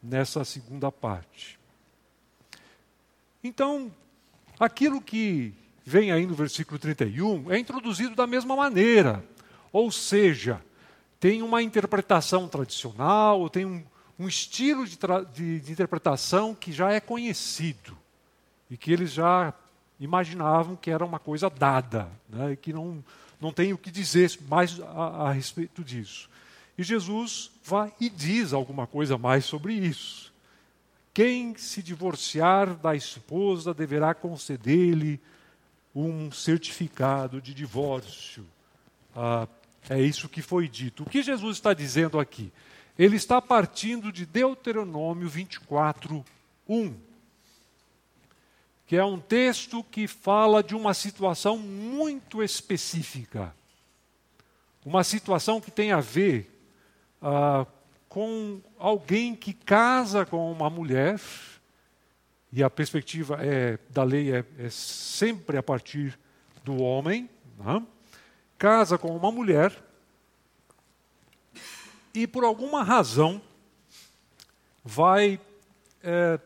nessa 0.02 0.44
segunda 0.44 0.92
parte. 0.92 1.58
Então, 3.42 3.90
aquilo 4.60 5.00
que 5.00 5.54
vem 5.86 6.12
aí 6.12 6.26
no 6.26 6.34
versículo 6.34 6.78
31 6.78 7.50
é 7.50 7.58
introduzido 7.58 8.14
da 8.14 8.26
mesma 8.26 8.54
maneira, 8.54 9.24
ou 9.72 9.90
seja, 9.90 10.62
tem 11.18 11.40
uma 11.40 11.62
interpretação 11.62 12.46
tradicional, 12.46 13.48
tem 13.48 13.64
um, 13.64 13.82
um 14.18 14.26
estilo 14.26 14.86
de, 14.86 14.98
de, 15.32 15.60
de 15.60 15.72
interpretação 15.72 16.54
que 16.54 16.72
já 16.72 16.92
é 16.92 17.00
conhecido 17.00 17.96
e 18.70 18.76
que 18.76 18.92
eles 18.92 19.12
já 19.12 19.54
imaginavam 20.00 20.76
que 20.76 20.90
era 20.90 21.04
uma 21.04 21.18
coisa 21.18 21.48
dada, 21.48 22.10
né, 22.28 22.52
e 22.52 22.56
que 22.56 22.72
não, 22.72 23.04
não 23.40 23.52
tem 23.52 23.72
o 23.72 23.78
que 23.78 23.90
dizer 23.90 24.38
mais 24.48 24.80
a, 24.80 25.28
a 25.28 25.32
respeito 25.32 25.84
disso. 25.84 26.28
E 26.76 26.82
Jesus 26.82 27.50
vai 27.64 27.92
e 28.00 28.08
diz 28.08 28.52
alguma 28.52 28.86
coisa 28.86 29.18
mais 29.18 29.44
sobre 29.44 29.74
isso. 29.74 30.32
Quem 31.12 31.56
se 31.56 31.82
divorciar 31.82 32.76
da 32.76 32.94
esposa 32.94 33.74
deverá 33.74 34.14
conceder-lhe 34.14 35.20
um 35.92 36.30
certificado 36.30 37.40
de 37.42 37.52
divórcio. 37.52 38.46
Ah, 39.16 39.48
é 39.90 40.00
isso 40.00 40.28
que 40.28 40.40
foi 40.40 40.68
dito. 40.68 41.02
O 41.02 41.10
que 41.10 41.22
Jesus 41.22 41.56
está 41.56 41.74
dizendo 41.74 42.20
aqui? 42.20 42.52
Ele 42.98 43.16
está 43.16 43.40
partindo 43.40 44.10
de 44.10 44.26
Deuteronômio 44.26 45.28
24, 45.28 46.24
1 46.68 47.08
que 48.88 48.96
é 48.96 49.04
um 49.04 49.20
texto 49.20 49.84
que 49.84 50.08
fala 50.08 50.62
de 50.62 50.74
uma 50.74 50.94
situação 50.94 51.58
muito 51.58 52.42
específica. 52.42 53.54
Uma 54.82 55.04
situação 55.04 55.60
que 55.60 55.70
tem 55.70 55.92
a 55.92 56.00
ver 56.00 56.50
ah, 57.20 57.66
com 58.08 58.62
alguém 58.78 59.36
que 59.36 59.52
casa 59.52 60.24
com 60.24 60.50
uma 60.50 60.70
mulher, 60.70 61.20
e 62.50 62.62
a 62.62 62.70
perspectiva 62.70 63.36
é, 63.42 63.78
da 63.90 64.02
lei 64.02 64.32
é, 64.32 64.42
é 64.58 64.70
sempre 64.70 65.58
a 65.58 65.62
partir 65.62 66.18
do 66.64 66.82
homem, 66.82 67.28
né? 67.58 67.82
casa 68.56 68.96
com 68.96 69.14
uma 69.14 69.30
mulher, 69.30 69.70
e 72.22 72.26
por 72.26 72.42
alguma 72.42 72.82
razão 72.82 73.40
vai 74.82 75.40
é, 76.02 76.40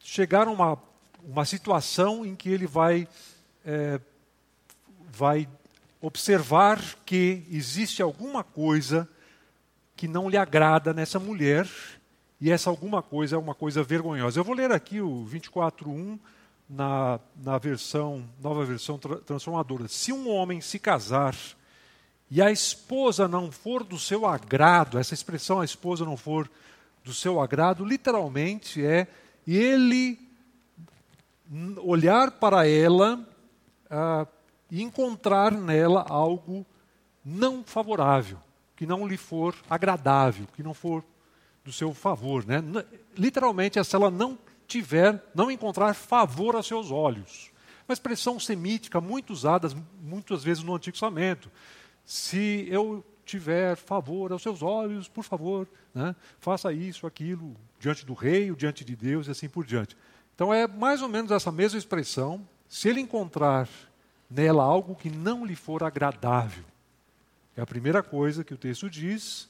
chegar 0.00 0.48
a 0.48 0.50
uma, 0.50 0.76
uma 1.22 1.44
situação 1.44 2.26
em 2.26 2.34
que 2.34 2.48
ele 2.48 2.66
vai, 2.66 3.06
é, 3.64 4.00
vai 5.12 5.48
observar 6.00 6.82
que 7.06 7.44
existe 7.48 8.02
alguma 8.02 8.42
coisa 8.42 9.08
que 9.94 10.08
não 10.08 10.28
lhe 10.28 10.36
agrada 10.36 10.92
nessa 10.92 11.20
mulher, 11.20 11.68
e 12.40 12.50
essa 12.50 12.70
alguma 12.70 13.00
coisa 13.00 13.36
é 13.36 13.38
uma 13.38 13.54
coisa 13.54 13.80
vergonhosa. 13.84 14.40
Eu 14.40 14.44
vou 14.44 14.56
ler 14.56 14.72
aqui 14.72 15.00
o 15.00 15.24
24.1 15.24 16.18
na, 16.68 17.20
na 17.36 17.58
versão, 17.58 18.28
nova 18.42 18.64
versão 18.64 18.98
tra 18.98 19.16
transformadora. 19.18 19.86
Se 19.86 20.12
um 20.12 20.28
homem 20.28 20.60
se 20.60 20.80
casar 20.80 21.34
e 22.30 22.42
a 22.42 22.50
esposa 22.50 23.26
não 23.26 23.50
for 23.50 23.82
do 23.82 23.98
seu 23.98 24.26
agrado, 24.26 24.98
essa 24.98 25.14
expressão 25.14 25.60
a 25.60 25.64
esposa 25.64 26.04
não 26.04 26.16
for 26.16 26.50
do 27.02 27.14
seu 27.14 27.40
agrado, 27.40 27.84
literalmente 27.84 28.84
é 28.84 29.06
ele 29.46 30.18
olhar 31.82 32.32
para 32.32 32.68
ela 32.68 33.26
ah, 33.90 34.26
e 34.70 34.82
encontrar 34.82 35.52
nela 35.52 36.04
algo 36.08 36.66
não 37.24 37.64
favorável, 37.64 38.38
que 38.76 38.86
não 38.86 39.06
lhe 39.06 39.16
for 39.16 39.54
agradável, 39.68 40.46
que 40.54 40.62
não 40.62 40.74
for 40.74 41.02
do 41.64 41.72
seu 41.72 41.94
favor. 41.94 42.44
Né? 42.46 42.62
Literalmente, 43.16 43.78
é 43.78 43.84
se 43.84 43.96
ela 43.96 44.10
não 44.10 44.38
tiver, 44.66 45.22
não 45.34 45.50
encontrar 45.50 45.94
favor 45.94 46.54
aos 46.54 46.66
seus 46.66 46.90
olhos. 46.90 47.50
Uma 47.88 47.94
expressão 47.94 48.38
semítica 48.38 49.00
muito 49.00 49.32
usada 49.32 49.70
muitas 50.02 50.44
vezes 50.44 50.62
no 50.62 50.74
Antigo 50.74 50.92
Testamento. 50.92 51.50
Se 52.08 52.66
eu 52.70 53.04
tiver 53.22 53.76
favor 53.76 54.32
aos 54.32 54.40
seus 54.40 54.62
olhos, 54.62 55.06
por 55.06 55.22
favor, 55.22 55.68
né? 55.94 56.16
faça 56.40 56.72
isso, 56.72 57.06
aquilo, 57.06 57.54
diante 57.78 58.06
do 58.06 58.14
rei, 58.14 58.50
diante 58.54 58.82
de 58.82 58.96
Deus 58.96 59.26
e 59.26 59.30
assim 59.30 59.46
por 59.46 59.66
diante. 59.66 59.94
Então 60.34 60.52
é 60.52 60.66
mais 60.66 61.02
ou 61.02 61.08
menos 61.10 61.30
essa 61.30 61.52
mesma 61.52 61.78
expressão. 61.78 62.48
Se 62.66 62.88
ele 62.88 63.02
encontrar 63.02 63.68
nela 64.30 64.62
algo 64.62 64.94
que 64.94 65.10
não 65.10 65.44
lhe 65.44 65.54
for 65.54 65.82
agradável, 65.84 66.64
é 67.54 67.60
a 67.60 67.66
primeira 67.66 68.02
coisa 68.02 68.42
que 68.42 68.54
o 68.54 68.58
texto 68.58 68.88
diz, 68.88 69.46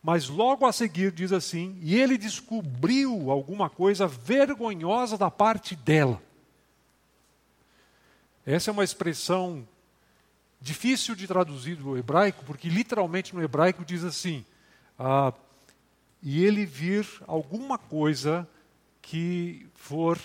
mas 0.00 0.28
logo 0.28 0.64
a 0.66 0.72
seguir 0.72 1.10
diz 1.10 1.32
assim: 1.32 1.80
e 1.82 1.96
ele 1.96 2.16
descobriu 2.16 3.28
alguma 3.28 3.68
coisa 3.68 4.06
vergonhosa 4.06 5.18
da 5.18 5.32
parte 5.32 5.74
dela. 5.74 6.22
Essa 8.46 8.70
é 8.70 8.72
uma 8.72 8.84
expressão 8.84 9.66
difícil 10.60 11.14
de 11.14 11.26
traduzir 11.26 11.76
do 11.76 11.96
hebraico, 11.96 12.44
porque 12.44 12.68
literalmente 12.68 13.34
no 13.34 13.42
hebraico 13.42 13.84
diz 13.84 14.04
assim: 14.04 14.44
ah, 14.98 15.32
e 16.22 16.44
ele 16.44 16.66
vir 16.66 17.06
alguma 17.26 17.78
coisa 17.78 18.48
que 19.00 19.66
for 19.74 20.18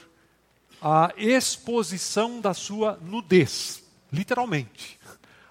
a 0.81 1.13
exposição 1.15 2.41
da 2.41 2.53
sua 2.53 2.97
nudez, 3.01 3.83
literalmente. 4.11 4.99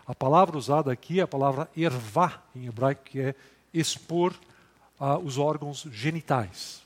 A 0.06 0.14
palavra 0.14 0.58
usada 0.58 0.92
aqui 0.92 1.20
é 1.20 1.22
a 1.22 1.28
palavra 1.28 1.70
ervá, 1.76 2.42
em 2.54 2.66
hebraico, 2.66 3.04
que 3.04 3.20
é 3.20 3.34
expor 3.72 4.34
uh, 5.00 5.16
os 5.24 5.38
órgãos 5.38 5.86
genitais. 5.90 6.82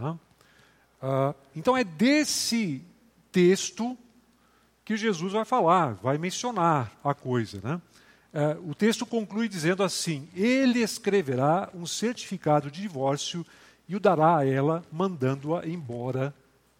Uh, 0.00 1.34
então 1.56 1.76
é 1.76 1.82
desse 1.82 2.84
texto 3.32 3.96
que 4.88 4.96
Jesus 4.96 5.34
vai 5.34 5.44
falar, 5.44 5.98
vai 6.02 6.16
mencionar 6.16 6.90
a 7.04 7.12
coisa. 7.12 7.60
Né? 7.62 7.78
É, 8.32 8.56
o 8.64 8.74
texto 8.74 9.04
conclui 9.04 9.46
dizendo 9.46 9.82
assim: 9.82 10.26
Ele 10.34 10.78
escreverá 10.78 11.68
um 11.74 11.84
certificado 11.84 12.70
de 12.70 12.80
divórcio 12.80 13.44
e 13.86 13.94
o 13.94 14.00
dará 14.00 14.38
a 14.38 14.46
ela, 14.46 14.82
mandando-a 14.90 15.68
embora 15.68 16.34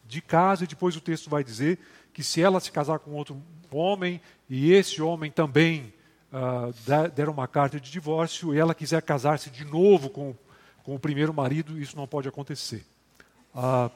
de 0.07 0.23
casa. 0.23 0.65
E 0.65 0.67
depois 0.67 0.97
o 0.97 1.03
texto 1.03 1.29
vai 1.29 1.45
dizer 1.45 1.79
que 2.15 2.23
se 2.25 2.41
ela 2.41 2.61
se 2.61 2.73
casar 2.73 2.99
com 2.99 3.11
outro 3.11 3.43
homem 3.71 4.23
e 4.49 4.73
esse 4.73 5.03
homem 5.03 5.31
também 5.31 5.93
uh, 6.33 6.73
der 7.15 7.29
uma 7.29 7.47
carta 7.47 7.79
de 7.79 7.91
divórcio 7.91 8.55
e 8.55 8.59
ela 8.59 8.75
quiser 8.75 9.03
casar-se 9.03 9.51
de 9.51 9.67
novo 9.67 10.09
com, 10.09 10.35
com 10.83 10.95
o 10.95 10.99
primeiro 10.99 11.35
marido, 11.35 11.79
isso 11.79 11.95
não 11.95 12.07
pode 12.07 12.27
acontecer. 12.27 12.87
Uh, 13.55 13.91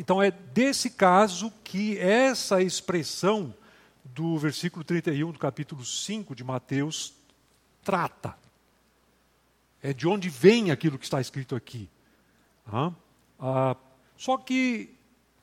então 0.00 0.22
é 0.22 0.30
desse 0.30 0.88
caso 0.88 1.52
que 1.62 1.98
essa 1.98 2.62
expressão 2.62 3.54
do 4.02 4.38
versículo 4.38 4.82
31 4.82 5.30
do 5.30 5.38
capítulo 5.38 5.84
5 5.84 6.34
de 6.34 6.42
Mateus 6.42 7.12
trata. 7.84 8.34
É 9.82 9.92
de 9.92 10.08
onde 10.08 10.30
vem 10.30 10.70
aquilo 10.70 10.98
que 10.98 11.04
está 11.04 11.20
escrito 11.20 11.54
aqui. 11.54 11.86
Ah, 12.66 12.92
ah, 13.38 13.76
só 14.16 14.38
que 14.38 14.94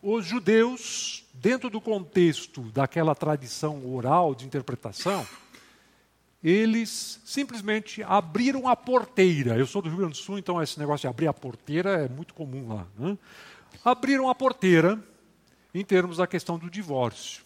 os 0.01 0.25
judeus, 0.25 1.23
dentro 1.35 1.69
do 1.69 1.79
contexto 1.79 2.63
daquela 2.71 3.13
tradição 3.13 3.85
oral 3.93 4.33
de 4.33 4.45
interpretação, 4.45 5.23
eles 6.43 7.21
simplesmente 7.23 8.01
abriram 8.01 8.67
a 8.67 8.75
porteira. 8.75 9.55
Eu 9.55 9.67
sou 9.67 9.83
do 9.83 9.89
Rio 9.89 9.99
Grande 9.99 10.13
do 10.13 10.17
Sul, 10.17 10.39
então 10.39 10.61
esse 10.61 10.79
negócio 10.79 11.01
de 11.01 11.07
abrir 11.07 11.27
a 11.27 11.33
porteira 11.33 11.91
é 12.05 12.09
muito 12.09 12.33
comum 12.33 12.73
lá. 12.73 12.87
Né? 12.97 13.17
Abriram 13.83 14.29
a 14.29 14.35
porteira 14.35 15.01
em 15.73 15.83
termos 15.83 16.17
da 16.17 16.27
questão 16.27 16.57
do 16.57 16.69
divórcio. 16.69 17.43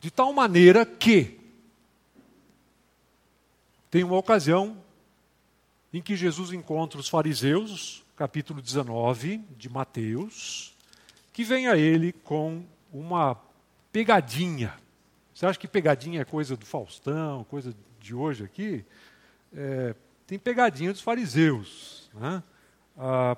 De 0.00 0.10
tal 0.10 0.32
maneira 0.32 0.84
que 0.84 1.40
tem 3.90 4.02
uma 4.02 4.16
ocasião 4.16 4.76
em 5.92 6.00
que 6.00 6.16
Jesus 6.16 6.52
encontra 6.52 6.98
os 6.98 7.08
fariseus, 7.08 8.02
capítulo 8.16 8.62
19 8.62 9.38
de 9.56 9.68
Mateus, 9.68 10.74
que 11.32 11.44
vem 11.44 11.68
a 11.68 11.76
ele 11.76 12.12
com 12.12 12.64
uma 12.92 13.36
pegadinha. 13.92 14.74
Você 15.34 15.46
acha 15.46 15.58
que 15.58 15.68
pegadinha 15.68 16.22
é 16.22 16.24
coisa 16.24 16.56
do 16.56 16.64
Faustão, 16.64 17.44
coisa 17.44 17.74
de 18.00 18.14
hoje 18.14 18.44
aqui? 18.44 18.84
É, 19.54 19.94
tem 20.26 20.38
pegadinha 20.38 20.92
dos 20.92 21.02
fariseus. 21.02 22.10
Né? 22.14 22.42
Ah, 22.96 23.36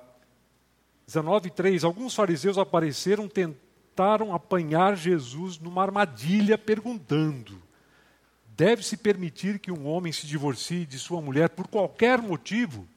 19,3: 1.07 1.83
Alguns 1.83 2.15
fariseus 2.15 2.57
apareceram, 2.57 3.27
tentaram 3.27 4.33
apanhar 4.33 4.95
Jesus 4.95 5.59
numa 5.59 5.81
armadilha, 5.81 6.57
perguntando: 6.57 7.61
Deve-se 8.55 8.97
permitir 8.97 9.59
que 9.59 9.71
um 9.71 9.87
homem 9.87 10.11
se 10.11 10.25
divorcie 10.25 10.85
de 10.85 10.97
sua 10.97 11.21
mulher 11.21 11.49
por 11.49 11.67
qualquer 11.67 12.21
motivo? 12.21 12.87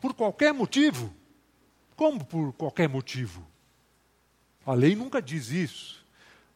Por 0.00 0.14
qualquer 0.14 0.52
motivo? 0.52 1.14
Como 1.94 2.24
por 2.24 2.52
qualquer 2.54 2.88
motivo? 2.88 3.46
A 4.66 4.74
lei 4.74 4.94
nunca 4.94 5.20
diz 5.20 5.50
isso. 5.50 6.04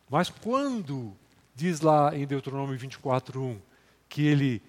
Mas 0.08 0.28
quando 0.30 1.16
diz 1.54 1.80
lá 1.80 2.16
em 2.16 2.26
Deuteronômio 2.26 2.78
24:1 2.78 3.58
que 4.08 4.26
ele 4.26 4.62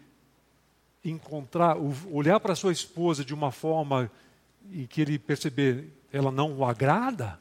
encontrar, 1.04 1.78
olhar 2.12 2.40
para 2.40 2.56
sua 2.56 2.72
esposa 2.72 3.24
de 3.24 3.34
uma 3.34 3.52
forma 3.52 4.12
e 4.72 4.88
que 4.88 5.02
ele 5.02 5.20
perceber 5.20 5.92
ela 6.12 6.32
não 6.32 6.54
o 6.58 6.66
agrada, 6.66 7.38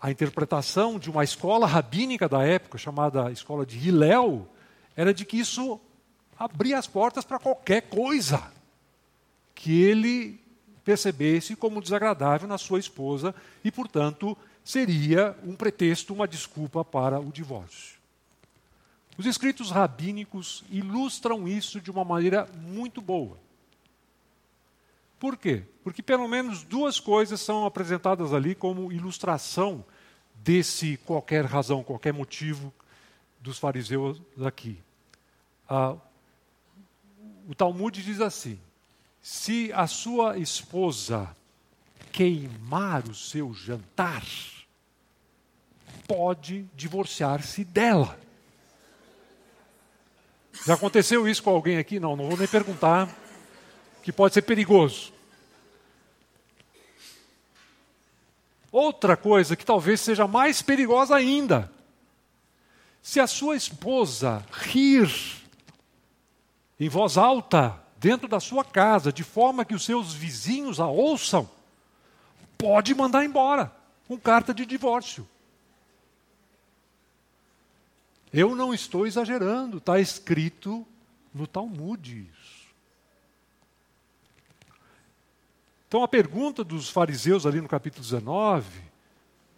a 0.00 0.10
interpretação 0.10 0.98
de 0.98 1.10
uma 1.10 1.24
escola 1.24 1.66
rabínica 1.66 2.28
da 2.28 2.44
época, 2.44 2.78
chamada 2.78 3.32
escola 3.32 3.66
de 3.66 3.76
Hillel, 3.76 4.46
era 4.94 5.12
de 5.12 5.24
que 5.24 5.38
isso 5.38 5.80
abria 6.38 6.78
as 6.78 6.86
portas 6.86 7.24
para 7.24 7.38
qualquer 7.38 7.82
coisa 7.82 8.52
que 9.54 9.82
ele 9.82 10.40
percebesse 10.84 11.56
como 11.56 11.82
desagradável 11.82 12.46
na 12.46 12.58
sua 12.58 12.78
esposa 12.78 13.34
e, 13.64 13.72
portanto, 13.72 14.36
seria 14.62 15.36
um 15.42 15.56
pretexto, 15.56 16.14
uma 16.14 16.28
desculpa 16.28 16.84
para 16.84 17.18
o 17.18 17.32
divórcio. 17.32 17.96
Os 19.18 19.26
escritos 19.26 19.70
rabínicos 19.70 20.62
ilustram 20.70 21.48
isso 21.48 21.80
de 21.80 21.90
uma 21.90 22.04
maneira 22.04 22.46
muito 22.54 23.00
boa. 23.00 23.38
Por 25.18 25.36
quê? 25.36 25.62
Porque 25.82 26.02
pelo 26.02 26.28
menos 26.28 26.62
duas 26.62 27.00
coisas 27.00 27.40
são 27.40 27.64
apresentadas 27.64 28.34
ali 28.34 28.54
como 28.54 28.92
ilustração 28.92 29.84
desse 30.34 30.96
qualquer 30.98 31.44
razão, 31.44 31.82
qualquer 31.82 32.12
motivo 32.12 32.72
dos 33.40 33.58
fariseus 33.58 34.20
aqui. 34.44 34.78
Ah, 35.68 35.96
o 37.48 37.54
Talmud 37.54 38.02
diz 38.02 38.20
assim: 38.20 38.58
se 39.22 39.72
a 39.72 39.86
sua 39.86 40.38
esposa 40.38 41.34
queimar 42.12 43.08
o 43.08 43.14
seu 43.14 43.52
jantar, 43.54 44.24
pode 46.06 46.68
divorciar-se 46.74 47.64
dela. 47.64 48.18
Já 50.64 50.74
aconteceu 50.74 51.28
isso 51.28 51.42
com 51.42 51.50
alguém 51.50 51.78
aqui? 51.78 52.00
Não, 52.00 52.16
não 52.16 52.28
vou 52.28 52.38
nem 52.38 52.48
perguntar, 52.48 53.08
que 54.06 54.12
pode 54.12 54.34
ser 54.34 54.42
perigoso. 54.42 55.12
Outra 58.70 59.16
coisa 59.16 59.56
que 59.56 59.66
talvez 59.66 60.00
seja 60.00 60.28
mais 60.28 60.62
perigosa 60.62 61.16
ainda. 61.16 61.72
Se 63.02 63.18
a 63.18 63.26
sua 63.26 63.56
esposa 63.56 64.46
rir 64.52 65.10
em 66.78 66.88
voz 66.88 67.18
alta 67.18 67.82
dentro 67.98 68.28
da 68.28 68.38
sua 68.38 68.64
casa, 68.64 69.12
de 69.12 69.24
forma 69.24 69.64
que 69.64 69.74
os 69.74 69.84
seus 69.84 70.14
vizinhos 70.14 70.78
a 70.78 70.86
ouçam, 70.86 71.50
pode 72.56 72.94
mandar 72.94 73.24
embora 73.24 73.72
com 74.06 74.16
carta 74.16 74.54
de 74.54 74.64
divórcio. 74.64 75.28
Eu 78.32 78.54
não 78.54 78.72
estou 78.72 79.04
exagerando, 79.04 79.78
está 79.78 79.98
escrito 79.98 80.86
no 81.34 81.44
Talmud 81.44 82.28
isso. 82.32 82.55
Então 85.88 86.02
a 86.02 86.08
pergunta 86.08 86.64
dos 86.64 86.88
fariseus 86.88 87.46
ali 87.46 87.60
no 87.60 87.68
capítulo 87.68 88.02
19 88.02 88.66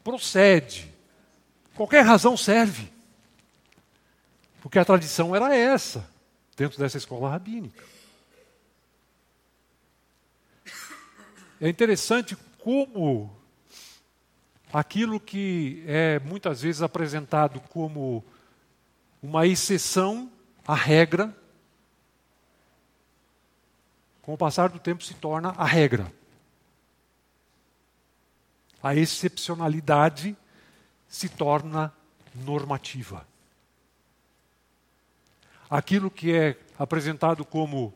procede. 0.05 0.93
Qualquer 1.74 2.03
razão 2.05 2.37
serve. 2.37 2.93
Porque 4.61 4.79
a 4.79 4.85
tradição 4.85 5.35
era 5.35 5.55
essa, 5.55 6.09
dentro 6.57 6.79
dessa 6.79 6.99
escola 6.99 7.31
rabínica. 7.31 7.85
É 11.61 11.68
interessante 11.68 12.37
como 12.59 13.35
aquilo 14.72 15.18
que 15.18 15.83
é 15.87 16.18
muitas 16.20 16.62
vezes 16.62 16.83
apresentado 16.83 17.61
como 17.70 18.24
uma 19.22 19.47
exceção 19.47 20.31
à 20.66 20.74
regra, 20.74 21.35
com 24.22 24.35
o 24.35 24.39
passar 24.39 24.68
do 24.68 24.79
tempo 24.79 25.03
se 25.03 25.14
torna 25.14 25.51
a 25.57 25.64
regra. 25.64 26.12
A 28.83 28.95
excepcionalidade 28.95 30.37
se 31.09 31.29
torna 31.29 31.93
normativa. 32.35 33.26
Aquilo 35.68 36.11
que 36.11 36.35
é 36.35 36.59
apresentado 36.79 37.45
como 37.45 37.93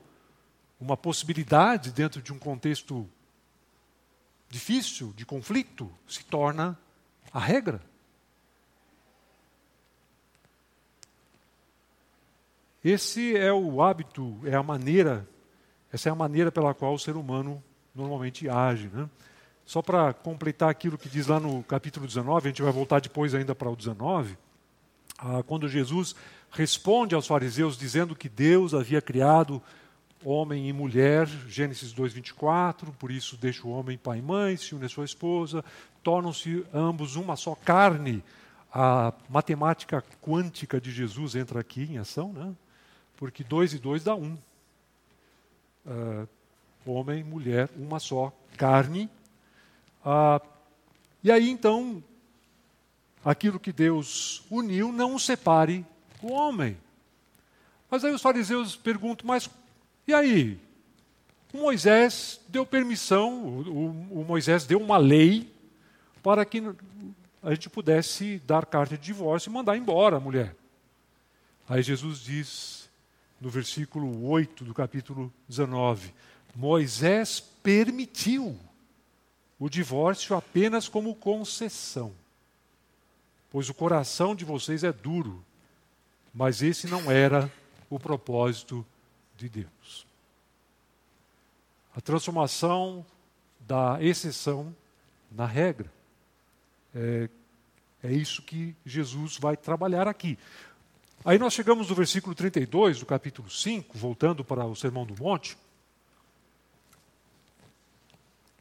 uma 0.81 0.97
possibilidade 0.97 1.93
dentro 1.93 2.21
de 2.21 2.33
um 2.33 2.39
contexto 2.39 3.09
difícil, 4.49 5.13
de 5.17 5.25
conflito, 5.25 5.91
se 6.07 6.25
torna 6.25 6.79
a 7.33 7.39
regra. 7.39 7.81
Esse 12.85 13.37
é 13.37 13.53
o 13.53 13.81
hábito, 13.81 14.39
é 14.45 14.55
a 14.55 14.63
maneira, 14.63 15.27
essa 15.93 16.09
é 16.09 16.13
a 16.13 16.17
maneira 16.17 16.51
pela 16.51 16.75
qual 16.75 16.93
o 16.93 16.99
ser 16.99 17.17
humano 17.17 17.63
normalmente 17.95 18.49
age. 18.49 18.89
Né? 18.89 19.09
Só 19.65 19.81
para 19.81 20.13
completar 20.13 20.69
aquilo 20.69 20.99
que 20.99 21.09
diz 21.09 21.27
lá 21.27 21.39
no 21.39 21.63
capítulo 21.63 22.07
19, 22.07 22.49
a 22.49 22.51
gente 22.51 22.63
vai 22.63 22.73
voltar 22.73 23.01
depois 23.01 23.35
ainda 23.35 23.55
para 23.55 23.71
o 23.71 23.77
19, 23.77 24.37
ah, 25.19 25.43
quando 25.47 25.69
Jesus 25.69 26.15
responde 26.51 27.15
aos 27.15 27.27
fariseus 27.27 27.79
dizendo 27.79 28.15
que 28.15 28.29
Deus 28.29 28.75
havia 28.75 29.01
criado 29.01 29.63
homem 30.25 30.69
e 30.69 30.73
mulher, 30.73 31.27
Gênesis 31.49 31.93
2:24, 31.93 32.93
por 32.99 33.11
isso 33.11 33.37
deixa 33.37 33.67
o 33.67 33.71
homem 33.71 33.99
pai 33.99 34.19
e 34.19 34.23
mãe, 34.23 34.57
se 34.57 34.75
une 34.75 34.87
a 34.87 34.89
sua 34.89 35.05
esposa, 35.05 35.65
tornam-se 36.03 36.65
ambos 36.73 37.17
uma 37.17 37.37
só 37.37 37.55
carne. 37.55 38.23
A 38.75 39.13
matemática 39.29 40.03
quântica 40.23 40.81
de 40.81 40.91
Jesus 40.91 41.35
entra 41.35 41.61
aqui 41.61 41.83
em 41.83 41.99
ação, 41.99 42.33
né? 42.33 42.55
porque 43.17 43.45
dois 43.45 43.75
e 43.75 43.79
dois 43.79 44.03
dá 44.03 44.15
um. 44.15 44.37
Uh, 45.85 46.29
homem, 46.87 47.23
mulher, 47.23 47.69
uma 47.77 48.01
só 48.01 48.33
carne. 48.57 49.11
Uh, 50.05 50.45
e 51.23 51.31
aí 51.31 51.49
então, 51.49 52.03
aquilo 53.25 53.61
que 53.61 53.73
Deus 53.73 54.43
uniu, 54.51 54.93
não 54.93 55.19
separe 55.19 55.85
o 56.23 56.33
homem. 56.33 56.77
Mas 57.91 58.05
aí 58.05 58.13
os 58.13 58.23
fariseus 58.23 58.75
perguntam, 58.77 59.27
mas 59.27 59.49
e 60.07 60.13
aí? 60.15 60.59
O 61.53 61.59
Moisés 61.59 62.41
deu 62.49 62.65
permissão, 62.65 63.45
o, 63.45 64.21
o 64.21 64.25
Moisés 64.25 64.65
deu 64.65 64.81
uma 64.81 64.97
lei 64.97 65.53
para 66.23 66.45
que 66.45 66.63
a 67.43 67.51
gente 67.51 67.69
pudesse 67.69 68.41
dar 68.47 68.65
carta 68.65 68.97
de 68.97 69.05
divórcio 69.05 69.51
e 69.51 69.53
mandar 69.53 69.77
embora 69.77 70.17
a 70.17 70.21
mulher. 70.21 70.57
Aí 71.69 71.83
Jesus 71.83 72.21
diz: 72.21 72.91
no 73.43 73.51
versículo 73.51 74.29
8 74.29 74.65
do 74.65 74.73
capítulo 74.73 75.33
19. 75.49 76.15
Moisés 76.55 77.41
permitiu 77.41 78.57
o 79.63 79.71
divórcio 79.71 80.35
apenas 80.35 80.89
como 80.89 81.15
concessão, 81.15 82.13
pois 83.49 83.69
o 83.69 83.75
coração 83.75 84.35
de 84.35 84.45
vocês 84.45 84.83
é 84.83 84.93
duro, 84.93 85.41
mas 86.35 86.63
esse 86.63 86.89
não 86.89 87.09
era 87.09 87.49
o 87.89 87.97
propósito 87.97 88.85
de 89.37 89.49
Deus. 89.49 90.05
A 91.95 92.01
transformação 92.01 93.07
da 93.61 94.03
exceção 94.03 94.75
na 95.31 95.47
regra. 95.47 95.93
É, 96.93 97.29
é 98.03 98.13
isso 98.13 98.43
que 98.43 98.75
Jesus 98.85 99.37
vai 99.39 99.57
trabalhar 99.57 100.09
aqui. 100.09 100.37
Aí 101.25 101.39
nós 101.39 101.53
chegamos 101.53 101.89
no 101.89 101.95
versículo 101.95 102.35
32 102.35 102.99
do 102.99 103.07
capítulo 103.07 103.49
5, 103.49 103.97
voltando 103.97 104.43
para 104.43 104.67
o 104.67 104.75
Sermão 104.75 105.07
do 105.07 105.15
Monte, 105.23 105.57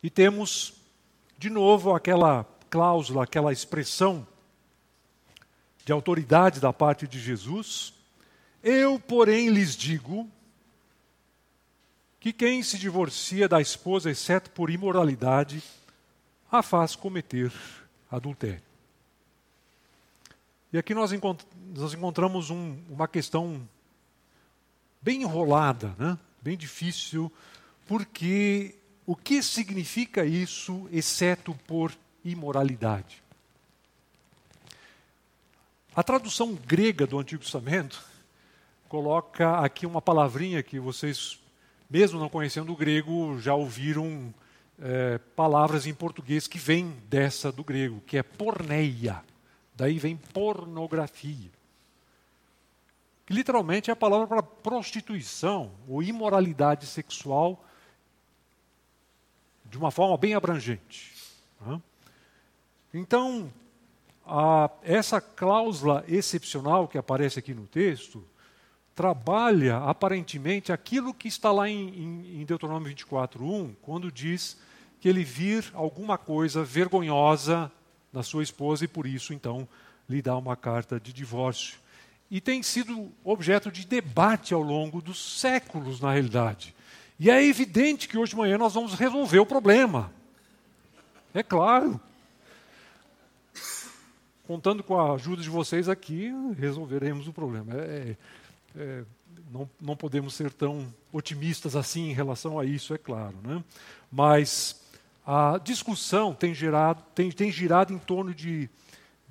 e 0.04 0.08
temos 0.08 0.80
de 1.42 1.50
novo 1.50 1.96
aquela 1.96 2.46
cláusula, 2.70 3.24
aquela 3.24 3.52
expressão 3.52 4.28
de 5.84 5.92
autoridade 5.92 6.60
da 6.60 6.72
parte 6.72 7.08
de 7.08 7.20
Jesus. 7.20 7.96
Eu, 8.62 9.00
porém, 9.00 9.50
lhes 9.50 9.76
digo 9.76 10.30
que 12.20 12.32
quem 12.32 12.62
se 12.62 12.78
divorcia 12.78 13.50
da 13.50 13.60
esposa, 13.60 14.12
exceto 14.12 14.52
por 14.52 14.70
imoralidade, 14.70 15.64
a 16.52 16.62
faz 16.62 16.96
cometer 16.96 17.52
adultério. 18.12 18.62
E 20.72 20.78
aqui 20.78 20.94
nós, 20.94 21.12
encont 21.12 21.44
nós 21.76 21.92
encontramos 21.96 22.52
um, 22.52 22.78
uma 22.88 23.08
questão 23.08 23.68
bem 25.02 25.24
enrolada, 25.24 25.96
né? 25.98 26.20
bem 26.40 26.56
difícil, 26.56 27.32
porque 27.88 28.76
o 29.12 29.16
que 29.18 29.44
significa 29.44 30.24
isso, 30.24 30.88
exceto 30.90 31.54
por 31.68 31.92
imoralidade? 32.24 33.22
A 35.94 36.02
tradução 36.02 36.54
grega 36.54 37.06
do 37.06 37.20
Antigo 37.20 37.44
Testamento 37.44 38.02
coloca 38.88 39.58
aqui 39.60 39.86
uma 39.86 40.02
palavrinha 40.02 40.64
que 40.64 40.80
vocês, 40.80 41.38
mesmo 41.90 42.22
não 42.22 42.30
conhecendo 42.30 42.72
o 42.72 42.76
grego, 42.78 43.38
já 43.42 43.54
ouviram 43.54 44.34
é, 44.82 45.18
palavras 45.36 45.86
em 45.86 45.94
português 45.94 46.48
que 46.48 46.58
vêm 46.58 46.96
dessa 47.10 47.52
do 47.52 47.66
grego, 47.66 48.02
que 48.08 48.18
é 48.18 48.24
porneia. 48.24 49.22
Daí 49.76 50.00
vem 50.00 50.16
pornografia. 50.16 51.52
Que 53.26 53.34
literalmente 53.34 53.90
é 53.90 53.94
a 53.94 53.98
palavra 53.98 54.26
para 54.26 54.42
prostituição 54.42 55.70
ou 55.86 56.02
imoralidade 56.02 56.86
sexual 56.86 57.62
de 59.72 59.78
uma 59.78 59.90
forma 59.90 60.18
bem 60.18 60.36
abrangente. 60.36 61.14
Então, 62.94 63.52
a, 64.26 64.70
essa 64.84 65.22
cláusula 65.22 66.04
excepcional 66.08 66.90
que 66.90 66.98
aparece 66.98 67.40
aqui 67.40 67.54
no 67.54 67.66
texto 67.66 68.24
trabalha 68.94 69.78
aparentemente 69.78 70.74
aquilo 70.74 71.14
que 71.14 71.30
está 71.30 71.54
lá 71.54 71.70
em, 71.70 72.42
em, 72.42 72.46
Deuteronômio 72.46 72.94
24:1, 72.94 73.74
quando 73.82 74.12
diz 74.12 74.60
que 75.00 75.08
ele 75.08 75.24
vir 75.24 75.72
alguma 75.74 76.18
coisa 76.18 76.66
vergonhosa 76.66 77.72
na 78.12 78.22
sua 78.22 78.44
esposa 78.44 78.84
e 78.84 78.90
por 78.90 79.08
isso 79.08 79.34
então 79.34 79.68
lhe 80.08 80.22
dá 80.22 80.36
uma 80.36 80.58
carta 80.58 81.00
de 81.00 81.14
divórcio. 81.14 81.80
E 82.30 82.42
tem 82.42 82.62
sido 82.62 83.10
objeto 83.24 83.72
de 83.72 83.88
debate 83.88 84.54
ao 84.54 84.62
longo 84.62 85.02
dos 85.02 85.40
séculos, 85.40 86.02
na 86.02 86.12
realidade. 86.12 86.76
E 87.24 87.30
é 87.30 87.46
evidente 87.46 88.08
que 88.08 88.18
hoje 88.18 88.32
de 88.32 88.36
manhã 88.36 88.58
nós 88.58 88.74
vamos 88.74 88.96
resolver 88.96 89.38
o 89.38 89.46
problema. 89.46 90.12
É 91.36 91.44
claro. 91.44 92.02
Contando 94.48 94.82
com 94.82 95.00
a 95.00 95.14
ajuda 95.14 95.44
de 95.44 95.48
vocês 95.48 95.88
aqui, 95.88 96.34
resolveremos 96.58 97.28
o 97.28 97.32
problema. 97.32 97.76
É, 97.76 98.16
é, 98.76 99.04
não, 99.52 99.70
não 99.80 99.96
podemos 99.96 100.34
ser 100.34 100.52
tão 100.52 100.92
otimistas 101.14 101.76
assim 101.76 102.10
em 102.10 102.14
relação 102.14 102.60
a 102.60 102.66
isso, 102.66 102.92
é 102.92 102.98
claro. 102.98 103.36
Né? 103.44 103.64
Mas 104.12 104.82
a 105.24 105.60
discussão 105.64 106.34
tem, 106.34 106.56
gerado, 106.56 107.04
tem, 107.14 107.30
tem 107.30 107.52
girado 107.52 107.94
em 107.94 108.00
torno 108.00 108.34
de, 108.34 108.68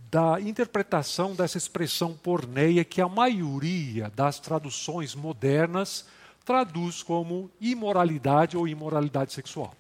da 0.09 0.41
interpretação 0.41 1.35
dessa 1.35 1.59
expressão 1.59 2.15
porneia 2.15 2.85
que 2.85 3.01
a 3.01 3.09
maioria 3.09 4.09
das 4.15 4.39
traduções 4.39 5.17
modernas 5.17 6.07
traduz 6.45 7.03
como 7.03 7.51
imoralidade 7.61 8.57
ou 8.57 8.67
imoralidade 8.67 9.33
sexual. 9.33 9.75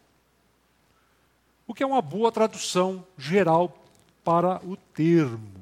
O 1.66 1.74
que 1.74 1.82
é 1.82 1.86
uma 1.86 2.02
boa 2.02 2.32
tradução 2.32 3.06
geral 3.16 3.76
para 4.24 4.61
o 4.66 4.76
termo. 4.76 5.61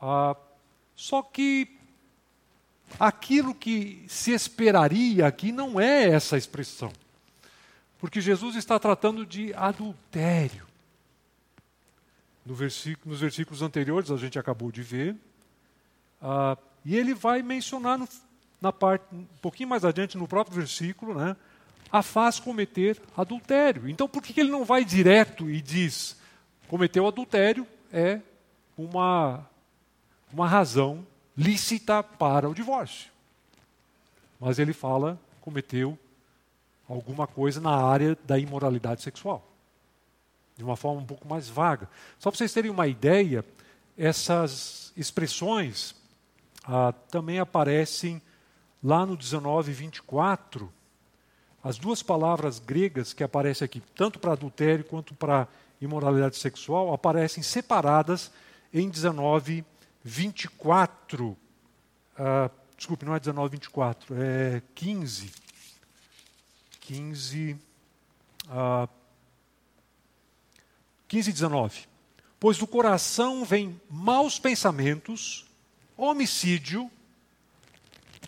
Ah, 0.00 0.36
só 0.94 1.22
que 1.22 1.78
aquilo 2.98 3.54
que 3.54 4.04
se 4.08 4.32
esperaria 4.32 5.26
aqui 5.26 5.50
não 5.52 5.80
é 5.80 6.08
essa 6.08 6.36
expressão. 6.36 6.92
Porque 7.98 8.20
Jesus 8.20 8.56
está 8.56 8.78
tratando 8.78 9.24
de 9.24 9.54
adultério. 9.54 10.66
No 12.44 12.54
versículo, 12.54 13.12
nos 13.12 13.20
versículos 13.20 13.62
anteriores, 13.62 14.10
a 14.10 14.16
gente 14.16 14.38
acabou 14.38 14.72
de 14.72 14.82
ver. 14.82 15.14
Uh, 16.20 16.58
e 16.84 16.96
ele 16.96 17.14
vai 17.14 17.42
mencionar 17.42 17.96
no, 17.96 18.08
na 18.62 18.72
parte, 18.72 19.04
um 19.12 19.26
pouquinho 19.42 19.68
mais 19.68 19.84
adiante, 19.84 20.16
no 20.16 20.28
próprio 20.28 20.56
versículo, 20.56 21.14
né, 21.14 21.36
a 21.90 22.00
faz 22.00 22.38
cometer 22.38 23.02
adultério. 23.16 23.88
Então, 23.88 24.08
por 24.08 24.22
que 24.22 24.40
ele 24.40 24.52
não 24.52 24.64
vai 24.64 24.84
direto 24.84 25.50
e 25.50 25.60
diz 25.60 26.16
cometeu 26.68 27.06
adultério 27.06 27.66
é 27.92 28.20
uma, 28.78 29.44
uma 30.32 30.48
razão 30.48 31.04
lícita 31.36 32.02
para 32.04 32.48
o 32.48 32.54
divórcio? 32.54 33.10
Mas 34.40 34.60
ele 34.60 34.72
fala 34.72 35.18
cometeu 35.40 35.98
alguma 36.88 37.26
coisa 37.26 37.60
na 37.60 37.74
área 37.74 38.16
da 38.24 38.38
imoralidade 38.38 39.02
sexual. 39.02 39.46
De 40.56 40.62
uma 40.62 40.76
forma 40.76 41.00
um 41.00 41.06
pouco 41.06 41.26
mais 41.26 41.48
vaga. 41.48 41.88
Só 42.18 42.30
para 42.30 42.38
vocês 42.38 42.52
terem 42.52 42.70
uma 42.70 42.86
ideia, 42.86 43.44
essas 43.98 44.92
expressões 44.96 45.96
ah, 46.64 46.92
também 47.10 47.40
aparecem 47.40 48.22
lá 48.82 49.06
no 49.06 49.16
19, 49.16 49.72
24. 49.72 50.72
As 51.62 51.78
duas 51.78 52.02
palavras 52.02 52.58
gregas 52.58 53.12
que 53.12 53.22
aparecem 53.22 53.64
aqui, 53.64 53.80
tanto 53.94 54.18
para 54.18 54.32
adultério 54.32 54.84
quanto 54.84 55.14
para 55.14 55.46
imoralidade 55.80 56.36
sexual, 56.36 56.92
aparecem 56.92 57.42
separadas 57.42 58.32
em 58.72 58.88
19, 58.88 59.64
24. 60.02 61.36
Ah, 62.16 62.50
desculpe, 62.76 63.04
não 63.04 63.14
é 63.14 63.20
19, 63.20 63.52
24, 63.52 64.14
é 64.20 64.62
15. 64.74 65.42
15, 66.80 67.56
uh, 68.48 68.88
15 71.06 71.32
19. 71.32 71.86
Pois 72.40 72.58
do 72.58 72.66
coração 72.66 73.44
vem 73.44 73.80
maus 73.88 74.38
pensamentos, 74.40 75.46
homicídio, 75.96 76.90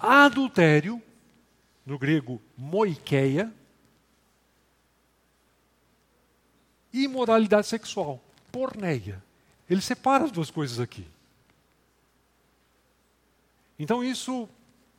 adultério, 0.05 1.02
no 1.84 1.98
grego 1.98 2.40
moikeia, 2.57 3.52
imoralidade 6.92 7.66
sexual, 7.66 8.22
porneia. 8.52 9.22
Ele 9.68 9.80
separa 9.80 10.24
as 10.24 10.30
duas 10.30 10.50
coisas 10.50 10.78
aqui. 10.80 11.07
Então 13.78 14.05
isso 14.05 14.48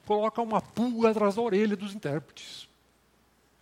coloca 0.05 0.41
uma 0.41 0.61
pulga 0.61 1.11
atrás 1.11 1.35
da 1.35 1.41
orelha 1.41 1.75
dos 1.75 1.93
intérpretes 1.93 2.67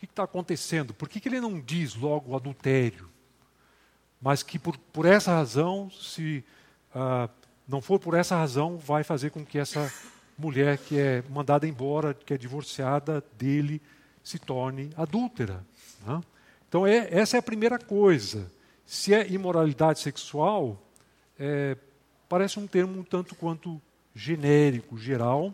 que 0.05 0.11
está 0.11 0.23
acontecendo? 0.23 0.93
Por 0.93 1.07
que, 1.07 1.19
que 1.19 1.29
ele 1.29 1.39
não 1.39 1.59
diz 1.59 1.95
logo 1.95 2.35
adultério? 2.35 3.09
Mas 4.21 4.43
que 4.43 4.59
por, 4.59 4.77
por 4.77 5.05
essa 5.05 5.31
razão, 5.31 5.89
se 5.89 6.43
ah, 6.93 7.29
não 7.67 7.81
for 7.81 7.99
por 7.99 8.13
essa 8.13 8.35
razão, 8.35 8.77
vai 8.77 9.03
fazer 9.03 9.29
com 9.31 9.45
que 9.45 9.57
essa 9.57 9.91
mulher 10.43 10.77
que 10.77 10.99
é 10.99 11.23
mandada 11.29 11.65
embora, 11.65 12.13
que 12.13 12.33
é 12.33 12.37
divorciada 12.37 13.23
dele, 13.37 13.81
se 14.21 14.37
torne 14.37 14.91
adúltera. 14.97 15.63
Né? 16.05 16.21
Então, 16.67 16.85
é, 16.85 17.07
essa 17.11 17.37
é 17.37 17.39
a 17.39 17.43
primeira 17.43 17.79
coisa. 17.79 18.51
Se 18.85 19.13
é 19.13 19.31
imoralidade 19.31 19.99
sexual, 19.99 20.81
é, 21.39 21.77
parece 22.27 22.59
um 22.59 22.67
termo 22.67 22.99
um 22.99 23.03
tanto 23.03 23.35
quanto 23.35 23.81
genérico, 24.13 24.97
geral, 24.97 25.53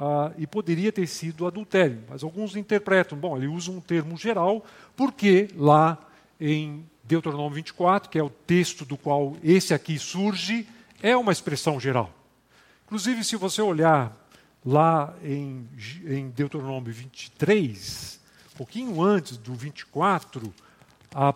ah, 0.00 0.32
e 0.38 0.46
poderia 0.46 0.90
ter 0.90 1.06
sido 1.06 1.46
adultério. 1.46 2.02
Mas 2.08 2.22
alguns 2.22 2.56
interpretam, 2.56 3.18
bom, 3.18 3.36
ele 3.36 3.46
usa 3.46 3.70
um 3.70 3.80
termo 3.80 4.16
geral, 4.16 4.64
porque 4.96 5.48
lá 5.54 5.98
em 6.40 6.84
Deuteronômio 7.04 7.56
24, 7.56 8.08
que 8.08 8.18
é 8.18 8.22
o 8.22 8.30
texto 8.30 8.84
do 8.84 8.96
qual 8.96 9.36
esse 9.44 9.74
aqui 9.74 9.98
surge, 9.98 10.66
é 11.02 11.16
uma 11.16 11.32
expressão 11.32 11.78
geral. 11.78 12.10
Inclusive, 12.86 13.24
se 13.24 13.36
você 13.36 13.62
olhar 13.62 14.21
lá 14.64 15.14
em, 15.22 15.68
em 16.04 16.30
Deuteronômio 16.30 16.92
23, 16.92 18.20
um 18.54 18.56
pouquinho 18.56 19.02
antes 19.02 19.36
do 19.36 19.54
24, 19.54 20.52
a 21.14 21.34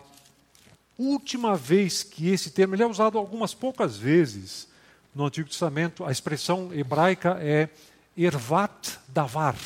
última 0.98 1.56
vez 1.56 2.02
que 2.02 2.30
esse 2.30 2.50
termo 2.50 2.74
ele 2.74 2.82
é 2.82 2.86
usado 2.86 3.18
algumas 3.18 3.52
poucas 3.52 3.96
vezes 3.96 4.68
no 5.14 5.24
Antigo 5.24 5.48
Testamento, 5.48 6.04
a 6.04 6.12
expressão 6.12 6.72
hebraica 6.72 7.38
é 7.40 7.68
Ervat 8.16 8.98
Davar, 9.08 9.56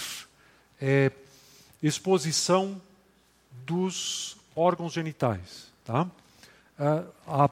é, 0.81 1.11
exposição 1.83 2.81
dos 3.67 4.37
órgãos 4.55 4.93
genitais. 4.93 5.67
Tá? 5.85 6.07
É, 6.79 7.05
a 7.27 7.51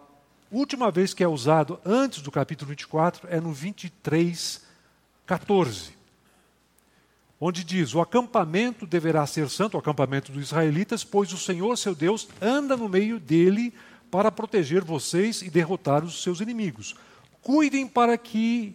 última 0.51 0.91
vez 0.91 1.13
que 1.13 1.23
é 1.25 1.29
usado 1.29 1.81
antes 1.85 2.23
do 2.23 2.31
capítulo 2.31 2.69
24 2.71 3.29
é 3.29 3.41
no 3.41 3.53
23, 3.53 4.63
14, 5.27 5.98
onde 7.41 7.65
diz: 7.65 7.95
O 7.95 8.01
acampamento 8.01 8.87
deverá 8.87 9.27
ser 9.27 9.49
santo, 9.49 9.75
o 9.75 9.81
acampamento 9.81 10.33
dos 10.33 10.45
israelitas, 10.45 11.05
pois 11.05 11.33
o 11.33 11.39
Senhor 11.39 11.77
seu 11.77 11.95
Deus 11.95 12.29
anda 12.41 12.77
no 12.77 12.89
meio 12.89 13.19
dele 13.19 13.73
para 14.11 14.33
proteger 14.33 14.83
vocês 14.83 15.43
e 15.43 15.51
derrotar 15.51 16.05
os 16.05 16.23
seus 16.23 16.41
inimigos. 16.41 16.95
Cuidem 17.43 17.87
para 17.87 18.17
que 18.17 18.75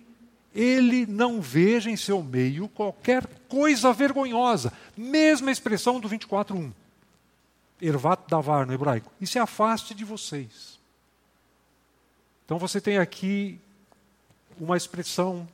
ele 0.53 1.05
não 1.07 1.41
veja 1.41 1.89
em 1.89 1.97
seu 1.97 2.21
meio 2.21 2.67
qualquer 2.69 3.25
coisa 3.47 3.91
vergonhosa. 3.91 4.71
Mesma 4.95 5.51
expressão 5.51 5.99
do 5.99 6.07
24.1. 6.07 6.71
Ervat 7.81 8.21
davar 8.29 8.65
no 8.65 8.73
hebraico. 8.73 9.11
E 9.19 9.25
se 9.25 9.39
afaste 9.39 9.95
de 9.95 10.05
vocês. 10.05 10.79
Então 12.45 12.59
você 12.59 12.79
tem 12.79 12.99
aqui 12.99 13.59
uma 14.59 14.77
expressão 14.77 15.47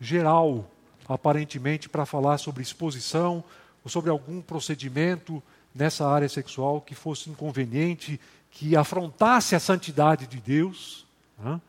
geral, 0.00 0.70
aparentemente, 1.08 1.88
para 1.88 2.04
falar 2.04 2.38
sobre 2.38 2.62
exposição 2.62 3.42
ou 3.82 3.90
sobre 3.90 4.10
algum 4.10 4.40
procedimento 4.40 5.42
nessa 5.74 6.06
área 6.08 6.28
sexual 6.28 6.80
que 6.80 6.94
fosse 6.94 7.30
inconveniente, 7.30 8.20
que 8.50 8.76
afrontasse 8.76 9.54
a 9.54 9.60
santidade 9.60 10.26
de 10.26 10.38
Deus 10.38 11.06
né? 11.38 11.60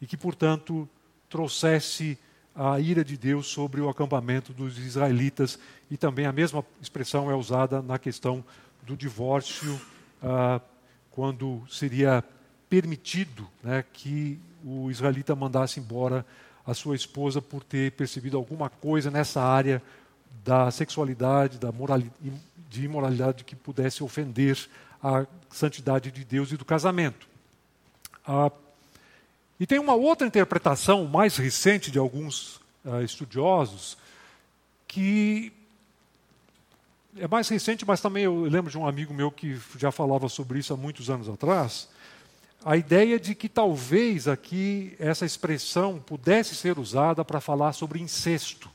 e 0.00 0.06
que, 0.06 0.16
portanto, 0.16 0.88
trouxesse 1.28 2.18
a 2.54 2.78
ira 2.78 3.04
de 3.04 3.16
Deus 3.16 3.46
sobre 3.46 3.80
o 3.80 3.88
acampamento 3.88 4.52
dos 4.52 4.78
israelitas. 4.78 5.58
E 5.90 5.96
também 5.96 6.26
a 6.26 6.32
mesma 6.32 6.64
expressão 6.80 7.30
é 7.30 7.34
usada 7.34 7.80
na 7.80 7.98
questão 7.98 8.44
do 8.82 8.96
divórcio, 8.96 9.80
ah, 10.22 10.60
quando 11.10 11.62
seria 11.70 12.24
permitido 12.68 13.46
né, 13.62 13.84
que 13.92 14.38
o 14.64 14.90
israelita 14.90 15.34
mandasse 15.34 15.78
embora 15.78 16.24
a 16.66 16.74
sua 16.74 16.94
esposa 16.94 17.42
por 17.42 17.62
ter 17.64 17.92
percebido 17.92 18.36
alguma 18.36 18.70
coisa 18.70 19.10
nessa 19.10 19.42
área 19.42 19.82
da 20.44 20.70
sexualidade, 20.70 21.58
da 21.58 21.70
de 22.68 22.84
imoralidade 22.84 23.44
que 23.44 23.54
pudesse 23.54 24.02
ofender 24.02 24.58
a 25.02 25.26
santidade 25.50 26.10
de 26.10 26.24
Deus 26.24 26.52
e 26.52 26.56
do 26.56 26.64
casamento. 26.64 27.28
Ah, 28.26 28.50
e 29.60 29.66
tem 29.66 29.78
uma 29.78 29.94
outra 29.94 30.26
interpretação 30.26 31.04
mais 31.06 31.36
recente 31.36 31.90
de 31.90 31.98
alguns 31.98 32.60
ah, 32.84 33.02
estudiosos 33.02 33.98
que 34.88 35.52
é 37.16 37.28
mais 37.28 37.48
recente, 37.48 37.84
mas 37.86 38.00
também 38.00 38.24
eu 38.24 38.44
lembro 38.44 38.70
de 38.70 38.78
um 38.78 38.86
amigo 38.86 39.12
meu 39.12 39.30
que 39.30 39.60
já 39.76 39.92
falava 39.92 40.28
sobre 40.28 40.58
isso 40.58 40.72
há 40.72 40.76
muitos 40.76 41.10
anos 41.10 41.28
atrás. 41.28 41.88
A 42.64 42.76
ideia 42.76 43.18
de 43.18 43.34
que 43.34 43.48
talvez 43.48 44.28
aqui 44.28 44.94
essa 44.98 45.26
expressão 45.26 45.98
pudesse 45.98 46.54
ser 46.54 46.78
usada 46.78 47.24
para 47.24 47.40
falar 47.40 47.72
sobre 47.72 48.00
incesto. 48.00 48.70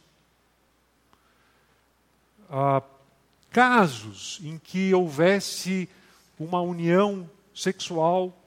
Ah, 2.50 2.82
casos 3.50 4.40
em 4.44 4.58
que 4.58 4.94
houvesse 4.94 5.88
uma 6.38 6.62
união 6.62 7.30
sexual 7.56 8.38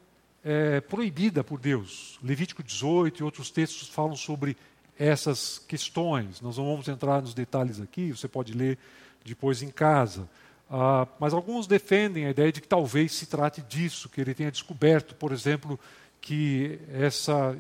é, 0.45 0.80
proibida 0.82 1.43
por 1.43 1.59
Deus. 1.59 2.18
Levítico 2.22 2.62
18 2.62 3.20
e 3.20 3.24
outros 3.24 3.51
textos 3.51 3.88
falam 3.88 4.16
sobre 4.16 4.57
essas 4.99 5.59
questões. 5.59 6.41
Nós 6.43 6.59
não 6.59 6.66
vamos 6.66 6.86
entrar 6.86 7.22
nos 7.22 7.32
detalhes 7.32 7.80
aqui, 7.80 8.12
você 8.12 8.28
pode 8.28 8.53
ler 8.53 8.78
depois 9.24 9.62
em 9.62 9.70
casa. 9.70 10.28
Ah, 10.71 11.07
mas 11.18 11.35
alguns 11.35 11.66
defendem 11.66 12.27
a 12.27 12.31
ideia 12.31 12.53
de 12.53 12.61
que 12.61 12.68
talvez 12.68 13.12
se 13.12 13.27
trate 13.27 13.61
disso, 13.61 14.09
que 14.09 14.21
ele 14.21 14.33
tenha 14.33 14.53
descoberto, 14.53 15.16
por 15.16 15.33
exemplo, 15.33 15.79
que 16.21 16.79
essa 16.93 17.59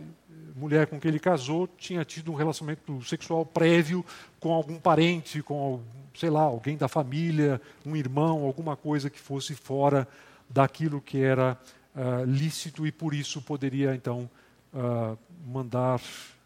mulher 0.54 0.86
com 0.86 1.00
quem 1.00 1.08
ele 1.08 1.18
casou 1.18 1.66
tinha 1.66 2.04
tido 2.04 2.30
um 2.30 2.36
relacionamento 2.36 3.02
sexual 3.02 3.44
prévio 3.44 4.04
com 4.38 4.52
algum 4.52 4.78
parente, 4.78 5.42
com, 5.42 5.80
sei 6.14 6.30
lá, 6.30 6.42
alguém 6.42 6.76
da 6.76 6.86
família, 6.86 7.60
um 7.84 7.96
irmão, 7.96 8.44
alguma 8.44 8.76
coisa 8.76 9.10
que 9.10 9.18
fosse 9.18 9.56
fora 9.56 10.06
daquilo 10.48 11.00
que 11.00 11.20
era 11.20 11.58
uh, 11.96 12.24
lícito 12.24 12.86
e 12.86 12.92
por 12.92 13.12
isso 13.12 13.42
poderia 13.42 13.94
então 13.94 14.30
uh, 14.72 15.18
mandar 15.46 16.00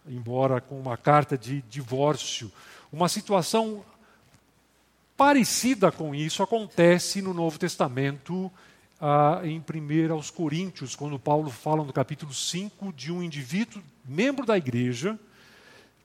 embora 0.06 0.60
com 0.60 0.78
uma 0.78 0.96
carta 0.96 1.36
de 1.36 1.62
divórcio. 1.62 2.50
Uma 2.92 3.08
situação 3.08 3.84
parecida 5.16 5.92
com 5.92 6.14
isso 6.14 6.42
acontece 6.42 7.22
no 7.22 7.32
Novo 7.32 7.58
Testamento, 7.58 8.50
ah, 9.00 9.40
em 9.44 9.60
1 9.60 10.12
aos 10.12 10.30
Coríntios, 10.30 10.96
quando 10.96 11.18
Paulo 11.18 11.50
fala 11.50 11.84
no 11.84 11.92
capítulo 11.92 12.32
5 12.32 12.92
de 12.92 13.12
um 13.12 13.22
indivíduo, 13.22 13.82
membro 14.04 14.46
da 14.46 14.56
igreja, 14.56 15.18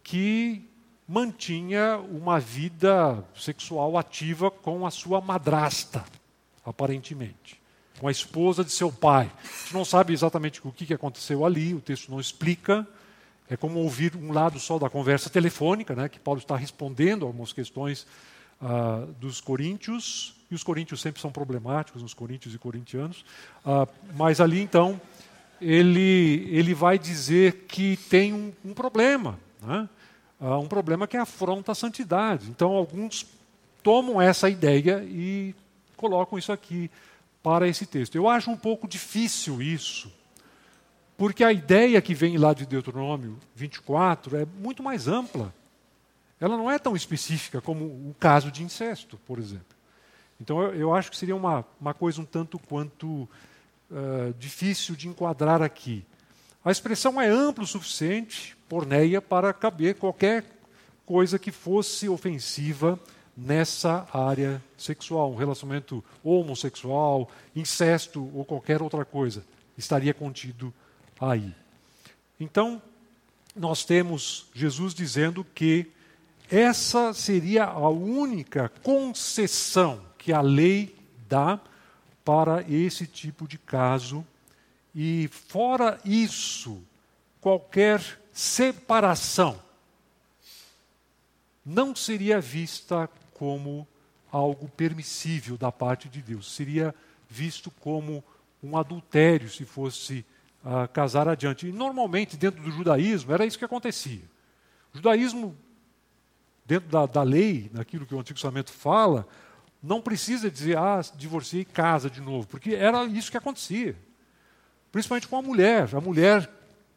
que 0.03 0.65
mantinha 1.07 1.97
uma 1.97 2.39
vida 2.39 3.23
sexual 3.35 3.97
ativa 3.97 4.51
com 4.51 4.85
a 4.85 4.91
sua 4.91 5.19
madrasta, 5.19 6.03
aparentemente, 6.63 7.59
com 7.99 8.07
a 8.07 8.11
esposa 8.11 8.63
de 8.63 8.71
seu 8.71 8.91
pai. 8.91 9.31
A 9.43 9.47
gente 9.63 9.73
não 9.73 9.83
sabe 9.83 10.13
exatamente 10.13 10.61
o 10.63 10.71
que 10.71 10.93
aconteceu 10.93 11.45
ali, 11.45 11.73
o 11.73 11.81
texto 11.81 12.11
não 12.11 12.19
explica. 12.19 12.87
É 13.49 13.57
como 13.57 13.79
ouvir 13.79 14.15
um 14.15 14.31
lado 14.31 14.59
só 14.59 14.77
da 14.77 14.87
conversa 14.87 15.29
telefônica, 15.29 15.95
né, 15.95 16.07
que 16.07 16.19
Paulo 16.19 16.39
está 16.39 16.55
respondendo 16.55 17.25
algumas 17.25 17.51
questões 17.51 18.05
ah, 18.61 19.05
dos 19.19 19.39
coríntios, 19.39 20.35
e 20.51 20.55
os 20.55 20.63
coríntios 20.63 20.99
sempre 20.99 21.21
são 21.21 21.31
problemáticos, 21.31 22.03
os 22.03 22.13
coríntios 22.13 22.53
e 22.53 22.57
corintianos, 22.57 23.23
ah, 23.65 23.87
mas 24.15 24.41
ali 24.41 24.59
então 24.59 24.99
ele, 25.61 26.47
ele 26.49 26.73
vai 26.73 26.99
dizer 26.99 27.65
que 27.67 27.97
tem 28.09 28.33
um, 28.33 28.51
um 28.65 28.73
problema, 28.73 29.39
né? 29.61 29.87
ah, 30.41 30.57
um 30.57 30.67
problema 30.67 31.07
que 31.07 31.17
afronta 31.17 31.71
a 31.71 31.75
santidade. 31.75 32.49
Então 32.49 32.71
alguns 32.71 33.25
tomam 33.81 34.21
essa 34.21 34.49
ideia 34.49 35.03
e 35.05 35.55
colocam 35.95 36.37
isso 36.37 36.51
aqui 36.51 36.91
para 37.41 37.67
esse 37.67 37.85
texto. 37.85 38.15
Eu 38.15 38.27
acho 38.27 38.51
um 38.51 38.57
pouco 38.57 38.87
difícil 38.87 39.61
isso, 39.61 40.11
porque 41.17 41.43
a 41.43 41.53
ideia 41.53 42.01
que 42.01 42.13
vem 42.13 42.37
lá 42.37 42.53
de 42.53 42.65
Deuteronômio 42.65 43.37
24 43.55 44.37
é 44.37 44.45
muito 44.45 44.83
mais 44.83 45.07
ampla 45.07 45.53
ela 46.39 46.57
não 46.57 46.69
é 46.69 46.79
tão 46.79 46.95
específica 46.95 47.61
como 47.61 47.85
o 47.85 48.15
caso 48.19 48.51
de 48.51 48.63
incesto, 48.63 49.17
por 49.25 49.39
exemplo. 49.39 49.77
Então, 50.39 50.61
eu, 50.61 50.73
eu 50.73 50.95
acho 50.95 51.11
que 51.11 51.17
seria 51.17 51.35
uma, 51.35 51.65
uma 51.79 51.93
coisa 51.93 52.21
um 52.21 52.25
tanto 52.25 52.57
quanto 52.57 53.27
uh, 53.91 54.33
difícil 54.37 54.95
de 54.95 55.07
enquadrar 55.07 55.61
aqui. 55.61 56.05
A 56.63 56.71
expressão 56.71 57.19
é 57.19 57.27
ampla 57.27 57.63
o 57.63 57.67
suficiente, 57.67 58.55
porneia, 58.67 59.21
para 59.21 59.53
caber 59.53 59.95
qualquer 59.95 60.45
coisa 61.05 61.39
que 61.39 61.51
fosse 61.51 62.07
ofensiva 62.07 62.99
nessa 63.35 64.07
área 64.13 64.61
sexual, 64.77 65.31
um 65.31 65.35
relacionamento 65.35 66.03
homossexual, 66.23 67.29
incesto 67.55 68.29
ou 68.33 68.43
qualquer 68.43 68.81
outra 68.81 69.05
coisa, 69.05 69.43
estaria 69.77 70.13
contido 70.13 70.73
aí. 71.19 71.55
Então, 72.39 72.81
nós 73.55 73.83
temos 73.85 74.47
Jesus 74.53 74.93
dizendo 74.93 75.45
que 75.55 75.89
essa 76.49 77.13
seria 77.13 77.65
a 77.65 77.89
única 77.89 78.69
concessão 78.83 80.01
que 80.17 80.33
a 80.33 80.41
lei 80.41 80.95
dá 81.27 81.59
para 82.25 82.63
esse 82.67 83.05
tipo 83.05 83.47
de 83.47 83.57
caso. 83.57 84.25
E, 84.93 85.29
fora 85.47 85.99
isso, 86.03 86.81
qualquer 87.39 88.01
separação 88.33 89.61
não 91.63 91.95
seria 91.95 92.41
vista 92.41 93.07
como 93.33 93.87
algo 94.31 94.67
permissível 94.69 95.55
da 95.57 95.71
parte 95.71 96.09
de 96.09 96.21
Deus. 96.21 96.53
Seria 96.55 96.95
visto 97.29 97.69
como 97.79 98.23
um 98.63 98.75
adultério 98.75 99.49
se 99.49 99.65
fosse 99.65 100.25
uh, 100.63 100.87
casar 100.91 101.27
adiante. 101.27 101.67
E 101.67 101.71
normalmente, 101.71 102.35
dentro 102.35 102.61
do 102.61 102.71
judaísmo, 102.71 103.31
era 103.31 103.45
isso 103.45 103.57
que 103.57 103.65
acontecia. 103.65 104.23
O 104.93 104.97
judaísmo 104.97 105.55
dentro 106.69 106.87
da, 106.87 107.07
da 107.07 107.23
lei, 107.23 107.67
naquilo 107.73 108.05
que 108.05 108.13
o 108.13 108.19
Antigo 108.19 108.35
Testamento 108.35 108.71
fala, 108.71 109.27
não 109.81 109.99
precisa 109.99 110.51
dizer, 110.51 110.77
ah, 110.77 111.01
divorciei 111.15 111.65
casa 111.65 112.11
de 112.11 112.21
novo, 112.21 112.45
porque 112.45 112.75
era 112.75 113.03
isso 113.05 113.31
que 113.31 113.37
acontecia. 113.37 113.95
Principalmente 114.91 115.27
com 115.27 115.35
a 115.35 115.41
mulher. 115.41 115.89
A 115.95 115.99
mulher 115.99 116.47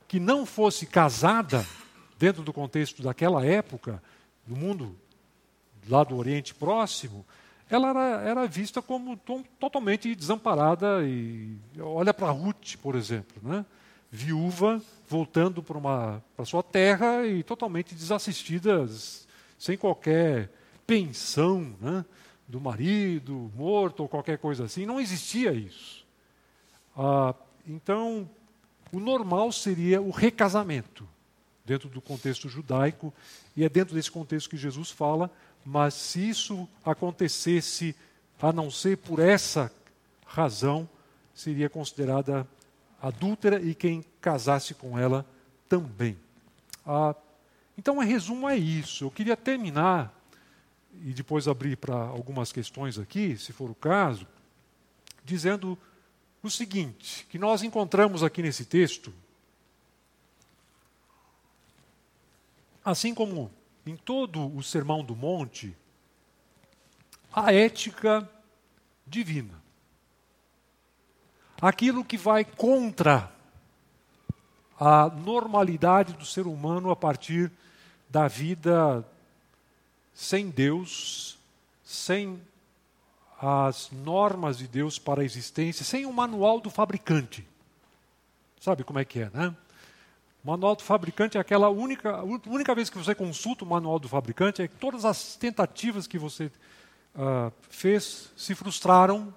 que 0.06 0.20
não 0.20 0.44
fosse 0.44 0.84
casada, 0.84 1.64
dentro 2.18 2.42
do 2.42 2.52
contexto 2.52 3.02
daquela 3.02 3.46
época, 3.46 4.02
no 4.46 4.56
mundo 4.56 4.94
lá 5.88 6.04
do 6.04 6.18
Oriente 6.18 6.54
Próximo, 6.54 7.24
ela 7.70 7.88
era, 7.88 8.22
era 8.28 8.46
vista 8.46 8.82
como 8.82 9.18
totalmente 9.58 10.14
desamparada. 10.14 11.02
E 11.02 11.56
olha 11.80 12.12
para 12.12 12.30
Ruth, 12.30 12.76
por 12.82 12.94
exemplo, 12.94 13.36
né? 13.42 13.64
viúva, 14.10 14.82
voltando 15.08 15.62
para 15.62 16.44
sua 16.44 16.62
terra 16.62 17.26
e 17.26 17.42
totalmente 17.42 17.94
desassistida 17.94 18.86
sem 19.62 19.76
qualquer 19.76 20.50
pensão 20.84 21.76
né, 21.80 22.04
do 22.48 22.60
marido 22.60 23.48
morto 23.54 24.00
ou 24.00 24.08
qualquer 24.08 24.36
coisa 24.36 24.64
assim. 24.64 24.84
Não 24.84 25.00
existia 25.00 25.52
isso. 25.52 26.04
Ah, 26.96 27.32
então, 27.64 28.28
o 28.90 28.98
normal 28.98 29.52
seria 29.52 30.02
o 30.02 30.10
recasamento, 30.10 31.08
dentro 31.64 31.88
do 31.88 32.00
contexto 32.00 32.48
judaico, 32.48 33.14
e 33.56 33.62
é 33.62 33.68
dentro 33.68 33.94
desse 33.94 34.10
contexto 34.10 34.50
que 34.50 34.56
Jesus 34.56 34.90
fala, 34.90 35.30
mas 35.64 35.94
se 35.94 36.28
isso 36.28 36.68
acontecesse 36.84 37.94
a 38.40 38.52
não 38.52 38.68
ser 38.68 38.96
por 38.96 39.20
essa 39.20 39.72
razão, 40.26 40.88
seria 41.32 41.70
considerada 41.70 42.44
adúltera 43.00 43.62
e 43.62 43.76
quem 43.76 44.04
casasse 44.20 44.74
com 44.74 44.98
ela 44.98 45.24
também. 45.68 46.18
Ah, 46.84 47.14
então, 47.76 48.02
em 48.02 48.06
resumo, 48.06 48.48
é 48.48 48.56
isso. 48.56 49.04
Eu 49.04 49.10
queria 49.10 49.36
terminar 49.36 50.14
e 51.02 51.12
depois 51.12 51.48
abrir 51.48 51.76
para 51.76 51.94
algumas 51.94 52.52
questões 52.52 52.98
aqui, 52.98 53.36
se 53.36 53.52
for 53.52 53.70
o 53.70 53.74
caso, 53.74 54.26
dizendo 55.24 55.78
o 56.42 56.50
seguinte: 56.50 57.26
que 57.30 57.38
nós 57.38 57.62
encontramos 57.62 58.22
aqui 58.22 58.42
nesse 58.42 58.64
texto 58.64 59.12
assim 62.84 63.14
como 63.14 63.50
em 63.86 63.96
todo 63.96 64.54
o 64.54 64.62
Sermão 64.62 65.04
do 65.04 65.14
Monte, 65.14 65.76
a 67.32 67.52
ética 67.52 68.28
divina. 69.06 69.60
Aquilo 71.60 72.04
que 72.04 72.16
vai 72.16 72.44
contra 72.44 73.32
a 74.78 75.08
normalidade 75.08 76.12
do 76.14 76.24
ser 76.24 76.46
humano 76.46 76.90
a 76.90 76.96
partir 76.96 77.50
da 78.12 78.28
vida 78.28 79.02
sem 80.12 80.50
Deus, 80.50 81.38
sem 81.82 82.38
as 83.40 83.90
normas 83.90 84.58
de 84.58 84.68
Deus 84.68 84.98
para 84.98 85.22
a 85.22 85.24
existência, 85.24 85.82
sem 85.82 86.04
o 86.04 86.12
manual 86.12 86.60
do 86.60 86.68
fabricante. 86.68 87.44
Sabe 88.60 88.84
como 88.84 88.98
é 88.98 89.04
que 89.04 89.20
é, 89.20 89.30
né? 89.32 89.56
O 90.44 90.50
manual 90.50 90.76
do 90.76 90.82
fabricante 90.82 91.38
é 91.38 91.40
aquela 91.40 91.70
única, 91.70 92.22
única 92.22 92.74
vez 92.74 92.90
que 92.90 92.98
você 92.98 93.14
consulta 93.14 93.64
o 93.64 93.68
manual 93.68 93.98
do 93.98 94.08
fabricante, 94.08 94.60
é 94.60 94.68
que 94.68 94.76
todas 94.76 95.06
as 95.06 95.34
tentativas 95.34 96.06
que 96.06 96.18
você 96.18 96.46
uh, 97.14 97.50
fez 97.70 98.30
se 98.36 98.54
frustraram. 98.54 99.32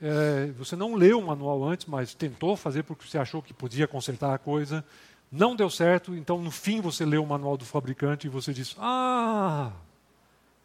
É, 0.00 0.52
você 0.52 0.76
não 0.76 0.94
leu 0.94 1.18
o 1.18 1.26
manual 1.26 1.64
antes, 1.64 1.86
mas 1.86 2.14
tentou 2.14 2.56
fazer 2.56 2.82
porque 2.84 3.08
você 3.08 3.18
achou 3.18 3.42
que 3.42 3.52
podia 3.52 3.88
consertar 3.88 4.34
a 4.34 4.38
coisa. 4.38 4.84
Não 5.32 5.56
deu 5.56 5.70
certo, 5.70 6.14
então 6.14 6.42
no 6.42 6.50
fim 6.50 6.82
você 6.82 7.06
leu 7.06 7.24
o 7.24 7.26
manual 7.26 7.56
do 7.56 7.64
fabricante 7.64 8.26
e 8.26 8.30
você 8.30 8.52
diz: 8.52 8.76
Ah! 8.78 9.72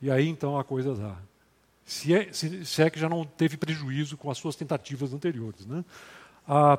E 0.01 0.11
aí 0.11 0.28
então 0.28 0.59
a 0.59 0.63
coisa 0.63 0.93
dá. 0.93 1.15
Se 1.86 2.13
é, 2.13 2.34
se, 2.34 2.65
se 2.65 2.82
é 2.84 2.89
que 2.89 2.99
já 2.99 3.07
não 3.07 3.24
teve 3.24 3.55
prejuízo 3.55 4.18
com 4.18 4.30
as 4.30 4.38
suas 4.38 4.57
tentativas 4.57 5.13
anteriores. 5.13 5.65
Né? 5.65 5.86
Ah, 6.45 6.78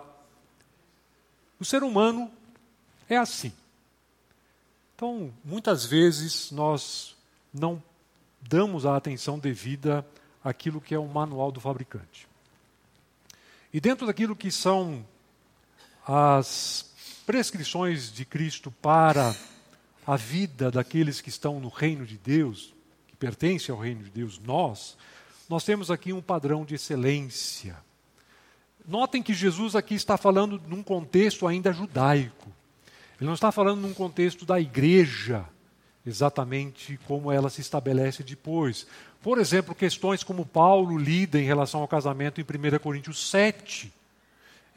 o 1.58 1.64
ser 1.64 1.82
humano 1.82 2.30
é 3.08 3.16
assim. 3.16 3.52
Então, 4.94 5.32
muitas 5.42 5.86
vezes 5.86 6.50
nós 6.50 7.16
não 7.54 7.82
damos 8.42 8.84
a 8.84 8.96
atenção 8.96 9.38
devida 9.38 10.06
àquilo 10.44 10.80
que 10.80 10.94
é 10.94 10.98
o 10.98 11.08
manual 11.08 11.50
do 11.50 11.60
fabricante. 11.60 12.28
E 13.72 13.80
dentro 13.80 14.06
daquilo 14.06 14.36
que 14.36 14.50
são 14.50 15.06
as 16.06 16.87
prescrições 17.28 18.10
de 18.10 18.24
Cristo 18.24 18.70
para 18.70 19.36
a 20.06 20.16
vida 20.16 20.70
daqueles 20.70 21.20
que 21.20 21.28
estão 21.28 21.60
no 21.60 21.68
reino 21.68 22.06
de 22.06 22.16
Deus, 22.16 22.72
que 23.06 23.14
pertencem 23.16 23.70
ao 23.70 23.78
reino 23.78 24.02
de 24.02 24.08
Deus, 24.08 24.40
nós, 24.42 24.96
nós 25.46 25.62
temos 25.62 25.90
aqui 25.90 26.10
um 26.10 26.22
padrão 26.22 26.64
de 26.64 26.76
excelência. 26.76 27.76
Notem 28.88 29.22
que 29.22 29.34
Jesus 29.34 29.76
aqui 29.76 29.94
está 29.94 30.16
falando 30.16 30.58
num 30.66 30.82
contexto 30.82 31.46
ainda 31.46 31.70
judaico. 31.70 32.50
Ele 33.20 33.26
não 33.26 33.34
está 33.34 33.52
falando 33.52 33.82
num 33.82 33.92
contexto 33.92 34.46
da 34.46 34.58
igreja, 34.58 35.44
exatamente 36.06 36.98
como 37.06 37.30
ela 37.30 37.50
se 37.50 37.60
estabelece 37.60 38.22
depois. 38.22 38.86
Por 39.20 39.36
exemplo, 39.36 39.74
questões 39.74 40.24
como 40.24 40.46
Paulo 40.46 40.96
lida 40.96 41.38
em 41.38 41.44
relação 41.44 41.82
ao 41.82 41.88
casamento 41.88 42.40
em 42.40 42.44
1 42.44 42.78
Coríntios 42.78 43.28
7, 43.28 43.92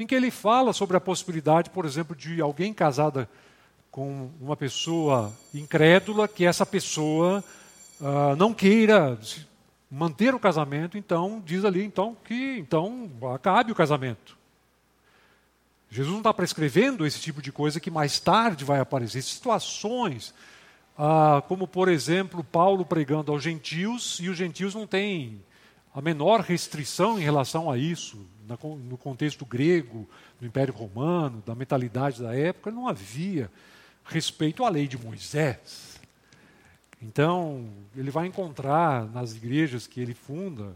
em 0.01 0.07
que 0.07 0.15
ele 0.15 0.31
fala 0.31 0.73
sobre 0.73 0.97
a 0.97 1.01
possibilidade, 1.01 1.69
por 1.69 1.85
exemplo, 1.85 2.15
de 2.15 2.41
alguém 2.41 2.73
casada 2.73 3.29
com 3.89 4.29
uma 4.39 4.55
pessoa 4.55 5.33
incrédula, 5.53 6.27
que 6.27 6.45
essa 6.45 6.65
pessoa 6.65 7.43
uh, 7.99 8.35
não 8.37 8.53
queira 8.53 9.19
manter 9.89 10.33
o 10.33 10.39
casamento, 10.39 10.97
então 10.97 11.41
diz 11.45 11.65
ali 11.65 11.83
então 11.83 12.15
que 12.23 12.57
então 12.57 13.11
acabe 13.35 13.71
o 13.71 13.75
casamento. 13.75 14.37
Jesus 15.89 16.09
não 16.09 16.21
está 16.21 16.33
prescrevendo 16.33 17.05
esse 17.05 17.19
tipo 17.19 17.41
de 17.41 17.51
coisa 17.51 17.81
que 17.81 17.91
mais 17.91 18.17
tarde 18.17 18.63
vai 18.63 18.79
aparecer. 18.79 19.21
Situações, 19.21 20.33
ah, 20.97 21.43
como 21.49 21.67
por 21.67 21.89
exemplo, 21.89 22.45
Paulo 22.45 22.85
pregando 22.85 23.29
aos 23.29 23.43
gentios, 23.43 24.17
e 24.21 24.29
os 24.29 24.37
gentios 24.37 24.73
não 24.73 24.87
têm 24.87 25.43
a 25.93 26.01
menor 26.01 26.39
restrição 26.39 27.19
em 27.19 27.23
relação 27.23 27.69
a 27.69 27.77
isso. 27.77 28.25
No 28.89 28.97
contexto 28.97 29.45
grego, 29.45 30.07
do 30.39 30.45
Império 30.45 30.73
Romano, 30.73 31.43
da 31.45 31.55
mentalidade 31.55 32.21
da 32.21 32.35
época, 32.35 32.71
não 32.71 32.87
havia 32.87 33.51
respeito 34.05 34.63
à 34.63 34.69
lei 34.69 34.87
de 34.87 34.97
Moisés. 34.97 35.99
Então, 37.01 37.67
ele 37.95 38.11
vai 38.11 38.27
encontrar 38.27 39.05
nas 39.07 39.35
igrejas 39.35 39.87
que 39.87 39.99
ele 39.99 40.13
funda, 40.13 40.75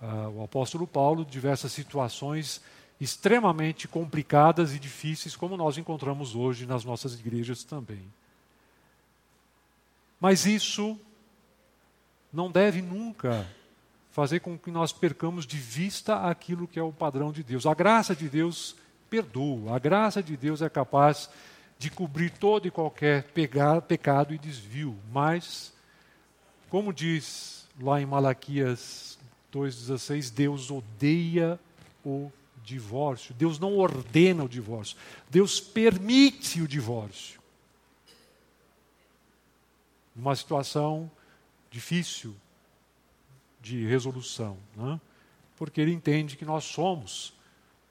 ah, 0.00 0.28
o 0.28 0.42
apóstolo 0.42 0.86
Paulo, 0.86 1.24
diversas 1.24 1.72
situações 1.72 2.60
extremamente 3.00 3.88
complicadas 3.88 4.74
e 4.74 4.78
difíceis, 4.78 5.34
como 5.34 5.56
nós 5.56 5.78
encontramos 5.78 6.36
hoje 6.36 6.66
nas 6.66 6.84
nossas 6.84 7.18
igrejas 7.18 7.64
também. 7.64 8.04
Mas 10.20 10.46
isso 10.46 10.98
não 12.32 12.50
deve 12.50 12.80
nunca 12.80 13.46
fazer 14.12 14.40
com 14.40 14.58
que 14.58 14.70
nós 14.70 14.92
percamos 14.92 15.46
de 15.46 15.56
vista 15.56 16.28
aquilo 16.28 16.68
que 16.68 16.78
é 16.78 16.82
o 16.82 16.92
padrão 16.92 17.32
de 17.32 17.42
Deus. 17.42 17.64
A 17.66 17.74
graça 17.74 18.14
de 18.14 18.28
Deus 18.28 18.76
perdoa, 19.08 19.74
a 19.74 19.78
graça 19.78 20.22
de 20.22 20.36
Deus 20.36 20.60
é 20.62 20.68
capaz 20.68 21.30
de 21.78 21.90
cobrir 21.90 22.30
todo 22.30 22.68
e 22.68 22.70
qualquer 22.70 23.24
pecado 23.24 24.32
e 24.32 24.38
desvio, 24.38 24.96
mas, 25.10 25.72
como 26.70 26.92
diz 26.92 27.66
lá 27.80 28.00
em 28.00 28.06
Malaquias 28.06 29.18
2,16, 29.52 30.30
Deus 30.32 30.70
odeia 30.70 31.58
o 32.04 32.30
divórcio. 32.62 33.34
Deus 33.34 33.58
não 33.58 33.76
ordena 33.76 34.44
o 34.44 34.48
divórcio. 34.48 34.96
Deus 35.30 35.58
permite 35.58 36.60
o 36.60 36.68
divórcio. 36.68 37.40
Uma 40.14 40.36
situação 40.36 41.10
difícil 41.70 42.36
de 43.62 43.86
resolução, 43.86 44.58
né? 44.76 45.00
porque 45.56 45.80
ele 45.80 45.92
entende 45.92 46.36
que 46.36 46.44
nós 46.44 46.64
somos 46.64 47.32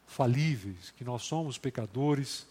falíveis, 0.05 0.91
que 0.97 1.05
nós 1.05 1.23
somos 1.23 1.57
pecadores 1.57 2.45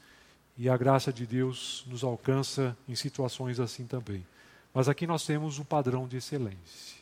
e 0.56 0.68
a 0.68 0.76
graça 0.76 1.12
de 1.12 1.26
Deus 1.26 1.84
nos 1.86 2.02
alcança 2.02 2.76
em 2.88 2.94
situações 2.94 3.60
assim 3.60 3.86
também. 3.86 4.26
Mas 4.72 4.88
aqui 4.88 5.06
nós 5.06 5.26
temos 5.26 5.58
o 5.58 5.64
padrão 5.64 6.08
de 6.08 6.16
excelência 6.16 7.00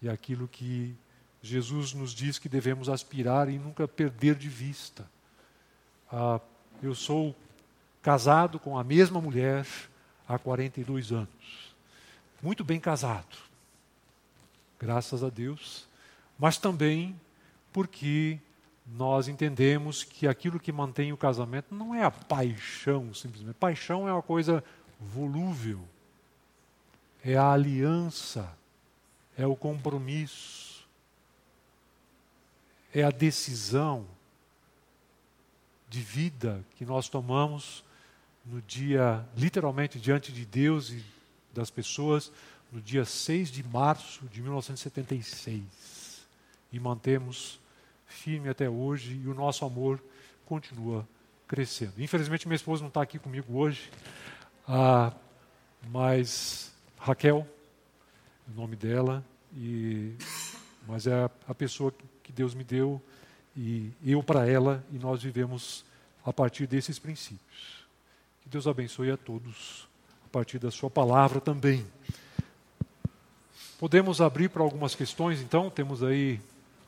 e 0.00 0.08
aquilo 0.08 0.46
que 0.46 0.94
Jesus 1.42 1.92
nos 1.92 2.12
diz 2.12 2.38
que 2.38 2.48
devemos 2.48 2.88
aspirar 2.88 3.48
e 3.48 3.58
nunca 3.58 3.88
perder 3.88 4.36
de 4.36 4.48
vista. 4.48 5.10
Ah, 6.10 6.40
eu 6.80 6.94
sou 6.94 7.34
casado 8.00 8.60
com 8.60 8.78
a 8.78 8.84
mesma 8.84 9.20
mulher 9.20 9.66
há 10.28 10.38
42 10.38 11.10
anos. 11.10 11.74
Muito 12.40 12.64
bem 12.64 12.78
casado, 12.78 13.36
graças 14.82 15.22
a 15.22 15.30
Deus, 15.30 15.86
mas 16.36 16.58
também 16.58 17.14
porque 17.72 18.40
nós 18.84 19.28
entendemos 19.28 20.02
que 20.02 20.26
aquilo 20.26 20.58
que 20.58 20.72
mantém 20.72 21.12
o 21.12 21.16
casamento 21.16 21.72
não 21.72 21.94
é 21.94 22.02
a 22.02 22.10
paixão, 22.10 23.14
simplesmente. 23.14 23.54
Paixão 23.54 24.08
é 24.08 24.12
uma 24.12 24.22
coisa 24.22 24.62
volúvel, 24.98 25.80
é 27.24 27.36
a 27.36 27.52
aliança, 27.52 28.52
é 29.38 29.46
o 29.46 29.54
compromisso. 29.54 30.72
É 32.92 33.04
a 33.04 33.10
decisão 33.10 34.04
de 35.88 36.00
vida 36.00 36.62
que 36.76 36.84
nós 36.84 37.08
tomamos 37.08 37.84
no 38.44 38.60
dia, 38.60 39.24
literalmente, 39.36 40.00
diante 40.00 40.30
de 40.32 40.44
Deus 40.44 40.90
e 40.90 41.02
das 41.54 41.70
pessoas, 41.70 42.32
no 42.72 42.80
dia 42.80 43.04
6 43.04 43.50
de 43.50 43.62
março 43.62 44.24
de 44.26 44.40
1976. 44.40 45.62
E 46.72 46.80
mantemos 46.80 47.60
firme 48.06 48.48
até 48.48 48.68
hoje 48.68 49.20
e 49.22 49.28
o 49.28 49.34
nosso 49.34 49.64
amor 49.64 50.02
continua 50.46 51.06
crescendo. 51.46 51.92
Infelizmente, 51.98 52.48
minha 52.48 52.56
esposa 52.56 52.80
não 52.80 52.88
está 52.88 53.02
aqui 53.02 53.18
comigo 53.18 53.58
hoje, 53.58 53.90
ah, 54.66 55.12
mas 55.90 56.72
Raquel, 56.98 57.46
o 58.48 58.58
nome 58.58 58.74
dela, 58.74 59.22
e, 59.54 60.14
mas 60.86 61.06
é 61.06 61.28
a 61.46 61.54
pessoa 61.54 61.92
que 62.22 62.32
Deus 62.32 62.54
me 62.54 62.64
deu 62.64 63.02
e 63.54 63.92
eu 64.04 64.22
para 64.22 64.48
ela, 64.48 64.82
e 64.90 64.98
nós 64.98 65.22
vivemos 65.22 65.84
a 66.24 66.32
partir 66.32 66.66
desses 66.66 66.98
princípios. 66.98 67.86
Que 68.40 68.48
Deus 68.48 68.66
abençoe 68.66 69.10
a 69.10 69.16
todos 69.16 69.86
a 70.24 70.28
partir 70.28 70.58
da 70.58 70.70
Sua 70.70 70.88
palavra 70.88 71.40
também. 71.40 71.84
Podemos 73.82 74.20
abrir 74.20 74.48
para 74.48 74.62
algumas 74.62 74.94
questões, 74.94 75.40
então, 75.40 75.68
temos 75.68 76.04
aí 76.04 76.38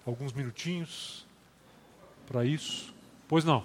alguns 0.06 0.32
minutinhos 0.32 1.26
para 2.24 2.44
isso. 2.44 2.94
Pois 3.26 3.44
não. 3.44 3.64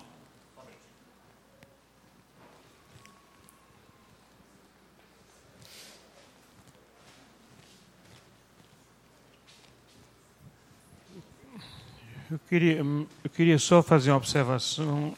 Eu 12.31 12.39
queria, 12.49 12.77
eu 12.79 13.29
queria 13.31 13.59
só 13.59 13.83
fazer 13.83 14.09
uma 14.09 14.17
observação 14.17 15.15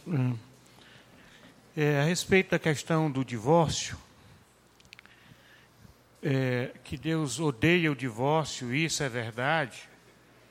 é, 1.78 2.02
a 2.02 2.04
respeito 2.04 2.52
da 2.52 2.60
questão 2.60 3.10
do 3.10 3.24
divórcio. 3.24 3.98
É, 6.24 6.72
que 6.84 6.98
Deus 6.98 7.40
odeia 7.40 7.92
o 7.92 7.96
divórcio, 7.96 8.74
isso 8.74 9.04
é 9.04 9.10
verdade. 9.10 9.90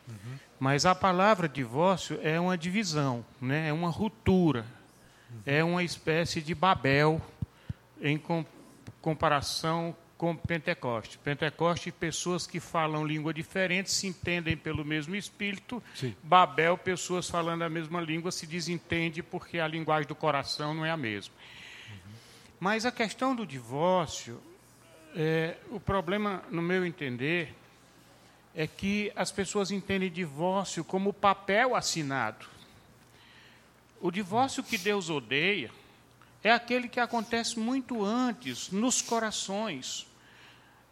Uhum. 0.09 0.39
Mas 0.59 0.85
a 0.85 0.95
palavra 0.95 1.49
divórcio 1.49 2.19
é 2.23 2.39
uma 2.39 2.59
divisão, 2.59 3.25
né? 3.41 3.69
é 3.69 3.73
uma 3.73 3.89
ruptura, 3.89 4.67
uhum. 5.31 5.41
é 5.47 5.65
uma 5.65 5.83
espécie 5.83 6.43
de 6.43 6.55
Babel 6.55 7.21
em 8.01 8.19
com, 8.19 8.45
comparação 9.01 9.97
com 10.19 10.37
Pentecoste. 10.37 11.17
Pentecoste, 11.17 11.91
pessoas 11.91 12.47
que 12.47 12.61
falam 12.61 13.07
língua 13.07 13.33
diferente 13.33 13.91
se 13.91 14.07
entendem 14.07 14.55
pelo 14.55 14.85
mesmo 14.85 15.17
espírito. 15.17 15.83
Sim. 15.95 16.15
Babel, 16.23 16.77
pessoas 16.77 17.31
falando 17.31 17.63
a 17.63 17.71
mesma 17.71 18.03
língua 18.03 18.31
se 18.31 18.47
desentendem 18.47 19.23
porque 19.23 19.59
a 19.59 19.67
linguagem 19.67 20.07
do 20.07 20.15
coração 20.15 20.75
não 20.75 20.85
é 20.85 20.91
a 20.91 20.97
mesma. 20.97 21.33
Uhum. 21.89 22.13
Mas 22.61 22.85
a 22.85 22.93
questão 22.93 23.35
do 23.35 23.47
divórcio, 23.47 24.39
é, 25.15 25.57
o 25.71 25.81
problema, 25.81 26.43
no 26.51 26.63
meu 26.63 26.85
entender, 26.85 27.55
é 28.55 28.67
que 28.67 29.13
as 29.15 29.31
pessoas 29.31 29.71
entendem 29.71 30.11
divórcio 30.11 30.85
como 30.85 31.13
papel 31.13 31.75
assinado. 31.75 32.47
O 34.01 34.11
divórcio 34.11 34.63
que 34.63 34.79
Deus 34.79 35.11
odeia 35.11 35.71
é 36.43 36.51
aquele 36.51 36.89
que 36.89 37.01
acontece 37.01 37.59
muito 37.59 38.05
antes, 38.05 38.71
nos 38.71 39.03
corações, 39.03 40.07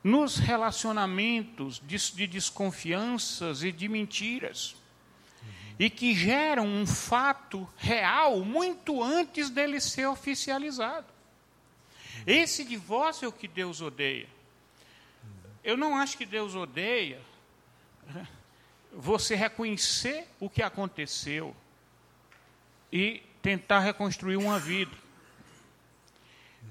nos 0.04 0.36
relacionamentos 0.36 1.80
de, 1.84 1.96
de 2.12 2.26
desconfianças 2.26 3.62
e 3.62 3.72
de 3.72 3.88
mentiras, 3.88 4.76
e 5.78 5.88
que 5.88 6.14
geram 6.14 6.66
um 6.66 6.86
fato 6.86 7.68
real 7.76 8.40
muito 8.40 9.02
antes 9.02 9.48
dele 9.48 9.80
ser 9.80 10.06
oficializado. 10.06 11.17
Esse 12.26 12.64
divórcio 12.64 13.26
é 13.26 13.28
o 13.28 13.32
que 13.32 13.48
Deus 13.48 13.80
odeia. 13.80 14.28
Eu 15.62 15.76
não 15.76 15.96
acho 15.96 16.16
que 16.16 16.26
Deus 16.26 16.54
odeia 16.54 17.20
você 18.92 19.34
reconhecer 19.34 20.26
o 20.40 20.48
que 20.48 20.62
aconteceu 20.62 21.54
e 22.92 23.22
tentar 23.42 23.80
reconstruir 23.80 24.36
uma 24.36 24.58
vida. 24.58 24.96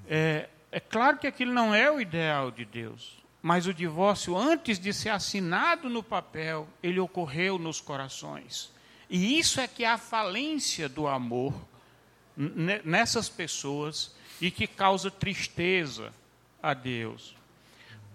É, 0.08 0.48
é 0.70 0.80
claro 0.80 1.18
que 1.18 1.26
aquilo 1.26 1.52
não 1.52 1.74
é 1.74 1.90
o 1.90 2.00
ideal 2.00 2.50
de 2.50 2.64
Deus, 2.64 3.18
mas 3.40 3.66
o 3.66 3.74
divórcio, 3.74 4.36
antes 4.36 4.78
de 4.78 4.92
ser 4.92 5.10
assinado 5.10 5.88
no 5.88 6.02
papel, 6.02 6.68
ele 6.82 6.98
ocorreu 6.98 7.58
nos 7.58 7.80
corações. 7.80 8.70
E 9.08 9.38
isso 9.38 9.60
é 9.60 9.66
que 9.68 9.84
é 9.84 9.88
a 9.88 9.98
falência 9.98 10.88
do 10.88 11.06
amor 11.06 11.54
nessas 12.36 13.28
pessoas 13.28 14.14
e 14.40 14.50
que 14.50 14.66
causa 14.66 15.10
tristeza 15.10 16.12
a 16.62 16.74
Deus. 16.74 17.36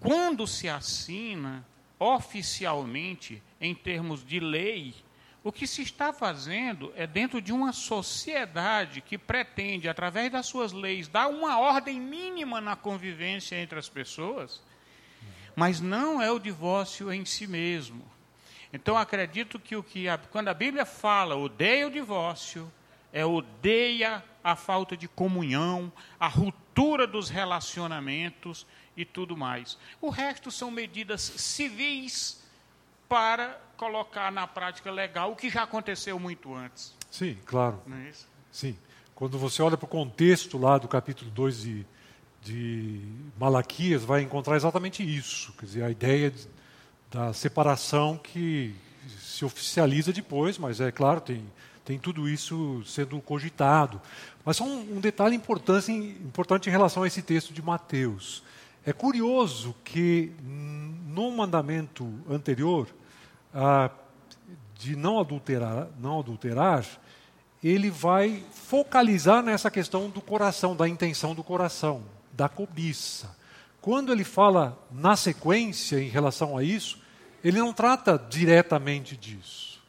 Quando 0.00 0.46
se 0.46 0.68
assina, 0.68 1.64
oficialmente, 1.98 3.42
em 3.60 3.74
termos 3.74 4.24
de 4.24 4.40
lei, 4.40 4.94
o 5.42 5.52
que 5.52 5.66
se 5.66 5.82
está 5.82 6.12
fazendo 6.12 6.92
é 6.96 7.06
dentro 7.06 7.40
de 7.40 7.52
uma 7.52 7.72
sociedade 7.72 9.00
que 9.00 9.18
pretende, 9.18 9.88
através 9.88 10.32
das 10.32 10.46
suas 10.46 10.72
leis, 10.72 11.06
dar 11.06 11.28
uma 11.28 11.58
ordem 11.58 12.00
mínima 12.00 12.60
na 12.60 12.74
convivência 12.74 13.56
entre 13.56 13.78
as 13.78 13.88
pessoas, 13.88 14.62
mas 15.54 15.80
não 15.80 16.20
é 16.20 16.30
o 16.30 16.38
divórcio 16.38 17.12
em 17.12 17.24
si 17.24 17.46
mesmo. 17.46 18.04
Então 18.72 18.96
acredito 18.96 19.58
que 19.58 19.76
o 19.76 19.82
que 19.82 20.08
a, 20.08 20.18
quando 20.18 20.48
a 20.48 20.54
Bíblia 20.54 20.84
fala 20.84 21.36
odeia 21.36 21.86
o 21.86 21.90
divórcio, 21.90 22.72
é 23.12 23.24
odeia 23.24 24.24
a 24.44 24.54
falta 24.54 24.96
de 24.96 25.08
comunhão, 25.08 25.90
a 26.20 26.28
ruptura 26.28 27.06
dos 27.06 27.30
relacionamentos 27.30 28.66
e 28.94 29.04
tudo 29.04 29.36
mais. 29.36 29.78
O 30.00 30.10
resto 30.10 30.50
são 30.50 30.70
medidas 30.70 31.22
civis 31.22 32.44
para 33.08 33.58
colocar 33.76 34.30
na 34.30 34.46
prática 34.46 34.90
legal 34.90 35.32
o 35.32 35.36
que 35.36 35.48
já 35.48 35.62
aconteceu 35.62 36.18
muito 36.18 36.54
antes. 36.54 36.94
Sim, 37.10 37.38
claro. 37.44 37.80
Não 37.86 37.96
é 37.96 38.10
isso? 38.10 38.28
Sim. 38.52 38.76
Quando 39.14 39.38
você 39.38 39.62
olha 39.62 39.76
para 39.76 39.86
o 39.86 39.88
contexto 39.88 40.58
lá 40.58 40.76
do 40.76 40.88
capítulo 40.88 41.30
2 41.30 41.62
de, 41.62 41.86
de 42.42 43.00
Malaquias, 43.38 44.02
vai 44.02 44.22
encontrar 44.22 44.56
exatamente 44.56 45.02
isso. 45.02 45.52
Quer 45.52 45.66
dizer, 45.66 45.82
a 45.84 45.90
ideia 45.90 46.30
de, 46.30 46.48
da 47.10 47.32
separação 47.32 48.18
que 48.18 48.74
se 49.20 49.44
oficializa 49.44 50.12
depois, 50.12 50.58
mas 50.58 50.80
é 50.80 50.90
claro, 50.90 51.20
tem, 51.20 51.44
tem 51.84 51.98
tudo 51.98 52.28
isso 52.28 52.82
sendo 52.84 53.20
cogitado. 53.20 54.00
Mas 54.44 54.56
só 54.56 54.64
um, 54.64 54.96
um 54.96 55.00
detalhe 55.00 55.34
importante, 55.34 55.90
importante 55.90 56.68
em 56.68 56.72
relação 56.72 57.02
a 57.02 57.06
esse 57.06 57.22
texto 57.22 57.52
de 57.52 57.62
Mateus. 57.62 58.42
É 58.84 58.92
curioso 58.92 59.74
que 59.82 60.32
no 60.42 61.30
mandamento 61.30 62.12
anterior, 62.28 62.88
ah, 63.54 63.90
de 64.74 64.94
não 64.94 65.18
adulterar, 65.18 65.88
não 65.98 66.18
adulterar, 66.18 66.84
ele 67.62 67.90
vai 67.90 68.44
focalizar 68.52 69.42
nessa 69.42 69.70
questão 69.70 70.10
do 70.10 70.20
coração, 70.20 70.76
da 70.76 70.86
intenção 70.86 71.34
do 71.34 71.42
coração, 71.42 72.02
da 72.30 72.46
cobiça. 72.46 73.34
Quando 73.80 74.12
ele 74.12 74.24
fala 74.24 74.78
na 74.90 75.16
sequência 75.16 75.98
em 75.98 76.08
relação 76.08 76.58
a 76.58 76.62
isso, 76.62 76.98
ele 77.42 77.58
não 77.58 77.72
trata 77.72 78.18
diretamente 78.28 79.16
disso. 79.16 79.82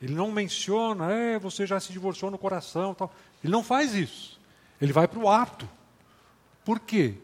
Ele 0.00 0.14
não 0.14 0.32
menciona, 0.32 1.12
é, 1.12 1.38
você 1.38 1.64
já 1.64 1.78
se 1.78 1.92
divorciou 1.92 2.28
no 2.28 2.38
coração. 2.38 2.92
Tal. 2.92 3.12
Ele 3.42 3.52
não 3.52 3.62
faz 3.62 3.94
isso. 3.94 4.40
Ele 4.80 4.92
vai 4.92 5.06
para 5.08 5.18
o 5.18 5.28
ato. 5.28 5.68
Por 6.64 6.80
quê? 6.80 7.16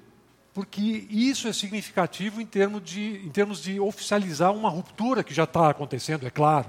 porque 0.59 1.07
isso 1.09 1.47
é 1.47 1.53
significativo 1.53 2.41
em 2.41 2.45
termos 2.45 2.83
de, 2.83 3.25
em 3.25 3.29
termos 3.29 3.63
de 3.63 3.79
oficializar 3.79 4.53
uma 4.53 4.69
ruptura 4.69 5.23
que 5.23 5.33
já 5.33 5.45
está 5.45 5.71
acontecendo, 5.71 6.27
é 6.27 6.31
claro. 6.31 6.69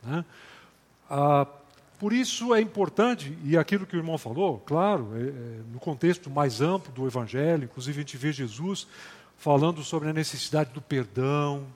Né? 0.00 0.24
Ah, 1.10 1.44
por 1.98 2.12
isso 2.12 2.54
é 2.54 2.60
importante, 2.60 3.36
e 3.42 3.58
aquilo 3.58 3.84
que 3.84 3.96
o 3.96 3.98
irmão 3.98 4.16
falou, 4.16 4.60
claro, 4.60 5.10
é, 5.16 5.22
é, 5.22 5.32
no 5.72 5.80
contexto 5.80 6.30
mais 6.30 6.60
amplo 6.60 6.92
do 6.92 7.04
Evangelho, 7.04 7.64
inclusive 7.64 7.98
a 7.98 8.02
gente 8.02 8.16
vê 8.16 8.32
Jesus 8.32 8.86
falando 9.36 9.82
sobre 9.82 10.08
a 10.08 10.12
necessidade 10.12 10.70
do 10.72 10.80
perdão, 10.80 11.66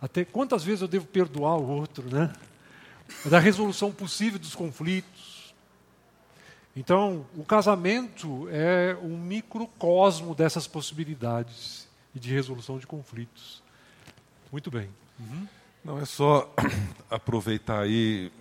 até 0.00 0.24
quantas 0.24 0.62
vezes 0.62 0.80
eu 0.82 0.86
devo 0.86 1.06
perdoar 1.06 1.56
o 1.56 1.68
outro, 1.68 2.08
né? 2.08 2.32
Da 3.24 3.40
resolução 3.40 3.90
possível 3.90 4.38
dos 4.38 4.54
conflitos. 4.54 5.11
Então, 6.74 7.26
o 7.36 7.44
casamento 7.44 8.48
é 8.50 8.96
um 9.02 9.18
microcosmo 9.18 10.34
dessas 10.34 10.66
possibilidades 10.66 11.86
e 12.14 12.18
de 12.18 12.32
resolução 12.32 12.78
de 12.78 12.86
conflitos. 12.86 13.62
Muito 14.50 14.70
bem. 14.70 14.88
Uhum. 15.20 15.46
Não 15.84 15.98
é 16.00 16.04
só 16.04 16.52
aproveitar 17.10 17.80
aí 17.80 18.32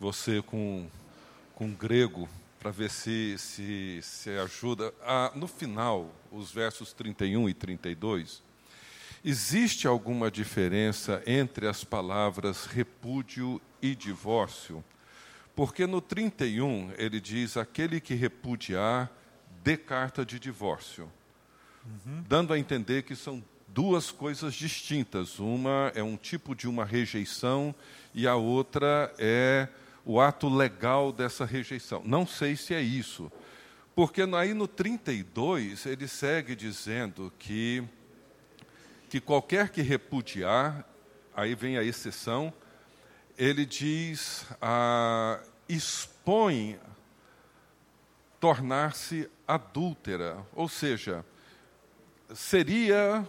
você 0.00 0.42
com, 0.42 0.88
com 1.54 1.70
grego 1.72 2.28
para 2.58 2.70
ver 2.70 2.90
se, 2.90 3.36
se, 3.38 4.00
se 4.02 4.30
ajuda. 4.30 4.92
Ah, 5.02 5.30
no 5.34 5.46
final, 5.46 6.12
os 6.32 6.50
versos 6.50 6.92
31 6.92 7.48
e 7.48 7.54
32, 7.54 8.42
existe 9.24 9.86
alguma 9.86 10.30
diferença 10.30 11.22
entre 11.26 11.68
as 11.68 11.84
palavras 11.84 12.66
repúdio 12.66 13.60
e 13.80 13.94
divórcio? 13.94 14.82
Porque 15.54 15.86
no 15.86 16.00
31 16.00 16.92
ele 16.96 17.20
diz: 17.20 17.56
aquele 17.56 18.00
que 18.00 18.14
repudiar, 18.14 19.10
dê 19.62 19.76
carta 19.76 20.24
de 20.24 20.38
divórcio. 20.38 21.10
Uhum. 21.84 22.24
Dando 22.28 22.52
a 22.52 22.58
entender 22.58 23.02
que 23.02 23.16
são 23.16 23.42
duas 23.68 24.10
coisas 24.10 24.54
distintas. 24.54 25.38
Uma 25.38 25.92
é 25.94 26.02
um 26.02 26.16
tipo 26.16 26.54
de 26.54 26.68
uma 26.68 26.84
rejeição 26.84 27.74
e 28.14 28.26
a 28.26 28.34
outra 28.34 29.12
é 29.18 29.68
o 30.04 30.20
ato 30.20 30.48
legal 30.48 31.12
dessa 31.12 31.44
rejeição. 31.44 32.02
Não 32.04 32.26
sei 32.26 32.56
se 32.56 32.74
é 32.74 32.80
isso. 32.80 33.30
Porque 33.94 34.22
aí 34.22 34.54
no 34.54 34.66
32 34.66 35.86
ele 35.86 36.08
segue 36.08 36.56
dizendo 36.56 37.32
que, 37.38 37.82
que 39.08 39.20
qualquer 39.20 39.68
que 39.68 39.82
repudiar, 39.82 40.86
aí 41.34 41.54
vem 41.54 41.76
a 41.76 41.84
exceção, 41.84 42.52
ele 43.40 43.64
diz: 43.64 44.44
ah, 44.60 45.40
expõe 45.66 46.78
tornar-se 48.38 49.30
adúltera, 49.48 50.38
ou 50.54 50.68
seja, 50.68 51.24
seria 52.34 53.26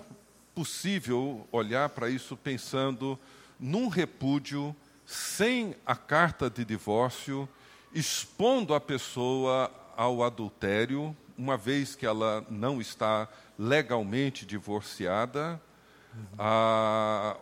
possível 0.53 1.47
olhar 1.51 1.87
para 1.89 2.09
isso 2.09 2.35
pensando 2.35 3.17
num 3.57 3.87
repúdio 3.87 4.75
sem 5.05 5.75
a 5.85 5.95
carta 5.95 6.49
de 6.49 6.65
divórcio, 6.65 7.47
expondo 7.93 8.73
a 8.73 8.81
pessoa 8.81 9.71
ao 9.95 10.23
adultério, 10.23 11.15
uma 11.37 11.57
vez 11.57 11.95
que 11.95 12.05
ela 12.05 12.45
não 12.49 12.81
está 12.81 13.27
legalmente 13.57 14.45
divorciada, 14.45 15.61
uhum. 16.13 16.25
a, 16.37 17.37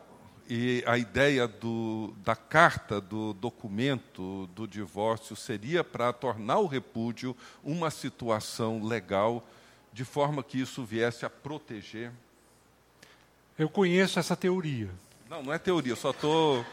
e 0.49 0.83
a 0.87 0.97
ideia 0.97 1.47
do, 1.47 2.11
da 2.25 2.35
carta, 2.35 2.99
do 2.99 3.33
documento 3.33 4.47
do 4.55 4.67
divórcio, 4.67 5.35
seria 5.35 5.83
para 5.83 6.11
tornar 6.11 6.57
o 6.57 6.65
repúdio 6.65 7.37
uma 7.63 7.91
situação 7.91 8.83
legal 8.83 9.47
de 9.93 10.03
forma 10.03 10.41
que 10.41 10.59
isso 10.59 10.83
viesse 10.83 11.23
a 11.23 11.29
proteger? 11.29 12.11
Eu 13.59 13.69
conheço 13.69 14.17
essa 14.17 14.35
teoria. 14.35 14.89
Não, 15.29 15.43
não 15.43 15.53
é 15.53 15.59
teoria, 15.59 15.95
só 15.95 16.09
estou 16.09 16.65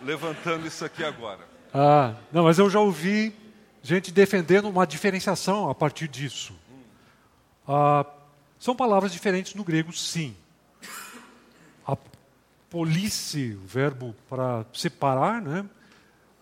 levantando 0.00 0.66
isso 0.66 0.82
aqui 0.82 1.04
agora. 1.04 1.46
Ah, 1.74 2.14
não, 2.32 2.44
mas 2.44 2.58
eu 2.58 2.70
já 2.70 2.80
ouvi 2.80 3.34
gente 3.82 4.10
defendendo 4.10 4.70
uma 4.70 4.86
diferenciação 4.86 5.68
a 5.68 5.74
partir 5.74 6.08
disso. 6.08 6.54
Ah, 7.66 8.06
são 8.58 8.74
palavras 8.74 9.12
diferentes 9.12 9.54
no 9.54 9.64
grego, 9.64 9.92
sim. 9.92 10.34
Police, 12.70 13.54
o 13.54 13.66
verbo 13.66 14.14
para 14.28 14.64
separar, 14.72 15.40
né? 15.40 15.64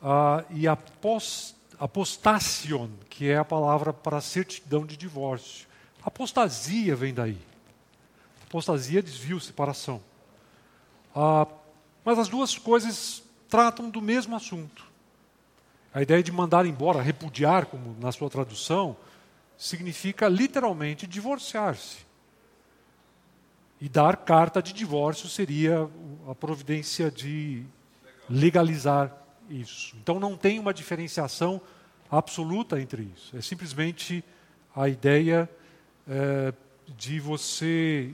Ah, 0.02 0.44
e 0.50 0.66
apost, 0.66 1.54
apostation, 1.78 2.90
que 3.08 3.28
é 3.28 3.38
a 3.38 3.44
palavra 3.44 3.92
para 3.92 4.20
certidão 4.20 4.84
de 4.84 4.96
divórcio. 4.96 5.66
Apostasia 6.02 6.96
vem 6.96 7.14
daí. 7.14 7.38
Apostasia, 8.46 9.02
desvio, 9.02 9.40
separação. 9.40 10.00
Ah, 11.14 11.46
mas 12.04 12.18
as 12.18 12.28
duas 12.28 12.56
coisas 12.56 13.22
tratam 13.48 13.90
do 13.90 14.00
mesmo 14.00 14.36
assunto. 14.36 14.86
A 15.92 16.02
ideia 16.02 16.22
de 16.22 16.30
mandar 16.30 16.66
embora, 16.66 17.02
repudiar, 17.02 17.66
como 17.66 17.96
na 17.98 18.12
sua 18.12 18.30
tradução, 18.30 18.96
significa 19.56 20.28
literalmente 20.28 21.06
divorciar-se. 21.06 22.05
E 23.80 23.88
dar 23.88 24.16
carta 24.16 24.62
de 24.62 24.72
divórcio 24.72 25.28
seria 25.28 25.88
a 26.28 26.34
providência 26.34 27.10
de 27.10 27.64
legalizar 28.28 29.12
isso. 29.48 29.96
Então 30.02 30.18
não 30.18 30.36
tem 30.36 30.58
uma 30.58 30.72
diferenciação 30.72 31.60
absoluta 32.10 32.80
entre 32.80 33.10
isso. 33.14 33.36
É 33.36 33.40
simplesmente 33.40 34.24
a 34.74 34.88
ideia 34.88 35.48
é, 36.08 36.52
de 36.96 37.20
você 37.20 38.12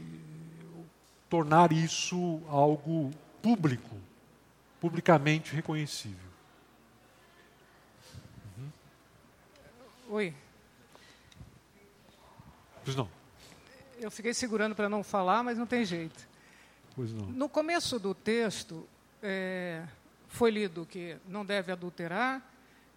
tornar 1.28 1.72
isso 1.72 2.42
algo 2.48 3.10
público, 3.40 3.96
publicamente 4.80 5.54
reconhecível. 5.54 6.18
Uhum. 8.58 8.70
Oi. 10.10 10.34
Pois 12.84 12.96
não. 12.96 13.21
Eu 14.02 14.10
fiquei 14.10 14.34
segurando 14.34 14.74
para 14.74 14.88
não 14.88 15.04
falar, 15.04 15.44
mas 15.44 15.56
não 15.56 15.64
tem 15.64 15.84
jeito. 15.84 16.28
Pois 16.96 17.12
não. 17.12 17.26
No 17.26 17.48
começo 17.48 18.00
do 18.00 18.12
texto, 18.12 18.86
é, 19.22 19.84
foi 20.26 20.50
lido 20.50 20.84
que 20.84 21.16
não 21.28 21.46
deve 21.46 21.70
adulterar, 21.70 22.42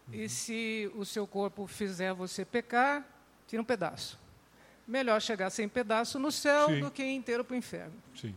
uhum. 0.08 0.16
e 0.16 0.28
se 0.28 0.91
o 0.95 1.06
seu 1.06 1.28
corpo 1.28 1.68
fizer 1.68 2.12
você 2.12 2.43
pecar, 2.43 3.06
tira 3.47 3.62
um 3.62 3.66
pedaço. 3.66 4.18
Melhor 4.88 5.22
chegar 5.22 5.51
sem 5.51 5.70
pedaço 5.70 6.18
no 6.18 6.32
céu 6.32 6.70
Sim. 6.70 6.80
do 6.80 6.89
que 6.89 7.03
inteiro 7.03 7.45
para 7.45 7.53
o 7.53 7.58
inferno. 7.58 7.93
Sim. 8.16 8.34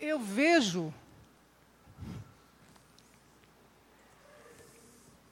Eu 0.00 0.20
vejo. 0.20 0.94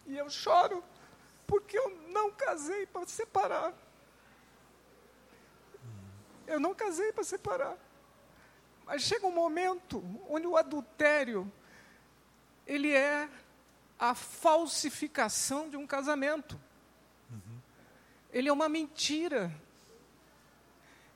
E 0.09 0.17
eu 0.17 0.29
choro 0.29 0.83
porque 1.47 1.79
eu 1.79 1.91
não 2.09 2.33
casei 2.33 2.87
para 2.87 3.07
separar. 3.07 3.73
Eu 6.51 6.59
não 6.59 6.75
casei 6.75 7.13
para 7.13 7.23
separar. 7.23 7.77
Mas 8.85 9.03
chega 9.03 9.25
um 9.25 9.33
momento 9.33 10.03
onde 10.29 10.47
o 10.49 10.57
adultério 10.57 11.51
ele 12.67 12.93
é 12.93 13.29
a 13.99 14.15
falsificação 14.15 15.69
de 15.69 15.77
um 15.77 15.87
casamento. 15.87 16.59
Uhum. 17.31 17.61
Ele 18.33 18.49
é 18.49 18.53
uma 18.53 18.69
mentira. 18.69 19.53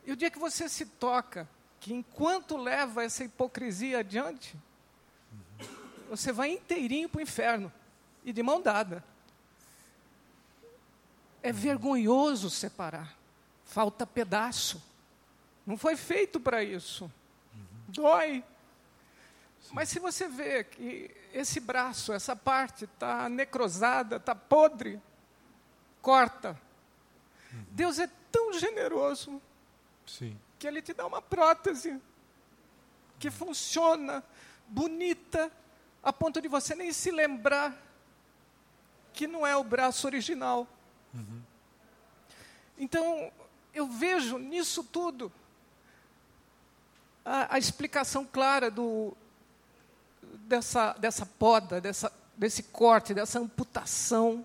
E 0.04 0.12
o 0.12 0.16
dia 0.16 0.30
que 0.30 0.38
você 0.38 0.68
se 0.68 0.86
toca, 0.86 1.48
que 1.80 1.92
enquanto 1.92 2.56
leva 2.56 3.02
essa 3.02 3.24
hipocrisia 3.24 3.98
adiante, 3.98 4.56
uhum. 5.32 5.66
você 6.10 6.30
vai 6.30 6.50
inteirinho 6.50 7.08
para 7.08 7.18
o 7.18 7.22
inferno 7.22 7.72
e 8.24 8.32
de 8.32 8.42
mão 8.42 8.60
dada. 8.60 9.04
É 11.42 11.52
vergonhoso 11.52 12.50
separar. 12.50 13.16
Falta 13.64 14.06
pedaço. 14.06 14.93
Não 15.66 15.76
foi 15.76 15.96
feito 15.96 16.38
para 16.38 16.62
isso. 16.62 17.10
Dói. 17.88 18.44
Sim. 19.60 19.70
Mas 19.72 19.88
se 19.88 19.98
você 19.98 20.28
vê 20.28 20.64
que 20.64 21.10
esse 21.32 21.58
braço, 21.60 22.12
essa 22.12 22.36
parte 22.36 22.84
está 22.84 23.28
necrosada, 23.28 24.16
está 24.16 24.34
podre, 24.34 25.00
corta. 26.02 26.60
Uhum. 27.52 27.64
Deus 27.70 27.98
é 27.98 28.08
tão 28.30 28.52
generoso 28.52 29.40
Sim. 30.06 30.38
que 30.58 30.66
Ele 30.66 30.82
te 30.82 30.92
dá 30.92 31.06
uma 31.06 31.22
prótese 31.22 32.00
que 33.18 33.30
funciona, 33.30 34.22
bonita, 34.68 35.50
a 36.02 36.12
ponto 36.12 36.42
de 36.42 36.48
você 36.48 36.74
nem 36.74 36.92
se 36.92 37.10
lembrar 37.10 37.74
que 39.14 39.26
não 39.26 39.46
é 39.46 39.56
o 39.56 39.64
braço 39.64 40.06
original. 40.06 40.68
Uhum. 41.14 41.42
Então, 42.76 43.32
eu 43.72 43.86
vejo 43.86 44.36
nisso 44.36 44.84
tudo 44.84 45.32
a, 47.24 47.54
a 47.54 47.58
explicação 47.58 48.24
clara 48.24 48.70
do, 48.70 49.16
dessa, 50.40 50.92
dessa 50.94 51.24
poda, 51.24 51.80
dessa, 51.80 52.12
desse 52.36 52.64
corte, 52.64 53.14
dessa 53.14 53.38
amputação, 53.38 54.44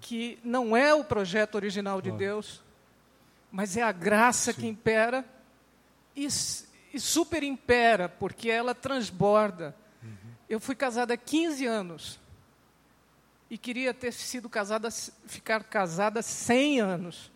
que 0.00 0.38
não 0.42 0.76
é 0.76 0.92
o 0.92 1.04
projeto 1.04 1.54
original 1.54 2.02
de 2.02 2.10
Deus, 2.10 2.60
mas 3.50 3.76
é 3.76 3.82
a 3.82 3.92
graça 3.92 4.52
Sim. 4.52 4.60
que 4.60 4.66
impera 4.66 5.24
e, 6.16 6.26
e 6.92 7.00
superimpera, 7.00 8.08
porque 8.08 8.50
ela 8.50 8.74
transborda. 8.74 9.76
Uhum. 10.02 10.32
Eu 10.48 10.58
fui 10.58 10.74
casada 10.74 11.14
há 11.14 11.16
15 11.16 11.66
anos 11.66 12.20
e 13.48 13.56
queria 13.56 13.94
ter 13.94 14.12
sido 14.12 14.48
casada, 14.48 14.90
ficar 14.90 15.62
casada 15.64 16.20
100 16.20 16.80
anos 16.80 17.31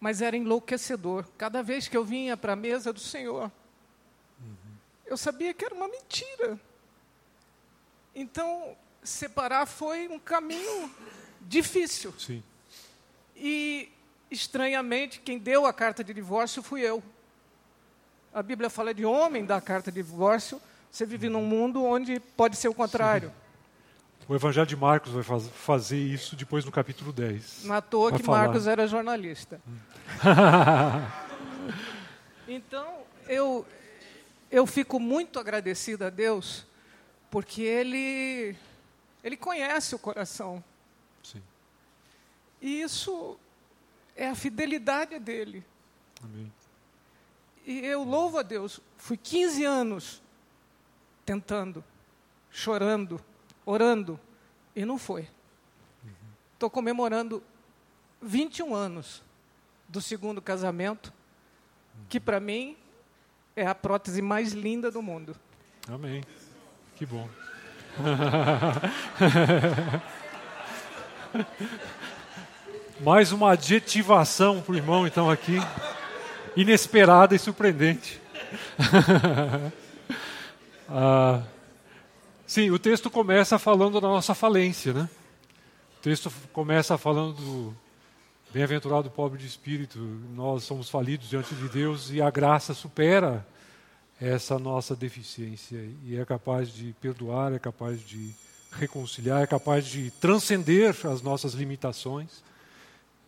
mas 0.00 0.22
era 0.22 0.36
enlouquecedor. 0.36 1.26
Cada 1.36 1.62
vez 1.62 1.86
que 1.86 1.96
eu 1.96 2.04
vinha 2.04 2.36
para 2.36 2.54
a 2.54 2.56
mesa 2.56 2.92
do 2.92 3.00
Senhor, 3.00 3.52
uhum. 4.40 4.74
eu 5.04 5.16
sabia 5.16 5.52
que 5.52 5.64
era 5.64 5.74
uma 5.74 5.86
mentira. 5.86 6.58
Então, 8.14 8.76
separar 9.04 9.66
foi 9.66 10.08
um 10.08 10.18
caminho 10.18 10.90
difícil. 11.42 12.14
Sim. 12.18 12.42
E, 13.36 13.92
estranhamente, 14.30 15.20
quem 15.20 15.38
deu 15.38 15.66
a 15.66 15.72
carta 15.72 16.02
de 16.02 16.14
divórcio 16.14 16.62
fui 16.62 16.80
eu. 16.80 17.02
A 18.32 18.42
Bíblia 18.42 18.70
fala 18.70 18.94
de 18.94 19.04
homem 19.04 19.44
da 19.44 19.60
carta 19.60 19.90
de 19.90 20.02
divórcio. 20.02 20.60
Você 20.90 21.04
vive 21.04 21.28
num 21.28 21.44
mundo 21.44 21.84
onde 21.84 22.18
pode 22.20 22.56
ser 22.56 22.68
o 22.68 22.74
contrário. 22.74 23.32
O 24.30 24.34
Evangelho 24.36 24.64
de 24.64 24.76
Marcos 24.76 25.10
vai 25.10 25.24
faz, 25.24 25.48
fazer 25.48 25.98
isso 25.98 26.36
depois 26.36 26.64
no 26.64 26.70
capítulo 26.70 27.12
10. 27.12 27.64
Não 27.64 27.74
à 27.74 27.82
toa 27.82 28.12
que 28.12 28.22
falar. 28.22 28.44
Marcos 28.44 28.68
era 28.68 28.86
jornalista. 28.86 29.60
então, 32.46 33.00
eu, 33.26 33.66
eu 34.48 34.68
fico 34.68 35.00
muito 35.00 35.40
agradecida 35.40 36.06
a 36.06 36.10
Deus, 36.10 36.64
porque 37.28 37.62
Ele, 37.62 38.54
ele 39.24 39.36
conhece 39.36 39.96
o 39.96 39.98
coração. 39.98 40.62
Sim. 41.24 41.42
E 42.62 42.82
isso 42.82 43.36
é 44.14 44.28
a 44.28 44.36
fidelidade 44.36 45.18
dele. 45.18 45.64
Amém. 46.22 46.52
E 47.66 47.80
eu 47.80 48.04
louvo 48.04 48.38
a 48.38 48.42
Deus. 48.42 48.78
Fui 48.96 49.16
15 49.16 49.64
anos 49.64 50.22
tentando, 51.26 51.82
chorando, 52.48 53.20
orando, 53.70 54.18
e 54.74 54.84
não 54.84 54.98
foi. 54.98 55.28
Estou 56.54 56.68
uhum. 56.68 56.70
comemorando 56.70 57.40
21 58.20 58.74
anos 58.74 59.22
do 59.88 60.00
segundo 60.00 60.42
casamento, 60.42 61.12
que 62.08 62.18
para 62.18 62.40
mim 62.40 62.76
é 63.54 63.64
a 63.66 63.74
prótese 63.74 64.20
mais 64.20 64.52
linda 64.52 64.90
do 64.90 65.00
mundo. 65.00 65.36
Amém. 65.88 66.24
Que 66.96 67.06
bom. 67.06 67.28
Mais 73.00 73.32
uma 73.32 73.52
adjetivação 73.52 74.60
para 74.60 74.72
o 74.72 74.76
irmão, 74.76 75.06
então, 75.06 75.30
aqui. 75.30 75.56
Inesperada 76.56 77.34
e 77.34 77.38
surpreendente. 77.38 78.20
ah. 80.88 81.42
Sim, 82.50 82.68
o 82.72 82.80
texto 82.80 83.08
começa 83.08 83.60
falando 83.60 84.00
da 84.00 84.08
nossa 84.08 84.34
falência, 84.34 84.92
né? 84.92 85.08
O 85.96 86.02
texto 86.02 86.32
começa 86.52 86.98
falando 86.98 87.36
do 87.36 87.76
bem-aventurado 88.52 89.08
pobre 89.08 89.38
de 89.38 89.46
espírito, 89.46 90.00
nós 90.34 90.64
somos 90.64 90.90
falidos 90.90 91.28
diante 91.28 91.54
de 91.54 91.68
Deus 91.68 92.10
e 92.10 92.20
a 92.20 92.28
graça 92.28 92.74
supera 92.74 93.46
essa 94.20 94.58
nossa 94.58 94.96
deficiência 94.96 95.78
e 96.04 96.16
é 96.16 96.24
capaz 96.24 96.74
de 96.74 96.92
perdoar, 97.00 97.52
é 97.52 97.58
capaz 97.60 98.04
de 98.04 98.34
reconciliar, 98.72 99.44
é 99.44 99.46
capaz 99.46 99.86
de 99.86 100.10
transcender 100.10 100.96
as 101.06 101.22
nossas 101.22 101.54
limitações 101.54 102.42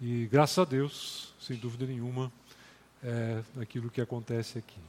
E 0.01 0.27
graças 0.33 0.59
a 0.59 0.65
Deus, 0.65 1.33
sem 1.41 1.57
dúvida 1.57 1.87
nenhuma, 1.87 2.33
é 3.01 3.41
aquilo 3.61 3.89
que 3.89 4.01
acontece 4.01 4.59
aqui. 4.59 4.81